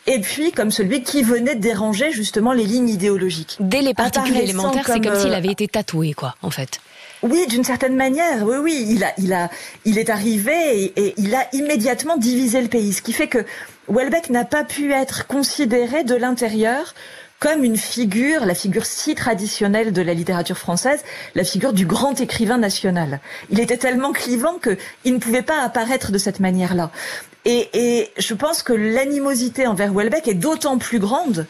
et 0.06 0.20
puis 0.20 0.52
comme 0.52 0.70
celui 0.70 1.02
qui 1.02 1.22
venait 1.22 1.56
déranger 1.56 2.12
justement 2.12 2.52
les 2.52 2.64
lignes 2.64 2.88
idéologiques. 2.88 3.56
Dès 3.60 3.82
les 3.82 3.94
particules 3.94 4.36
élémentaires, 4.36 4.86
c'est 4.86 5.00
comme 5.00 5.12
euh, 5.12 5.20
s'il 5.20 5.34
avait 5.34 5.50
été 5.50 5.66
tatoué, 5.66 6.12
quoi, 6.12 6.36
en 6.42 6.50
fait. 6.50 6.80
oui, 7.22 7.46
d'une 7.48 7.64
certaine 7.64 7.96
manière, 7.96 8.44
oui, 8.44 8.56
oui, 8.62 8.86
il 8.88 9.02
a, 9.02 9.12
il 9.18 9.32
a, 9.32 9.50
il 9.84 9.98
est 9.98 10.10
arrivé 10.10 10.52
et, 10.84 10.92
et 10.96 11.14
il 11.16 11.34
a 11.34 11.48
immédiatement 11.52 12.16
divisé 12.16 12.60
le 12.60 12.68
pays, 12.68 12.92
ce 12.92 13.02
qui 13.02 13.12
fait 13.12 13.28
que 13.28 13.44
Welbeck 13.88 14.30
n'a 14.30 14.44
pas 14.44 14.64
pu 14.64 14.92
être 14.92 15.26
considéré 15.26 16.04
de 16.04 16.14
l'intérieur 16.14 16.94
comme 17.38 17.64
une 17.64 17.76
figure, 17.76 18.46
la 18.46 18.54
figure 18.54 18.86
si 18.86 19.14
traditionnelle 19.14 19.92
de 19.92 20.02
la 20.02 20.14
littérature 20.14 20.58
française, 20.58 21.02
la 21.34 21.44
figure 21.44 21.72
du 21.72 21.86
grand 21.86 22.20
écrivain 22.20 22.58
national. 22.58 23.20
Il 23.50 23.60
était 23.60 23.76
tellement 23.76 24.12
clivant 24.12 24.54
que 24.54 24.76
il 25.04 25.14
ne 25.14 25.18
pouvait 25.18 25.42
pas 25.42 25.60
apparaître 25.62 26.12
de 26.12 26.18
cette 26.18 26.40
manière-là. 26.40 26.90
Et, 27.44 27.68
et 27.74 28.10
je 28.18 28.34
pense 28.34 28.62
que 28.62 28.72
l'animosité 28.72 29.66
envers 29.66 29.92
Welbeck 29.92 30.26
est 30.26 30.34
d'autant 30.34 30.78
plus 30.78 30.98
grande 30.98 31.46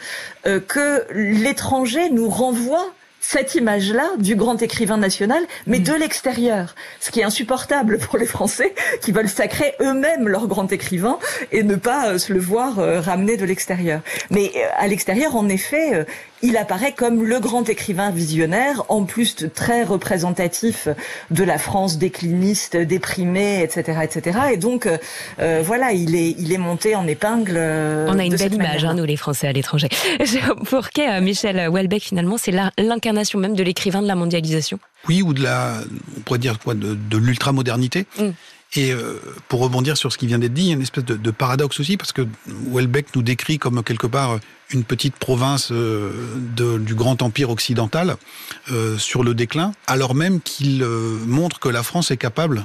euh, 0.47 0.61
que 0.61 1.07
l'étranger 1.13 2.11
nous 2.11 2.29
renvoie 2.29 2.87
cette 3.29 3.57
image-là 3.57 4.11
du 4.19 4.37
grand 4.37 4.63
écrivain 4.63 4.99
national, 4.99 5.43
mais 5.67 5.81
de 5.81 5.93
l'extérieur. 5.93 6.77
Ce 7.01 7.11
qui 7.11 7.21
est 7.21 7.25
insupportable 7.25 7.99
pour 7.99 8.19
les 8.19 8.27
Français 8.27 8.73
qui 9.03 9.11
veulent 9.11 9.29
sacrer 9.29 9.75
eux-mêmes 9.81 10.29
leur 10.29 10.47
grand 10.47 10.71
écrivain 10.71 11.19
et 11.51 11.65
ne 11.65 11.75
pas 11.75 12.11
euh, 12.11 12.19
se 12.19 12.33
le 12.33 12.39
voir 12.39 12.79
euh, 12.79 13.01
ramener 13.01 13.37
de 13.37 13.45
l'extérieur. 13.45 14.01
Mais 14.31 14.53
euh, 14.55 14.69
à 14.77 14.87
l'extérieur, 14.87 15.35
en 15.35 15.49
effet, 15.49 16.07
il 16.47 16.57
apparaît 16.57 16.93
comme 16.93 17.25
le 17.25 17.41
grand 17.41 17.69
écrivain 17.69 18.11
visionnaire, 18.11 18.85
en 18.89 19.05
plus 19.05 19.35
de 19.37 19.47
très 19.49 19.83
représentatif 19.83 20.89
de 21.31 21.45
la 21.45 21.59
France 21.59 21.99
décliniste, 21.99 22.77
déprimée, 22.77 23.63
etc., 23.63 23.99
etc. 24.05 24.39
Et 24.53 24.57
donc, 24.57 24.87
euh, 24.87 24.97
euh, 25.41 25.63
voilà, 25.65 25.93
il 25.93 26.15
est, 26.15 26.31
il 26.39 26.53
est 26.53 26.59
monté 26.59 26.95
en 26.95 27.07
épingle. 27.07 27.55
euh, 27.57 28.07
On 28.09 28.19
a 28.19 28.25
une 28.25 28.37
belle 28.37 28.55
image, 28.55 28.85
hein, 28.85 28.95
nous 28.95 29.05
les 29.05 29.17
Français 29.17 29.49
à 29.49 29.53
l'étranger. 29.53 29.89
Pour 30.71 30.91
qu'est 30.91 31.21
Michel 31.21 31.69
Houellebecq, 31.69 32.03
finalement, 32.03 32.39
c'est 32.39 32.55
l'incarnation 32.79 33.39
même 33.39 33.55
de 33.55 33.63
l'écrivain 33.63 34.03
de 34.03 34.07
la 34.07 34.15
mondialisation. 34.15 34.79
Oui, 35.09 35.23
ou 35.23 35.33
de 35.35 35.43
la, 35.43 35.75
on 36.17 36.21
pourrait 36.21 36.39
dire 36.39 36.59
quoi, 36.59 36.75
de, 36.75 36.95
de 36.95 37.17
l'ultramodernité. 37.17 38.07
Mm. 38.19 38.31
Et 38.77 38.93
euh, 38.93 39.19
pour 39.49 39.61
rebondir 39.61 39.97
sur 39.97 40.13
ce 40.13 40.19
qui 40.19 40.27
vient 40.27 40.39
d'être 40.39 40.53
dit, 40.53 40.63
il 40.63 40.67
y 40.69 40.71
a 40.71 40.75
une 40.75 40.83
espèce 40.83 41.05
de, 41.05 41.15
de 41.17 41.31
paradoxe 41.31 41.81
aussi, 41.81 41.97
parce 41.97 42.13
que 42.13 42.27
Welbeck 42.73 43.15
nous 43.15 43.23
décrit 43.23 43.59
comme 43.59 43.83
quelque 43.83 44.07
part 44.07 44.39
une 44.71 44.85
petite 44.85 45.17
province 45.17 45.69
euh, 45.73 46.11
de- 46.57 46.77
du 46.79 46.95
grand 46.95 47.23
empire 47.23 47.51
occidental 47.51 48.17
euh, 48.73 48.99
sur 48.99 49.23
le 49.25 49.35
déclin, 49.35 49.73
alors 49.87 50.15
même 50.15 50.41
qu'il 50.41 50.85
montre 50.85 51.59
que 51.59 51.69
la 51.71 51.83
France 51.83 52.11
est 52.11 52.17
capable 52.17 52.65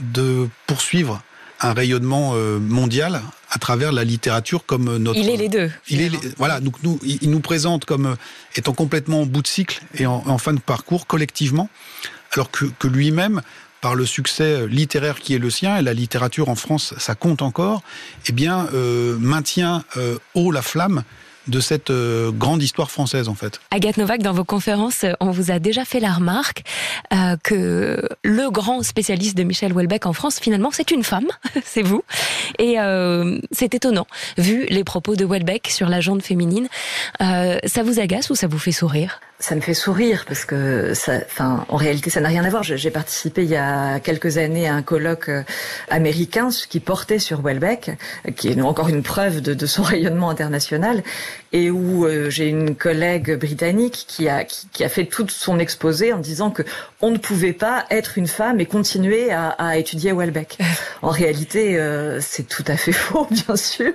de 0.00 0.48
poursuivre 0.66 1.22
un 1.60 1.74
rayonnement 1.74 2.34
mondial 2.58 3.22
à 3.50 3.58
travers 3.60 3.92
la 3.92 4.02
littérature 4.02 4.66
comme 4.66 4.96
notre... 4.96 5.20
Il 5.20 5.28
est 5.28 5.36
les 5.36 5.48
deux. 5.48 5.70
Il 5.88 6.00
est, 6.00 6.08
les- 6.08 6.18
voilà, 6.36 6.58
donc 6.58 6.82
nous, 6.82 6.98
il 7.04 7.30
nous 7.30 7.38
présente 7.38 7.84
comme 7.84 8.16
étant 8.56 8.72
complètement 8.72 9.20
en 9.20 9.26
bout 9.26 9.42
de 9.42 9.46
cycle 9.46 9.80
et 9.94 10.06
en, 10.06 10.24
en 10.26 10.38
fin 10.38 10.54
de 10.54 10.58
parcours 10.60 11.06
collectivement, 11.06 11.68
alors 12.32 12.50
que, 12.50 12.64
que 12.80 12.88
lui-même, 12.88 13.42
par 13.82 13.94
le 13.94 14.06
succès 14.06 14.66
littéraire 14.68 15.20
qui 15.20 15.34
est 15.34 15.38
le 15.38 15.50
sien, 15.50 15.76
et 15.76 15.82
la 15.82 15.92
littérature 15.92 16.48
en 16.48 16.54
France, 16.54 16.94
ça 16.96 17.14
compte 17.14 17.42
encore, 17.42 17.82
eh 18.26 18.32
bien, 18.32 18.68
euh, 18.72 19.18
maintient 19.18 19.84
euh, 19.98 20.16
haut 20.34 20.52
la 20.52 20.62
flamme 20.62 21.02
de 21.48 21.60
cette 21.60 21.90
euh, 21.90 22.30
grande 22.30 22.62
histoire 22.62 22.90
française, 22.90 23.28
en 23.28 23.34
fait. 23.34 23.60
Agathe 23.70 23.96
Novak, 23.96 24.22
dans 24.22 24.32
vos 24.32 24.44
conférences, 24.44 25.04
on 25.20 25.30
vous 25.30 25.50
a 25.50 25.58
déjà 25.58 25.84
fait 25.84 26.00
la 26.00 26.12
remarque 26.12 26.62
euh, 27.12 27.36
que 27.42 28.08
le 28.22 28.50
grand 28.50 28.82
spécialiste 28.82 29.36
de 29.36 29.42
Michel 29.42 29.72
Houellebecq 29.72 30.06
en 30.06 30.12
France, 30.12 30.38
finalement, 30.40 30.70
c'est 30.72 30.90
une 30.90 31.02
femme, 31.02 31.28
c'est 31.64 31.82
vous. 31.82 32.02
Et 32.58 32.78
euh, 32.78 33.38
c'est 33.50 33.74
étonnant, 33.74 34.06
vu 34.38 34.66
les 34.68 34.84
propos 34.84 35.16
de 35.16 35.24
Houellebecq 35.24 35.68
sur 35.68 35.88
la 35.88 36.00
jante 36.00 36.22
féminine. 36.22 36.68
Euh, 37.20 37.58
ça 37.64 37.82
vous 37.82 37.98
agace 37.98 38.30
ou 38.30 38.34
ça 38.34 38.46
vous 38.46 38.58
fait 38.58 38.72
sourire? 38.72 39.20
Ça 39.42 39.56
me 39.56 39.60
fait 39.60 39.74
sourire 39.74 40.24
parce 40.28 40.44
que, 40.44 40.94
ça, 40.94 41.14
enfin, 41.26 41.66
en 41.68 41.74
réalité, 41.74 42.10
ça 42.10 42.20
n'a 42.20 42.28
rien 42.28 42.44
à 42.44 42.48
voir. 42.48 42.62
J'ai 42.62 42.90
participé 42.92 43.42
il 43.42 43.50
y 43.50 43.56
a 43.56 43.98
quelques 43.98 44.38
années 44.38 44.68
à 44.68 44.74
un 44.74 44.82
colloque 44.82 45.28
euh, 45.30 45.42
américain 45.90 46.50
qui 46.68 46.78
portait 46.78 47.18
sur 47.18 47.42
Welbeck, 47.42 47.90
qui 48.36 48.50
est 48.50 48.60
encore 48.60 48.88
une 48.88 49.02
preuve 49.02 49.40
de, 49.40 49.52
de 49.52 49.66
son 49.66 49.82
rayonnement 49.94 50.30
international, 50.30 51.02
et 51.52 51.72
où 51.72 52.06
euh, 52.06 52.30
j'ai 52.30 52.46
une 52.46 52.76
collègue 52.76 53.36
britannique 53.36 54.04
qui 54.06 54.28
a 54.28 54.44
qui, 54.44 54.68
qui 54.68 54.84
a 54.84 54.88
fait 54.88 55.06
tout 55.06 55.28
son 55.28 55.58
exposé 55.58 56.12
en 56.12 56.18
disant 56.18 56.52
que 56.52 56.62
on 57.00 57.10
ne 57.10 57.18
pouvait 57.18 57.52
pas 57.52 57.84
être 57.90 58.18
une 58.18 58.28
femme 58.28 58.60
et 58.60 58.66
continuer 58.66 59.32
à, 59.32 59.48
à 59.48 59.76
étudier 59.76 60.12
Welbeck. 60.12 60.58
En 61.04 61.10
réalité, 61.10 61.80
euh, 61.80 62.20
c'est 62.20 62.46
tout 62.46 62.62
à 62.68 62.76
fait 62.76 62.92
faux, 63.04 63.26
bien 63.28 63.56
sûr. 63.56 63.92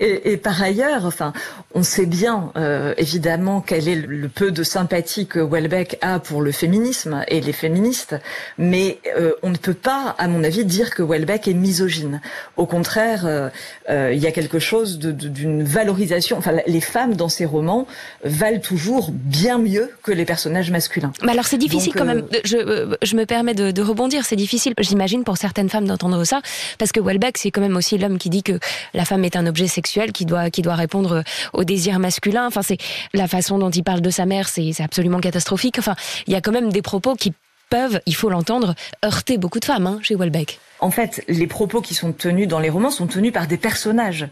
Et, 0.00 0.32
et 0.32 0.38
par 0.38 0.62
ailleurs, 0.62 1.04
enfin, 1.04 1.34
on 1.74 1.82
sait 1.82 2.06
bien 2.06 2.52
euh, 2.56 2.94
évidemment 2.96 3.60
quel 3.60 3.86
est 3.86 3.96
le, 3.96 4.06
le 4.06 4.28
peu 4.30 4.50
de 4.50 4.62
sympathie 4.78 5.26
que 5.26 5.40
Welbeck 5.40 5.98
a 6.02 6.20
pour 6.20 6.40
le 6.40 6.52
féminisme 6.52 7.24
et 7.26 7.40
les 7.40 7.52
féministes, 7.52 8.14
mais 8.58 8.98
euh, 9.18 9.32
on 9.42 9.50
ne 9.50 9.56
peut 9.56 9.74
pas, 9.74 10.14
à 10.18 10.28
mon 10.28 10.44
avis, 10.44 10.64
dire 10.64 10.94
que 10.94 11.02
Welbeck 11.02 11.48
est 11.48 11.58
misogyne. 11.68 12.20
Au 12.56 12.64
contraire, 12.64 13.26
euh, 13.26 13.48
euh, 13.90 14.12
il 14.14 14.20
y 14.20 14.28
a 14.28 14.30
quelque 14.30 14.60
chose 14.60 15.00
d'une 15.00 15.64
valorisation. 15.64 16.38
Enfin, 16.38 16.52
les 16.64 16.80
femmes 16.80 17.16
dans 17.16 17.28
ces 17.28 17.44
romans 17.44 17.88
valent 18.22 18.60
toujours 18.60 19.10
bien 19.10 19.58
mieux 19.58 19.90
que 20.04 20.12
les 20.12 20.24
personnages 20.24 20.70
masculins. 20.70 21.12
Mais 21.24 21.32
alors 21.32 21.46
c'est 21.46 21.58
difficile 21.58 21.92
Donc, 21.92 21.98
quand 21.98 22.08
même. 22.12 22.22
Je, 22.44 22.94
je 23.02 23.16
me 23.16 23.24
permets 23.26 23.54
de, 23.54 23.72
de 23.72 23.82
rebondir. 23.82 24.24
C'est 24.24 24.36
difficile, 24.36 24.74
j'imagine, 24.78 25.24
pour 25.24 25.38
certaines 25.38 25.70
femmes 25.70 25.88
d'entendre 25.88 26.22
ça, 26.22 26.40
parce 26.78 26.92
que 26.92 27.00
Welbeck, 27.00 27.36
c'est 27.36 27.50
quand 27.50 27.62
même 27.62 27.76
aussi 27.76 27.98
l'homme 27.98 28.18
qui 28.18 28.30
dit 28.30 28.44
que 28.44 28.60
la 28.94 29.04
femme 29.04 29.24
est 29.24 29.34
un 29.34 29.46
objet 29.48 29.66
sexuel 29.66 30.12
qui 30.12 30.24
doit 30.24 30.50
qui 30.50 30.62
doit 30.62 30.76
répondre 30.76 31.24
au 31.52 31.64
désir 31.64 31.98
masculin. 31.98 32.46
Enfin, 32.46 32.62
c'est 32.62 32.78
la 33.12 33.26
façon 33.26 33.58
dont 33.58 33.70
il 33.70 33.82
parle 33.82 34.02
de 34.02 34.10
sa 34.10 34.24
mère, 34.24 34.48
c'est 34.48 34.67
c'est 34.72 34.82
absolument 34.82 35.20
catastrophique. 35.20 35.78
Enfin, 35.78 35.96
il 36.26 36.32
y 36.32 36.36
a 36.36 36.40
quand 36.40 36.52
même 36.52 36.72
des 36.72 36.82
propos 36.82 37.14
qui 37.14 37.32
peuvent, 37.68 38.00
il 38.06 38.14
faut 38.14 38.30
l'entendre, 38.30 38.74
heurter 39.04 39.38
beaucoup 39.38 39.60
de 39.60 39.64
femmes 39.64 39.86
hein, 39.86 39.98
chez 40.02 40.14
Welbeck. 40.14 40.58
En 40.80 40.90
fait, 40.92 41.24
les 41.26 41.48
propos 41.48 41.80
qui 41.80 41.94
sont 41.94 42.12
tenus 42.12 42.46
dans 42.46 42.60
les 42.60 42.70
romans 42.70 42.90
sont 42.90 43.08
tenus 43.08 43.32
par 43.32 43.48
des 43.48 43.56
personnages 43.56 44.28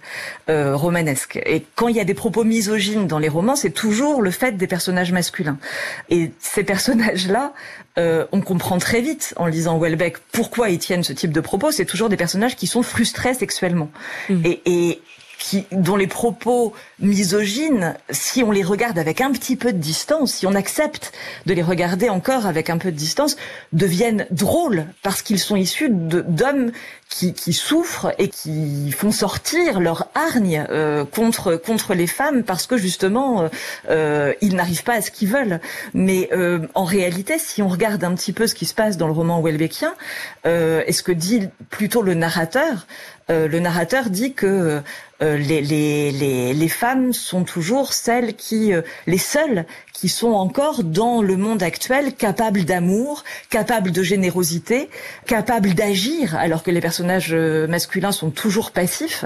euh, 0.49 0.77
romanesques. 0.77 1.41
Et 1.45 1.65
quand 1.75 1.89
il 1.89 1.97
y 1.97 2.01
a 2.01 2.05
des 2.05 2.15
propos 2.15 2.45
misogynes 2.45 3.09
dans 3.09 3.19
les 3.19 3.29
romans, 3.29 3.57
c'est 3.57 3.73
toujours 3.73 4.23
le 4.23 4.31
fait 4.31 4.57
des 4.57 4.69
personnages 4.69 5.11
masculins. 5.11 5.59
Et 6.09 6.31
ces 6.39 6.63
personnages-là, 6.63 7.53
euh, 7.99 8.27
on 8.31 8.41
comprend 8.43 8.79
très 8.79 9.01
vite 9.01 9.35
en 9.37 9.47
lisant 9.47 9.79
Welbeck 9.79 10.19
pourquoi 10.31 10.71
ils 10.71 10.79
tiennent 10.79 11.03
ce 11.03 11.13
type 11.13 11.33
de 11.33 11.41
propos. 11.41 11.73
C'est 11.73 11.85
toujours 11.85 12.09
des 12.09 12.17
personnages 12.17 12.55
qui 12.55 12.69
sont 12.69 12.85
frustrés 12.85 13.35
sexuellement. 13.35 13.91
Et, 14.45 14.61
et 14.67 15.03
qui, 15.39 15.67
dont 15.73 15.97
les 15.97 16.07
propos 16.07 16.73
misogynes, 16.99 17.95
si 18.11 18.43
on 18.43 18.51
les 18.51 18.63
regarde 18.63 18.99
avec 18.99 19.21
un 19.21 19.33
petit 19.33 19.57
peu 19.57 19.73
de 19.73 19.79
distance, 19.79 20.35
si 20.35 20.47
on 20.47 20.55
accepte 20.55 21.13
de 21.47 21.55
les 21.55 21.63
regarder 21.63 22.09
encore 22.09 22.47
avec 22.47 22.71
un 22.71 22.79
peu 22.79 22.91
de 22.91 22.97
distance, 22.97 23.37
deviennent 23.73 24.27
drôles 24.31 24.87
parce 25.03 25.23
qu'ils 25.23 25.39
sont 25.39 25.57
issus 25.57 25.89
d'hommes 25.91 26.73
qui, 27.09 27.35
qui 27.35 27.53
souffrent 27.53 28.13
et 28.19 28.29
qui 28.29 28.91
font 28.93 29.13
sortir 29.13 29.81
leur 29.81 30.09
hargne 30.15 30.67
euh, 30.71 31.05
contre 31.05 31.57
contre 31.57 31.95
les 31.95 32.07
femmes 32.07 32.43
parce 32.43 32.67
que 32.67 32.77
justement 32.77 33.43
euh, 33.43 33.49
euh, 33.91 34.33
ils 34.41 34.57
n'arrivent 34.57 34.83
pas 34.83 34.95
à 34.95 35.01
ce 35.01 35.11
qu'ils 35.11 35.29
veulent. 35.29 35.61
Mais 35.95 36.29
euh, 36.33 36.67
en 36.75 36.85
réalité, 36.85 37.39
si 37.39 37.63
on 37.63 37.69
regarde 37.69 38.03
un 38.05 38.15
petit 38.15 38.33
peu 38.33 38.47
ce 38.47 38.55
qui 38.55 38.67
se 38.67 38.75
passe 38.75 38.97
dans 38.97 39.07
le 39.07 39.13
roman 39.13 39.41
Welbeckien 39.41 39.95
euh, 40.47 40.83
et 40.87 40.93
ce 40.93 41.03
que 41.03 41.13
dit 41.13 41.49
plutôt 41.71 42.03
le 42.03 42.15
narrateur, 42.15 42.87
euh, 43.31 43.49
le 43.49 43.61
narrateur 43.61 44.11
dit 44.11 44.35
que 44.35 44.83
euh, 45.23 45.39
les, 45.39 45.63
les, 45.63 46.11
les, 46.11 46.53
les, 46.53 46.69
femmes 46.69 47.15
sont 47.15 47.45
toujours 47.45 47.95
celles 47.95 48.35
qui, 48.35 48.75
euh, 48.75 48.83
les 49.07 49.17
seules 49.19 49.65
qui 49.95 50.11
sont 50.11 50.33
encore 50.33 50.85
dans 50.85 51.23
le 51.23 51.39
monde 51.39 51.63
actuel 51.63 52.15
capables 52.15 52.65
d'amour, 52.65 53.25
capables 53.49 53.93
de 53.93 54.03
générosité, 54.03 54.91
capables 55.27 55.73
d'agir, 55.73 56.37
alors 56.37 56.63
que 56.63 56.71
les 56.71 56.83
personnages 56.83 57.33
euh, 57.33 57.67
masculins 57.67 58.13
sont 58.13 58.31
toujours 58.31 58.73
passifs. 58.73 59.25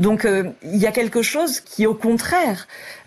Donc 0.00 0.26
il 0.26 0.76
y 0.76 0.86
a 0.86 0.92
quelque 0.92 1.22
chose 1.22 1.60
qui, 1.60 1.86
au 1.86 1.94
contraire, 1.94 2.66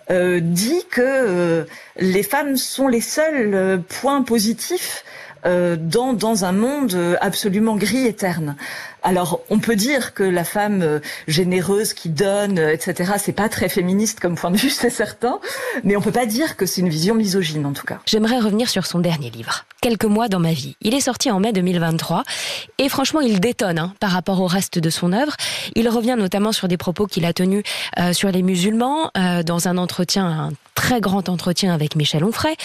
dit 0.10 0.84
que 0.90 1.66
les 1.98 2.24
femmes 2.24 2.58
sont 2.58 2.88
les 2.88 3.02
seuls 3.02 3.82
points 3.88 4.24
positifs 4.24 5.06
dans, 5.46 6.14
dans 6.14 6.46
un 6.46 6.52
monde 6.52 7.18
absolument 7.22 7.76
gris 7.76 8.08
et 8.08 8.14
terne. 8.14 8.56
Alors, 9.04 9.41
on 9.49 9.60
peut 9.60 9.76
dire 9.76 10.14
que 10.14 10.24
la 10.24 10.43
femme 10.43 10.82
euh, 10.84 10.99
généreuse 11.28 11.93
qui 11.93 12.10
donne, 12.10 12.60
euh, 12.60 12.74
etc., 12.74 13.14
c'est 13.18 13.32
pas 13.32 13.49
très 13.49 13.68
féministe 13.68 14.20
comme 14.20 14.36
point 14.36 14.52
de 14.52 14.58
vue, 14.58 14.70
c'est 14.82 14.91
certain, 14.91 15.39
mais 15.84 15.95
on 15.95 16.02
peut 16.02 16.12
pas 16.12 16.28
dire 16.28 16.56
que 16.56 16.66
c'est 16.66 16.82
une 16.82 16.89
vision 16.89 17.16
misogyne 17.16 17.66
en 17.66 17.74
tout 17.74 17.86
cas. 17.86 17.99
J'aimerais 18.06 18.39
revenir 18.39 18.70
sur 18.70 18.86
son 18.86 18.99
dernier 18.99 19.30
livre, 19.32 19.66
Quelques 19.82 20.06
mois 20.06 20.28
dans 20.28 20.39
ma 20.39 20.54
vie. 20.54 20.76
Il 20.82 20.93
est 20.93 21.02
sorti 21.02 21.32
en 21.32 21.39
mai 21.39 21.54
2023 21.54 22.24
et 22.78 22.89
franchement, 22.89 23.22
il 23.22 23.39
détonne 23.39 23.80
hein, 23.80 23.93
par 23.99 24.12
rapport 24.12 24.39
au 24.39 24.45
reste 24.45 24.78
de 24.78 24.89
son 24.91 25.12
œuvre. 25.14 25.36
Il 25.76 25.89
revient 25.89 26.16
notamment 26.18 26.52
sur 26.52 26.68
des 26.68 26.78
propos 26.78 27.08
qu'il 27.08 27.26
a 27.26 27.34
tenus 27.34 27.64
euh, 27.99 28.14
sur 28.14 28.32
les 28.32 28.43
musulmans 28.43 29.10
dans 29.45 29.68
un 29.68 29.78
entretien, 29.78 30.26
un 30.26 30.49
très 30.76 31.02
grand 31.02 31.30
entretien 31.30 31.74
avec 31.74 31.95
Michel 31.95 32.24
Onfray. 32.24 32.56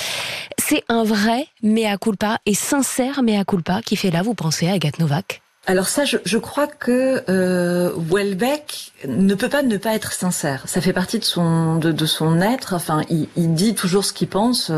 C'est 0.59 0.84
un 0.89 1.05
vrai 1.05 1.47
mea 1.62 1.97
culpa 1.97 2.39
et 2.45 2.55
sincère 2.55 3.22
mea 3.22 3.45
culpa 3.45 3.80
qui 3.82 3.97
fait 3.97 4.11
là, 4.11 4.22
vous 4.22 4.34
pensez 4.34 4.68
à 4.68 4.72
Agathe 4.72 4.99
Novak? 4.99 5.43
Alors 5.67 5.89
ça, 5.89 6.05
je, 6.05 6.19
je 6.25 6.39
crois 6.39 6.69
que 6.69 7.25
euh, 7.29 7.91
Welbeck 7.97 8.93
ne 9.09 9.35
peut 9.35 9.49
pas 9.49 9.62
ne 9.62 9.77
pas 9.77 9.97
être 9.97 10.12
sincère. 10.12 10.62
Ça 10.67 10.81
fait 10.81 10.93
partie 10.93 11.19
de 11.19 11.25
son 11.25 11.77
de, 11.77 11.91
de 11.91 12.07
son 12.07 12.41
être. 12.41 12.73
Enfin, 12.73 13.03
il, 13.11 13.27
il, 13.37 13.53
dit 13.53 13.75
toujours 13.75 14.05
ce 14.05 14.12
qu'il 14.12 14.29
pense. 14.29 14.71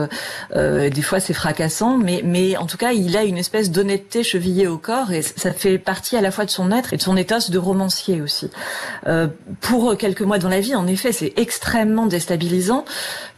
Euh, 0.57 0.89
des 0.89 1.03
fois, 1.03 1.21
c'est 1.21 1.35
fracassant, 1.35 1.99
mais 1.99 2.23
mais 2.25 2.57
en 2.57 2.65
tout 2.65 2.79
cas, 2.79 2.93
il 2.93 3.19
a 3.19 3.25
une 3.25 3.37
espèce 3.37 3.71
d'honnêteté 3.71 4.23
chevillée 4.23 4.67
au 4.67 4.79
corps 4.79 5.13
et 5.13 5.21
ça 5.21 5.53
fait 5.53 5.77
partie 5.77 6.17
à 6.17 6.23
la 6.23 6.31
fois 6.31 6.47
de 6.47 6.51
son 6.51 6.73
être 6.73 6.95
et 6.95 6.97
de 6.97 7.03
son 7.03 7.19
éthos 7.19 7.51
de 7.51 7.59
romancier 7.59 8.23
aussi. 8.23 8.51
Euh, 9.07 9.29
pour 9.61 9.95
quelques 9.99 10.23
mois 10.23 10.39
dans 10.39 10.49
la 10.49 10.61
vie, 10.61 10.75
en 10.75 10.87
effet, 10.87 11.13
c'est 11.13 11.35
extrêmement 11.37 12.07
déstabilisant 12.07 12.87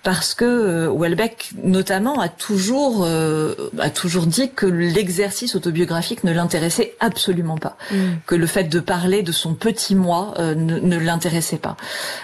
parce 0.03 0.34
que 0.34 0.44
euh, 0.44 0.92
Welbeck 0.92 1.51
notamment 1.62 2.20
a 2.20 2.28
toujours 2.28 3.05
euh, 3.05 3.70
a 3.78 3.90
toujours 3.90 4.26
dit 4.26 4.51
que 4.51 4.66
l'exercice 4.66 5.55
autobiographique 5.55 6.24
ne 6.24 6.32
l'intéressait 6.32 6.94
absolument 7.01 7.59
pas, 7.59 7.76
mm. 7.90 7.96
que 8.26 8.34
le 8.34 8.46
fait 8.46 8.64
de 8.64 8.80
parler 8.80 9.22
de 9.22 9.32
son 9.32 9.55
petit 9.55 9.94
moi 9.94 10.34
euh, 10.38 10.55
ne, 10.55 10.78
ne 10.78 10.98
l'intéressait 10.98 11.59
pas. 11.59 11.76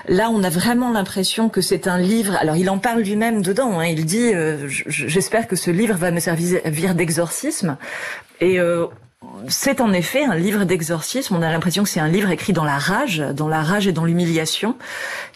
Là, 0.08 0.30
on 0.30 0.42
a 0.42 0.50
vraiment 0.50 0.90
l'impression 0.90 1.48
que 1.48 1.60
c'est 1.60 1.86
un 1.86 1.98
livre. 1.98 2.36
Alors, 2.40 2.56
il 2.56 2.70
en 2.70 2.78
parle 2.78 3.00
lui-même 3.00 3.42
dedans. 3.42 3.80
Hein, 3.80 3.86
il 3.86 4.06
dit 4.06 4.32
j'espère 4.66 5.46
que 5.46 5.56
ce 5.56 5.70
livre 5.70 5.94
va 5.94 6.10
me 6.10 6.20
servir 6.20 6.94
d'exorcisme. 6.94 7.76
Et 8.40 8.58
c'est 9.48 9.80
en 9.80 9.92
effet 9.92 10.24
un 10.24 10.34
livre 10.34 10.64
d'exorcisme. 10.64 11.34
On 11.34 11.42
a 11.42 11.50
l'impression 11.50 11.82
que 11.82 11.88
c'est 11.88 12.00
un 12.00 12.08
livre 12.08 12.30
écrit 12.30 12.52
dans 12.52 12.64
la 12.64 12.78
rage, 12.78 13.18
dans 13.34 13.48
la 13.48 13.62
rage 13.62 13.86
et 13.86 13.92
dans 13.92 14.04
l'humiliation, 14.04 14.76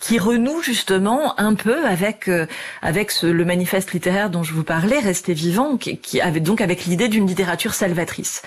qui 0.01 0.19
renoue 0.19 0.63
justement 0.63 1.39
un 1.41 1.55
peu 1.55 1.87
avec 1.87 2.29
euh, 2.29 2.47
avec 2.83 3.11
ce, 3.11 3.27
le 3.27 3.45
manifeste 3.45 3.93
littéraire 3.93 4.31
dont 4.31 4.43
je 4.43 4.53
vous 4.53 4.65
parlais, 4.65 4.99
Rester 4.99 5.35
vivant, 5.35 5.77
qui, 5.77 5.97
qui 5.99 6.21
avait 6.21 6.41
donc 6.41 6.61
avec 6.61 6.85
l'idée 6.85 7.09
d'une 7.09 7.27
littérature 7.27 7.75
salvatrice. 7.75 8.43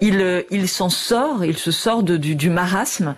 Il 0.00 0.20
euh, 0.20 0.42
il 0.50 0.68
s'en 0.68 0.90
sort, 0.90 1.44
il 1.44 1.56
se 1.56 1.70
sort 1.70 2.02
du, 2.02 2.34
du 2.34 2.50
marasme 2.50 3.14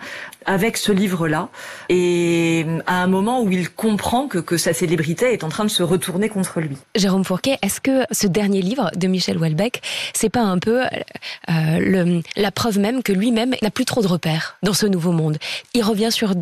avec 0.47 0.77
ce 0.77 0.91
livre-là, 0.91 1.49
et 1.89 2.65
à 2.87 3.03
un 3.03 3.07
moment 3.07 3.41
où 3.41 3.51
il 3.51 3.69
comprend 3.69 4.27
que, 4.27 4.39
que 4.39 4.57
sa 4.57 4.73
célébrité 4.73 5.33
est 5.33 5.43
en 5.43 5.49
train 5.49 5.65
de 5.65 5.69
se 5.69 5.83
retourner 5.83 6.29
contre 6.29 6.61
lui. 6.61 6.77
Jérôme 6.95 7.23
Fourquet, 7.23 7.57
est-ce 7.61 7.81
que 7.81 8.03
ce 8.11 8.27
dernier 8.27 8.61
livre 8.61 8.89
de 8.95 9.07
Michel 9.07 9.37
Houellebecq, 9.37 9.81
c'est 10.13 10.29
pas 10.29 10.41
un 10.41 10.57
peu 10.57 10.83
euh, 10.83 10.87
le, 11.49 12.21
la 12.35 12.51
preuve 12.51 12.79
même 12.79 13.03
que 13.03 13.11
lui-même 13.11 13.53
n'a 13.61 13.69
plus 13.69 13.85
trop 13.85 14.01
de 14.01 14.07
repères 14.07 14.57
dans 14.63 14.73
ce 14.73 14.85
nouveau 14.85 15.11
monde? 15.11 15.37
Il 15.73 15.83
revient 15.83 16.11
sur 16.11 16.33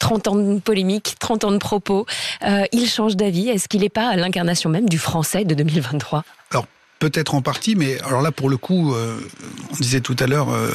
30 0.00 0.28
ans 0.28 0.36
de 0.36 0.58
polémique, 0.58 1.14
30 1.20 1.44
ans 1.44 1.52
de 1.52 1.58
propos, 1.58 2.06
euh, 2.44 2.64
il 2.72 2.88
change 2.88 3.16
d'avis. 3.16 3.48
Est-ce 3.48 3.68
qu'il 3.68 3.80
n'est 3.80 3.88
pas 3.88 4.16
l'incarnation 4.16 4.70
même 4.70 4.88
du 4.88 4.98
français 4.98 5.44
de 5.44 5.54
2023 5.54 6.24
Alors 6.50 6.66
Peut-être 7.02 7.34
en 7.34 7.42
partie, 7.42 7.74
mais 7.74 8.00
alors 8.02 8.22
là, 8.22 8.30
pour 8.30 8.48
le 8.48 8.56
coup, 8.56 8.94
euh, 8.94 9.18
on 9.72 9.76
disait 9.78 10.00
tout 10.00 10.14
à 10.20 10.28
l'heure 10.28 10.50
euh, 10.52 10.70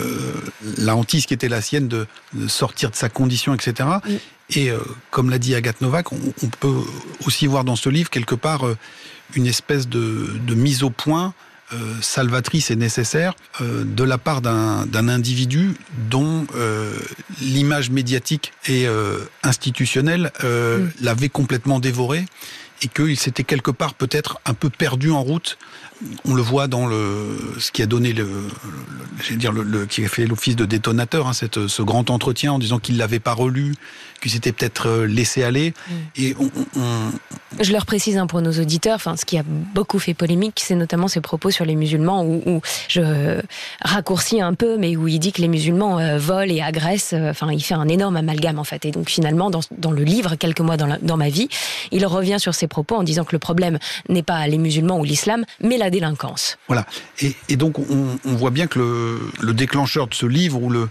la 0.77 0.93
hantise 0.93 1.25
qui 1.25 1.33
était 1.33 1.47
la 1.47 1.61
sienne 1.61 1.87
de, 1.87 2.05
de, 2.33 2.49
sortir 2.49 2.91
de 2.91 2.97
sa 2.97 3.07
condition, 3.07 3.53
etc. 3.53 3.87
Et 4.49 4.69
euh, 4.69 4.79
comme 5.09 5.29
l'a 5.29 5.39
dit 5.39 5.55
Agathe 5.55 5.79
Novak, 5.79 6.11
on, 6.11 6.19
on, 6.43 6.47
peut 6.47 6.81
aussi 7.25 7.47
voir 7.47 7.63
dans 7.63 7.77
ce 7.77 7.87
livre 7.87 8.09
quelque 8.09 8.35
part 8.35 8.65
une 9.35 9.47
espèce 9.47 9.87
de, 9.87 10.37
de, 10.45 10.53
mise 10.53 10.83
au 10.83 10.89
point 10.89 11.33
euh, 11.71 11.77
salvatrice 12.01 12.71
et 12.71 12.75
nécessaire 12.75 13.33
de 13.61 14.03
la 14.03 14.17
part 14.17 14.41
d'un 14.41 15.07
individu 15.07 15.75
dont 16.09 16.45
l'image 17.41 17.89
médiatique 17.89 18.51
et 18.67 18.85
institutionnelle 19.43 20.33
mm. 20.43 20.89
l'avait 20.99 21.29
complètement 21.29 21.79
dévoré 21.79 22.25
et 22.81 22.87
qu'il 22.87 23.17
s'était 23.17 23.43
quelque 23.43 23.71
part 23.71 23.93
peut-être 23.93 24.39
un 24.45 24.53
peu 24.53 24.69
perdu 24.69 25.11
en 25.11 25.21
route 25.23 25.57
on 26.25 26.35
le 26.35 26.41
voit 26.41 26.67
dans 26.67 26.85
le 26.85 27.37
ce 27.59 27.71
qui 27.71 27.81
a 27.81 27.85
donné 27.85 28.13
le, 28.13 29.85
qui 29.85 30.05
a 30.05 30.07
fait 30.07 30.27
l'office 30.27 30.55
de 30.55 30.65
détonateur, 30.65 31.27
hein, 31.27 31.33
ce 31.33 31.81
grand 31.81 32.09
entretien 32.09 32.53
en 32.53 32.59
disant 32.59 32.79
qu'il 32.79 32.97
l'avait 32.97 33.19
pas 33.19 33.33
relu, 33.33 33.75
qu'il 34.21 34.31
s'était 34.31 34.51
peut-être 34.51 34.87
euh, 34.87 35.07
laissé 35.07 35.43
aller. 35.43 35.73
Mm. 35.89 35.93
Et 36.17 36.35
on, 36.39 36.51
on, 36.79 37.11
je 37.59 37.71
leur 37.71 37.85
précise 37.85 38.17
hein, 38.17 38.27
pour 38.27 38.41
nos 38.41 38.51
auditeurs, 38.51 38.95
enfin 38.95 39.15
ce 39.17 39.25
qui 39.25 39.37
a 39.37 39.43
beaucoup 39.43 39.99
fait 39.99 40.13
polémique, 40.13 40.61
c'est 40.63 40.75
notamment 40.75 41.07
ses 41.07 41.21
propos 41.21 41.49
sur 41.49 41.65
les 41.65 41.75
musulmans 41.75 42.23
où, 42.23 42.43
où, 42.45 42.61
je 42.87 43.41
raccourcis 43.81 44.41
un 44.41 44.53
peu, 44.53 44.77
mais 44.77 44.95
où 44.95 45.07
il 45.07 45.19
dit 45.19 45.31
que 45.31 45.41
les 45.41 45.47
musulmans 45.47 45.99
euh, 45.99 46.17
volent 46.17 46.53
et 46.53 46.61
agressent. 46.61 47.13
Euh, 47.13 47.31
enfin, 47.31 47.51
il 47.51 47.61
fait 47.63 47.73
un 47.73 47.87
énorme 47.87 48.17
amalgame 48.17 48.59
en 48.59 48.63
fait. 48.63 48.85
Et 48.85 48.91
donc 48.91 49.09
finalement, 49.09 49.49
dans, 49.49 49.61
dans 49.77 49.91
le 49.91 50.03
livre 50.03 50.35
quelques 50.35 50.61
mois 50.61 50.77
dans, 50.77 50.87
la, 50.87 50.97
dans 50.99 51.17
ma 51.17 51.29
vie, 51.29 51.49
il 51.91 52.05
revient 52.05 52.37
sur 52.39 52.53
ses 52.53 52.67
propos 52.67 52.95
en 52.95 53.03
disant 53.03 53.23
que 53.23 53.33
le 53.33 53.39
problème 53.39 53.79
n'est 54.09 54.23
pas 54.23 54.45
les 54.47 54.57
musulmans 54.59 54.99
ou 54.99 55.03
l'islam, 55.03 55.43
mais 55.61 55.77
la 55.77 55.87
la 55.87 55.91
délinquance. 55.91 56.57
Voilà. 56.67 56.85
Et, 57.21 57.33
et 57.47 57.55
donc, 57.55 57.79
on, 57.79 58.19
on, 58.25 58.35
voit 58.35 58.51
bien 58.51 58.67
que 58.67 58.77
le, 58.77 59.19
le, 59.39 59.53
déclencheur 59.53 60.07
de 60.07 60.13
ce 60.13 60.25
livre, 60.25 60.61
ou 60.61 60.69
le, 60.69 60.89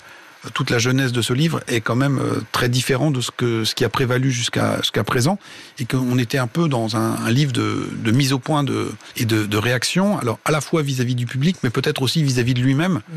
toute 0.54 0.70
la 0.70 0.78
jeunesse 0.78 1.12
de 1.12 1.22
ce 1.22 1.32
livre, 1.32 1.62
est 1.68 1.80
quand 1.80 1.96
même 1.96 2.18
euh, 2.18 2.40
très 2.52 2.68
différent 2.68 3.10
de 3.10 3.20
ce, 3.20 3.30
que, 3.30 3.64
ce 3.64 3.74
qui 3.74 3.84
a 3.84 3.88
prévalu 3.88 4.30
jusqu'à 4.30 5.04
présent, 5.04 5.38
et 5.78 5.84
qu'on 5.84 6.18
était 6.18 6.38
un 6.38 6.46
peu 6.46 6.68
dans 6.68 6.96
un, 6.96 7.16
un 7.24 7.30
livre 7.30 7.52
de, 7.52 7.88
de, 7.92 8.10
mise 8.10 8.32
au 8.32 8.38
point 8.38 8.64
de, 8.64 8.92
et 9.16 9.24
de, 9.24 9.46
de 9.46 9.56
réaction, 9.56 10.18
alors 10.18 10.38
à 10.44 10.50
la 10.50 10.60
fois 10.60 10.82
vis-à-vis 10.82 11.14
-vis 11.14 11.16
du 11.16 11.26
public, 11.26 11.56
mais 11.62 11.70
peut-être 11.70 12.02
aussi 12.02 12.22
vis-à-vis 12.22 12.52
-vis 12.52 12.56
de 12.56 12.62
lui-même. 12.62 12.94
Mmh 12.94 13.14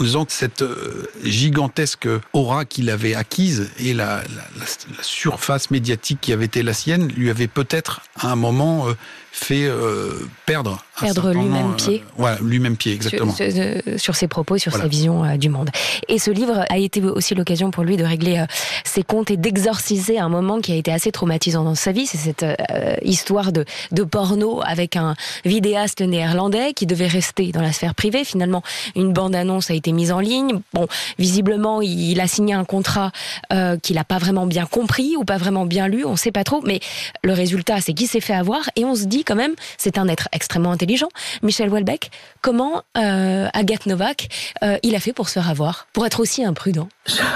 en 0.00 0.04
disant 0.04 0.24
que 0.24 0.32
cette 0.32 0.62
euh, 0.62 1.08
gigantesque 1.24 2.08
aura 2.32 2.64
qu'il 2.64 2.90
avait 2.90 3.14
acquise 3.14 3.70
et 3.78 3.94
la, 3.94 4.16
la, 4.16 4.64
la, 4.96 5.02
surface 5.02 5.70
médiatique 5.70 6.20
qui 6.20 6.32
avait 6.32 6.44
été 6.44 6.62
la 6.62 6.74
sienne 6.74 7.08
lui 7.08 7.30
avait 7.30 7.46
peut-être 7.46 8.02
à 8.16 8.30
un 8.30 8.36
moment 8.36 8.88
euh, 8.88 8.94
fait 9.38 9.64
euh, 9.66 10.26
perdre 10.46 10.82
perdre 10.98 11.32
lui-même 11.32 11.76
pied. 11.76 12.02
euh, 12.02 12.12
voilà 12.16 12.38
lui-même 12.40 12.76
pied 12.76 12.94
exactement. 12.94 13.34
Sur, 13.34 13.52
sur, 13.52 14.00
sur, 14.00 14.16
ses 14.16 14.28
propos 14.28 14.56
sur 14.56 14.70
voilà. 14.70 14.84
sa 14.84 14.88
vision 14.88 15.24
euh, 15.24 15.36
du 15.36 15.50
monde. 15.50 15.68
Et 16.08 16.18
ce 16.18 16.30
livre 16.30 16.64
a 16.70 16.78
été 16.78 17.02
aussi 17.02 17.34
l'occasion 17.34 17.70
pour 17.70 17.84
lui 17.84 17.98
de 17.98 18.04
régler 18.04 18.38
euh, 18.38 18.46
ses 18.84 19.02
comptes 19.02 19.30
et 19.30 19.36
d'exorciser 19.36 20.18
un 20.18 20.30
moment 20.30 20.60
qui 20.60 20.72
a 20.72 20.74
été 20.74 20.90
assez 20.90 21.12
traumatisant 21.12 21.64
dans 21.64 21.74
sa 21.74 21.92
vie. 21.92 22.06
C'est 22.06 22.16
cette 22.16 22.44
euh, 22.44 22.96
histoire 23.02 23.52
de, 23.52 23.66
de 23.92 24.04
porno 24.04 24.62
avec 24.64 24.96
un 24.96 25.14
vidéaste 25.44 26.00
néerlandais 26.00 26.72
qui 26.72 26.86
devait 26.86 27.06
rester 27.06 27.52
dans 27.52 27.62
la 27.62 27.72
sphère 27.72 27.94
privée. 27.94 28.24
Finalement 28.24 28.62
une 28.94 29.12
bande 29.12 29.34
annonce 29.34 29.70
a 29.70 29.74
été 29.74 29.92
mise 29.92 30.12
en 30.12 30.20
ligne. 30.20 30.60
Bon 30.72 30.88
visiblement 31.18 31.82
il, 31.82 32.18
a 32.20 32.26
signé 32.26 32.54
un 32.54 32.64
contrat 32.64 33.12
euh, 33.52 33.76
qu'il 33.76 33.96
n'a 33.96 34.04
pas 34.04 34.18
vraiment 34.18 34.46
bien 34.46 34.64
compris 34.64 35.14
ou 35.16 35.24
pas 35.24 35.36
vraiment 35.36 35.66
bien 35.66 35.88
lu. 35.88 36.06
On 36.06 36.16
sait 36.16 36.32
pas 36.32 36.44
trop 36.44 36.62
mais 36.64 36.80
le 37.22 37.34
résultat 37.34 37.82
c'est 37.82 37.92
qu'il 37.92 38.08
s'est 38.08 38.20
fait 38.20 38.34
avoir 38.34 38.70
et 38.76 38.86
on 38.86 38.94
se 38.94 39.04
dit 39.04 39.24
quand 39.26 39.34
même, 39.34 39.54
c'est 39.76 39.98
un 39.98 40.08
être 40.08 40.28
extrêmement 40.32 40.72
intelligent. 40.72 41.08
Michel 41.42 41.68
Houellebecq, 41.68 42.10
comment 42.40 42.82
euh, 42.96 43.48
Agathe 43.52 43.86
Novak, 43.86 44.28
euh, 44.62 44.78
il 44.82 44.94
a 44.94 45.00
fait 45.00 45.12
pour 45.12 45.28
se 45.28 45.34
faire 45.34 45.50
avoir, 45.50 45.86
pour 45.92 46.06
être 46.06 46.20
aussi 46.20 46.44
imprudent? 46.44 46.88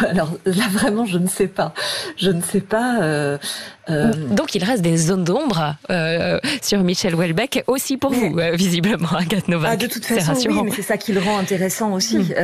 Alors 0.08 0.32
là, 0.46 0.64
vraiment, 0.70 1.04
je 1.04 1.18
ne 1.18 1.28
sais 1.28 1.48
pas. 1.48 1.74
Je 2.16 2.30
ne 2.30 2.40
sais 2.40 2.60
pas. 2.60 3.00
Euh, 3.02 3.38
euh... 3.88 4.12
Donc 4.30 4.54
il 4.54 4.64
reste 4.64 4.82
des 4.82 4.96
zones 4.96 5.24
d'ombre 5.24 5.76
euh, 5.90 6.38
sur 6.62 6.82
Michel 6.82 7.14
Houellebecq, 7.14 7.64
aussi 7.66 7.96
pour 7.96 8.12
vous, 8.12 8.38
euh, 8.38 8.52
visiblement, 8.52 9.10
Agathe 9.16 9.48
Novak. 9.48 9.70
Ah, 9.72 9.76
de 9.76 9.86
toute 9.86 10.04
façon, 10.04 10.32
oui, 10.48 10.60
mais 10.64 10.70
c'est 10.70 10.82
ça 10.82 10.96
qui 10.96 11.12
le 11.12 11.20
rend 11.20 11.38
intéressant 11.38 11.92
aussi. 11.92 12.18
Mmh. 12.18 12.34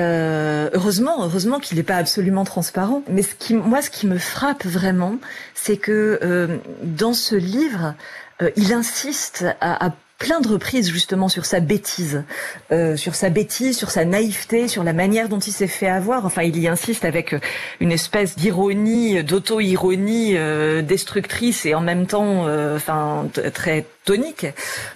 heureusement, 0.75 1.25
heureusement 1.25 1.61
qu'il 1.61 1.77
n'est 1.77 1.85
pas 1.85 1.97
absolument 1.97 2.45
transparent. 2.45 3.03
Mais 3.09 3.23
ce 3.23 3.35
qui, 3.39 3.55
moi, 3.55 3.81
ce 3.83 3.91
qui 3.91 4.07
me 4.07 4.19
frappe 4.19 4.65
vraiment, 4.65 5.17
c'est 5.55 5.77
que 5.77 6.59
dans 6.83 7.13
ce 7.13 7.37
livre, 7.37 7.95
euh, 8.43 8.51
il 8.57 8.73
insiste 8.73 9.47
à, 9.61 9.91
plein 10.19 10.41
de 10.41 10.49
reprises 10.49 10.91
justement 10.91 11.29
sur 11.29 11.45
sa 11.45 11.61
bêtise, 11.61 12.25
euh, 12.73 12.97
sur 12.97 13.15
sa 13.15 13.29
bêtise, 13.29 13.77
sur 13.77 13.91
sa 13.91 14.07
naïveté, 14.07 14.67
sur 14.67 14.83
la 14.83 14.95
manière 14.95 15.29
dont 15.29 15.39
il 15.39 15.53
s'est 15.53 15.67
fait 15.67 15.89
avoir. 15.89 16.25
Enfin, 16.25 16.43
il 16.43 16.59
y 16.59 16.69
insiste 16.69 17.05
avec 17.05 17.35
euh, 17.35 17.41
une 17.81 17.93
espèce 17.93 18.35
d'ironie, 18.35 19.23
d'auto-ironie 19.23 20.39
euh, 20.39 20.81
destructrice 20.81 21.67
et 21.67 21.75
en 21.75 21.83
même 21.83 22.07
temps, 22.07 22.47
euh, 22.47 22.77
enfin, 22.77 23.27
très 23.53 23.85
tonique. 24.07 24.47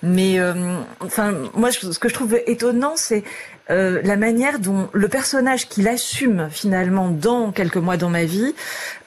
Mais 0.03 0.39
euh, 0.39 0.79
enfin, 1.01 1.35
moi, 1.55 1.71
ce 1.71 1.99
que 1.99 2.09
je 2.09 2.15
trouve 2.15 2.39
étonnant, 2.47 2.95
c'est 2.97 3.23
euh, 3.71 4.01
la 4.03 4.17
manière 4.17 4.59
dont 4.59 4.89
le 4.93 5.09
personnage 5.09 5.69
qu'il 5.69 5.87
assume 5.87 6.49
finalement 6.51 7.09
dans 7.09 7.53
quelques 7.53 7.77
mois 7.77 7.97
dans 7.97 8.11
ma 8.11 8.25
vie, 8.25 8.55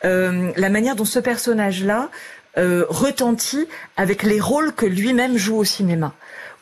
euh, 0.05 0.51
la 0.55 0.69
manière 0.69 0.95
dont 0.95 1.05
ce 1.05 1.19
personnage-là 1.19 2.09
euh, 2.57 2.85
retentit 2.89 3.67
avec 3.97 4.23
les 4.23 4.39
rôles 4.39 4.73
que 4.73 4.85
lui-même 4.85 5.37
joue 5.37 5.57
au 5.57 5.63
cinéma. 5.63 6.13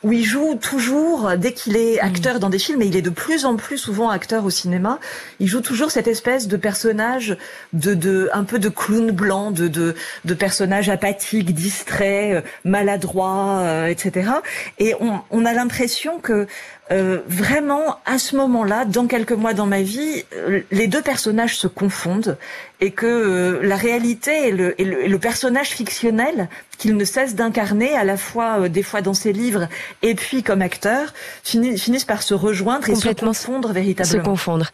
Où 0.04 0.12
il 0.14 0.24
joue 0.24 0.56
toujours, 0.56 1.34
dès 1.38 1.54
qu'il 1.54 1.78
est 1.78 2.00
acteur 2.00 2.40
dans 2.40 2.50
des 2.50 2.58
films, 2.58 2.82
et 2.82 2.88
il 2.88 2.96
est 2.96 3.04
de 3.04 3.12
plus 3.12 3.46
en 3.46 3.56
plus 3.56 3.78
souvent 3.78 4.10
acteur 4.10 4.46
au 4.46 4.50
cinéma, 4.50 5.00
il 5.40 5.48
joue 5.48 5.62
toujours 5.62 5.92
cette 5.92 6.08
espèce 6.08 6.48
de 6.48 6.58
personnage 6.58 7.38
de, 7.74 7.94
de 7.94 8.28
un 8.34 8.44
peu 8.44 8.58
de 8.58 8.70
clown 8.70 9.12
blanc, 9.12 9.52
de, 9.52 9.68
de, 9.68 9.94
de 10.26 10.34
personnage 10.34 10.90
apathique, 10.90 11.54
distrait, 11.54 12.34
euh, 12.34 12.42
maladroit, 12.66 13.60
euh, 13.60 13.86
etc. 13.86 14.32
Et 14.80 14.96
on, 15.00 15.22
on 15.30 15.46
a 15.46 15.54
l'impression 15.54 16.18
que 16.18 16.48
euh, 16.92 17.20
vraiment, 17.28 18.00
à 18.06 18.20
ce 18.20 18.36
moment-là, 18.36 18.86
dans 18.86 19.08
quelques 19.08 19.32
mois 19.32 19.54
dans 19.54 19.66
ma 19.66 19.82
vie, 19.82 20.24
euh, 20.36 20.62
les 20.72 20.88
deux 20.88 21.02
personnages 21.02 21.58
se 21.58 21.68
confondent 21.68 22.38
et 22.82 22.92
que 22.92 23.06
euh, 23.06 23.60
la 23.64 23.76
réalité 23.78 24.50
et 24.50 24.52
le, 24.52 24.80
et 24.82 24.86
le, 24.86 25.06
et 25.06 25.08
le 25.08 25.20
personnage 25.20 25.70
fictionnel 25.70 26.50
qu'il 26.78 26.98
ne 26.98 27.06
cesse 27.06 27.36
d'incarner, 27.36 27.94
à 27.96 28.04
la 28.04 28.18
fois 28.18 28.68
des 28.68 28.84
fois 28.84 29.02
dans 29.02 29.14
ses 29.14 29.32
livres 29.34 29.68
et 30.02 30.16
puis 30.16 30.44
comme 30.44 30.62
acteur, 30.62 31.14
fini- 31.44 31.78
finissent 31.78 32.06
par 32.06 32.24
se 32.24 32.34
rejoindre 32.34 32.90
et 32.90 32.96
se 32.96 33.08
confondre 33.10 33.70
se 33.70 33.74
véritablement. 33.74 34.24
confondre. 34.24 34.68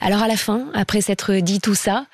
Alors 0.00 0.22
à 0.22 0.28
la 0.28 0.36
fin, 0.36 0.66
après 0.74 1.00
s'être 1.00 1.32
dit 1.36 1.60
tout 1.60 1.74
ça, 1.76 2.06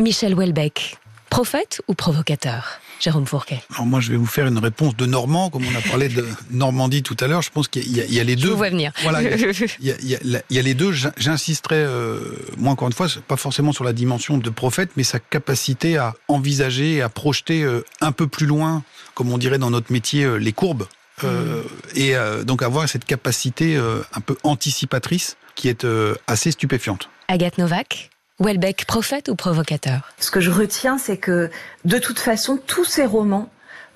Michel 0.00 0.34
Houellebecq, 0.34 0.96
prophète 1.30 1.82
ou 1.88 1.94
provocateur? 1.94 2.80
Jérôme 3.02 3.26
Fourquet. 3.26 3.60
Alors 3.74 3.84
moi, 3.86 3.98
je 4.00 4.10
vais 4.12 4.16
vous 4.16 4.26
faire 4.26 4.46
une 4.46 4.58
réponse 4.58 4.96
de 4.96 5.06
Normand, 5.06 5.50
comme 5.50 5.64
on 5.66 5.76
a 5.78 5.82
parlé 5.82 6.08
de 6.08 6.24
Normandie 6.52 7.02
tout 7.02 7.16
à 7.20 7.26
l'heure. 7.26 7.42
Je 7.42 7.50
pense 7.50 7.66
qu'il 7.66 7.90
y, 7.94 8.00
a- 8.00 8.04
il 8.04 8.14
y 8.14 8.20
a 8.20 8.24
les 8.24 8.36
deux. 8.36 8.50
vous 8.50 8.56
vois 8.56 8.70
venir. 8.70 8.92
Voilà, 9.02 9.22
il 9.22 9.28
y 9.30 9.32
a, 9.32 9.36
il 9.80 9.86
y 9.86 9.90
a- 9.90 9.96
il 10.00 10.08
y 10.08 10.14
a 10.14 10.18
la- 10.22 10.42
il 10.50 10.56
y 10.56 10.58
a 10.60 10.62
les 10.62 10.74
deux. 10.74 10.92
J'in- 10.92 11.12
J'insisterai, 11.16 11.76
euh, 11.76 12.20
moi 12.58 12.70
encore 12.72 12.86
une 12.86 12.94
fois, 12.94 13.08
pas 13.26 13.36
forcément 13.36 13.72
sur 13.72 13.82
la 13.84 13.92
dimension 13.92 14.38
de 14.38 14.50
prophète, 14.50 14.90
mais 14.96 15.02
sa 15.02 15.18
capacité 15.18 15.96
à 15.98 16.14
envisager, 16.28 17.02
à 17.02 17.08
projeter 17.08 17.62
euh, 17.64 17.84
un 18.00 18.12
peu 18.12 18.28
plus 18.28 18.46
loin, 18.46 18.84
comme 19.14 19.32
on 19.32 19.38
dirait 19.38 19.58
dans 19.58 19.70
notre 19.70 19.90
métier, 19.92 20.22
euh, 20.24 20.36
les 20.36 20.52
courbes. 20.52 20.86
Euh, 21.24 21.62
Et 21.94 22.16
euh, 22.16 22.42
donc 22.44 22.62
avoir 22.62 22.88
cette 22.88 23.04
capacité 23.04 23.76
un 23.76 24.20
peu 24.20 24.36
anticipatrice 24.44 25.36
qui 25.54 25.68
est 25.68 25.86
assez 26.26 26.50
stupéfiante. 26.50 27.08
Agathe 27.28 27.58
Novak, 27.58 28.10
Houellebecq, 28.40 28.84
prophète 28.86 29.28
ou 29.28 29.36
provocateur? 29.36 30.12
Ce 30.18 30.30
que 30.30 30.40
je 30.40 30.50
retiens, 30.50 30.98
c'est 30.98 31.16
que 31.16 31.50
de 31.84 31.98
toute 31.98 32.18
façon, 32.18 32.58
tous 32.66 32.84
ces 32.84 33.06
romans 33.06 33.48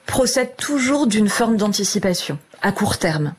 procèdent 0.07 0.57
toujours 0.57 1.07
d'une 1.07 1.29
forme 1.29 1.57
d'anticipation 1.57 2.39
à 2.63 2.73
court 2.73 2.99
terme. 2.99 3.35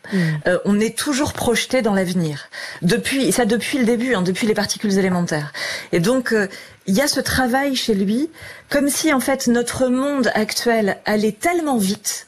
Euh, 0.47 0.59
on 0.65 0.79
est 0.79 0.97
toujours 0.97 1.33
projeté 1.33 1.81
dans 1.81 1.93
l'avenir. 1.93 2.49
Depuis, 2.81 3.31
ça 3.31 3.45
depuis 3.45 3.77
le 3.77 3.85
début, 3.85 4.13
hein, 4.13 4.21
depuis 4.21 4.47
les 4.47 4.53
particules 4.53 4.97
élémentaires. 4.97 5.53
Et 5.91 5.99
donc, 5.99 6.33
euh, 6.33 6.47
il 6.85 6.95
y 6.95 7.01
a 7.01 7.07
ce 7.07 7.19
travail 7.19 7.75
chez 7.75 7.95
lui, 7.95 8.29
comme 8.69 8.89
si 8.89 9.13
en 9.13 9.19
fait 9.19 9.47
notre 9.47 9.87
monde 9.87 10.29
actuel 10.35 10.97
allait 11.05 11.31
tellement 11.31 11.77
vite 11.77 12.27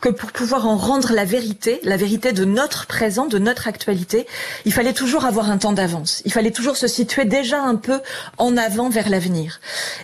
que 0.00 0.08
pour 0.08 0.32
pouvoir 0.32 0.66
en 0.66 0.76
rendre 0.76 1.12
la 1.12 1.24
vérité, 1.24 1.80
la 1.82 1.96
vérité 1.96 2.32
de 2.32 2.44
notre 2.44 2.86
présent, 2.86 3.26
de 3.26 3.38
notre 3.38 3.68
actualité, 3.68 4.26
il 4.64 4.72
fallait 4.72 4.92
toujours 4.92 5.24
avoir 5.24 5.50
un 5.50 5.58
temps 5.58 5.72
d'avance. 5.72 6.22
Il 6.24 6.32
fallait 6.32 6.50
toujours 6.50 6.76
se 6.76 6.86
situer 6.86 7.24
déjà 7.24 7.60
un 7.62 7.76
peu 7.76 8.00
en 8.38 8.56
avant 8.56 8.88
vers 8.88 9.08
l'avenir. 9.08 9.60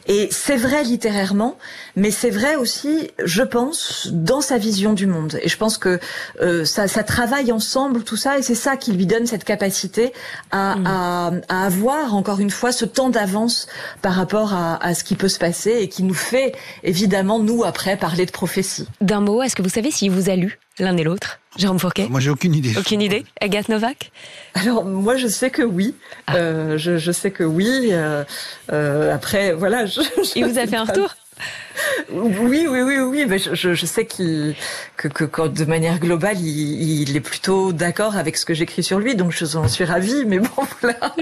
Et 0.07 0.29
c'est 0.31 0.57
vrai 0.57 0.83
littérairement, 0.83 1.57
mais 1.97 2.11
c'est 2.11 2.31
vrai 2.31 2.57
aussi, 2.57 3.11
je 3.25 3.43
pense, 3.43 4.09
dans 4.13 4.41
sa 4.41 4.59
vision 4.59 4.93
du 4.93 5.07
monde. 5.07 5.39
Et 5.43 5.49
je 5.49 5.57
pense 5.57 5.79
que 5.79 6.01
euh, 6.41 6.65
ça, 6.65 6.89
ça 6.89 7.03
travaille 7.05 7.53
ensemble 7.53 8.03
tout 8.03 8.17
ça, 8.17 8.39
et 8.39 8.43
c'est 8.43 8.55
ça 8.55 8.77
qui 8.77 8.93
lui 8.93 9.07
donne 9.07 9.27
cette 9.27 9.45
capacité 9.45 10.13
à, 10.51 10.75
à, 10.85 11.31
à 11.49 11.67
avoir 11.67 12.15
encore 12.15 12.41
une 12.41 12.51
fois 12.51 12.73
ce 12.73 12.85
temps 12.85 13.11
d'avance 13.11 13.67
par 14.03 14.15
rapport 14.15 14.55
à, 14.55 14.85
à 14.85 14.95
ce 14.95 15.05
qui 15.05 15.15
peut 15.15 15.29
se 15.29 15.39
passer 15.39 15.79
et 15.81 15.89
qui 15.89 16.03
nous 16.03 16.15
fait 16.15 16.55
évidemment 16.83 17.39
nous 17.39 17.65
après 17.65 17.97
parler 17.97 18.27
de 18.27 18.31
prophétie. 18.31 18.89
D'un 19.01 19.21
mot, 19.21 19.43
est-ce 19.55 19.63
que 19.63 19.69
vous 19.69 19.73
savez 19.73 19.93
s'il 19.93 20.11
vous 20.11 20.31
a 20.31 20.35
lu 20.35 20.59
l'un 20.81 20.97
et 20.97 21.05
l'autre 21.05 21.39
Jérôme 21.57 21.79
Fourquet 21.79 22.09
Moi, 22.11 22.19
j'ai 22.19 22.31
aucune 22.31 22.57
idée. 22.57 22.77
Aucune 22.77 23.01
idée 23.01 23.25
Agathe 23.41 23.69
Novak 23.69 24.11
Alors 24.55 24.85
moi 24.85 25.15
je 25.15 25.29
sais 25.29 25.51
que 25.51 25.63
oui, 25.63 25.95
Euh, 26.35 26.77
je, 26.77 26.99
je 26.99 27.13
sais 27.13 27.31
que 27.31 27.45
oui. 27.45 27.91
euh, 27.93 28.25
euh, 28.73 29.15
après 29.15 29.53
voilà, 29.53 29.87
je, 29.87 30.01
Il 30.35 30.45
vous 30.47 30.59
a 30.59 30.67
fait 30.67 30.75
un 30.75 30.83
retour 30.83 31.15
Oui, 32.13 32.67
oui, 32.69 32.83
oui, 32.83 32.99
oui. 32.99 33.25
Mais 33.29 33.39
je, 33.39 33.55
je, 33.55 33.75
je 33.75 33.87
sais 33.87 34.07
qu'il 34.07 34.55
que, 34.97 35.09
que, 35.09 35.25
que 35.25 35.49
de 35.49 35.65
manière 35.65 35.99
globale, 35.99 36.39
il, 36.41 37.03
il 37.09 37.17
est 37.17 37.21
plutôt 37.21 37.73
d'accord 37.73 38.17
avec 38.17 38.37
ce 38.37 38.45
que 38.45 38.55
j'écris 38.55 38.83
sur 38.83 38.99
lui, 38.99 39.17
donc 39.17 39.33
je 39.33 39.57
en 39.57 39.69
suis 39.69 39.85
ravie. 39.85 40.25
Mais 40.27 40.39
bon, 40.39 40.49
voilà. 40.81 41.15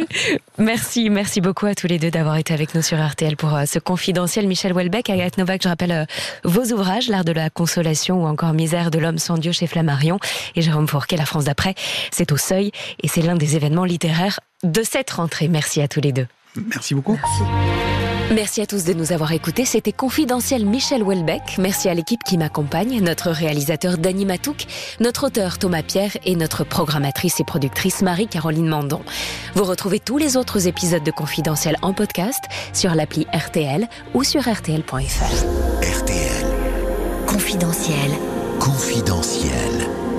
Merci, 0.59 1.11
merci 1.11 1.41
beaucoup 1.41 1.67
à 1.67 1.75
tous 1.75 1.87
les 1.87 1.99
deux 1.99 2.11
d'avoir 2.11 2.37
été 2.37 2.53
avec 2.53 2.75
nous 2.75 2.83
sur 2.83 2.99
RTL 2.99 3.37
pour 3.37 3.55
euh, 3.55 3.65
ce 3.67 3.79
confidentiel. 3.79 4.47
Michel 4.47 4.73
Houellebecq, 4.73 5.11
Agathe 5.11 5.39
Novak, 5.39 5.63
je 5.63 5.69
rappelle 5.69 5.93
euh, 5.93 6.05
vos 6.45 6.73
ouvrages, 6.73 7.09
L'art 7.09 7.25
de 7.25 7.33
la 7.33 7.51
consolation 7.51 8.25
ou 8.25 8.27
encore 8.27 8.53
Misère 8.53 8.91
de 8.91 8.99
l'homme 8.99 9.19
sans 9.19 9.39
Dieu 9.39 9.53
chez 9.53 9.67
Flammarion 9.67 10.19
et 10.57 10.63
Jérôme 10.63 10.89
Fourquet, 10.89 11.17
La 11.17 11.27
France 11.27 11.45
d'après. 11.45 11.75
C'est 12.11 12.33
au 12.33 12.37
seuil 12.37 12.73
et 13.03 13.09
c'est 13.09 13.23
l'un 13.23 13.37
des 13.37 13.57
événements 13.57 13.85
littéraires 13.85 14.41
de 14.63 14.83
cette 14.83 15.11
rentrée. 15.11 15.49
Merci 15.49 15.81
à 15.81 15.89
tous 15.89 16.01
les 16.01 16.13
deux. 16.13 16.27
Merci 16.57 16.95
beaucoup. 16.95 17.19
Merci 18.31 18.63
à 18.63 18.67
tous 18.67 18.85
de 18.85 18.95
nous 18.95 19.13
avoir 19.13 19.33
écoutés. 19.33 19.65
C'était 19.65 19.93
Confidentiel 19.93 20.65
Michel 20.65 21.03
Houellebecq. 21.03 21.59
Merci 21.59 21.89
à 21.89 21.95
l'équipe 21.95 22.23
qui 22.25 22.39
m'accompagne, 22.39 23.01
notre 23.01 23.31
réalisateur 23.31 23.99
Dany 23.99 24.25
Matouk, 24.25 24.65
notre 25.01 25.27
auteur 25.27 25.59
Thomas 25.59 25.83
Pierre 25.83 26.17
et 26.25 26.35
notre 26.35 26.65
programmatrice 26.65 27.41
et 27.41 27.45
productrice 27.45 28.01
Marie-Caroline 28.01 28.69
Mandon. 28.69 29.03
Vous 29.55 29.65
retrouvez 29.65 30.01
tous 30.01 30.17
les 30.17 30.37
autres 30.37 30.67
épisodes 30.67 31.05
de 31.05 31.11
Confidentiel 31.11 31.77
en 31.83 31.93
podcast 31.93 32.41
sur 32.73 32.95
l'appli 32.95 33.27
RTL 33.35 33.87
ou 34.15 34.25
sur 34.25 34.43
rtl.fr. 34.43 34.97
RTL. 35.83 36.47
Confidentiel. 37.27 38.11
Confidentiel. 38.61 40.12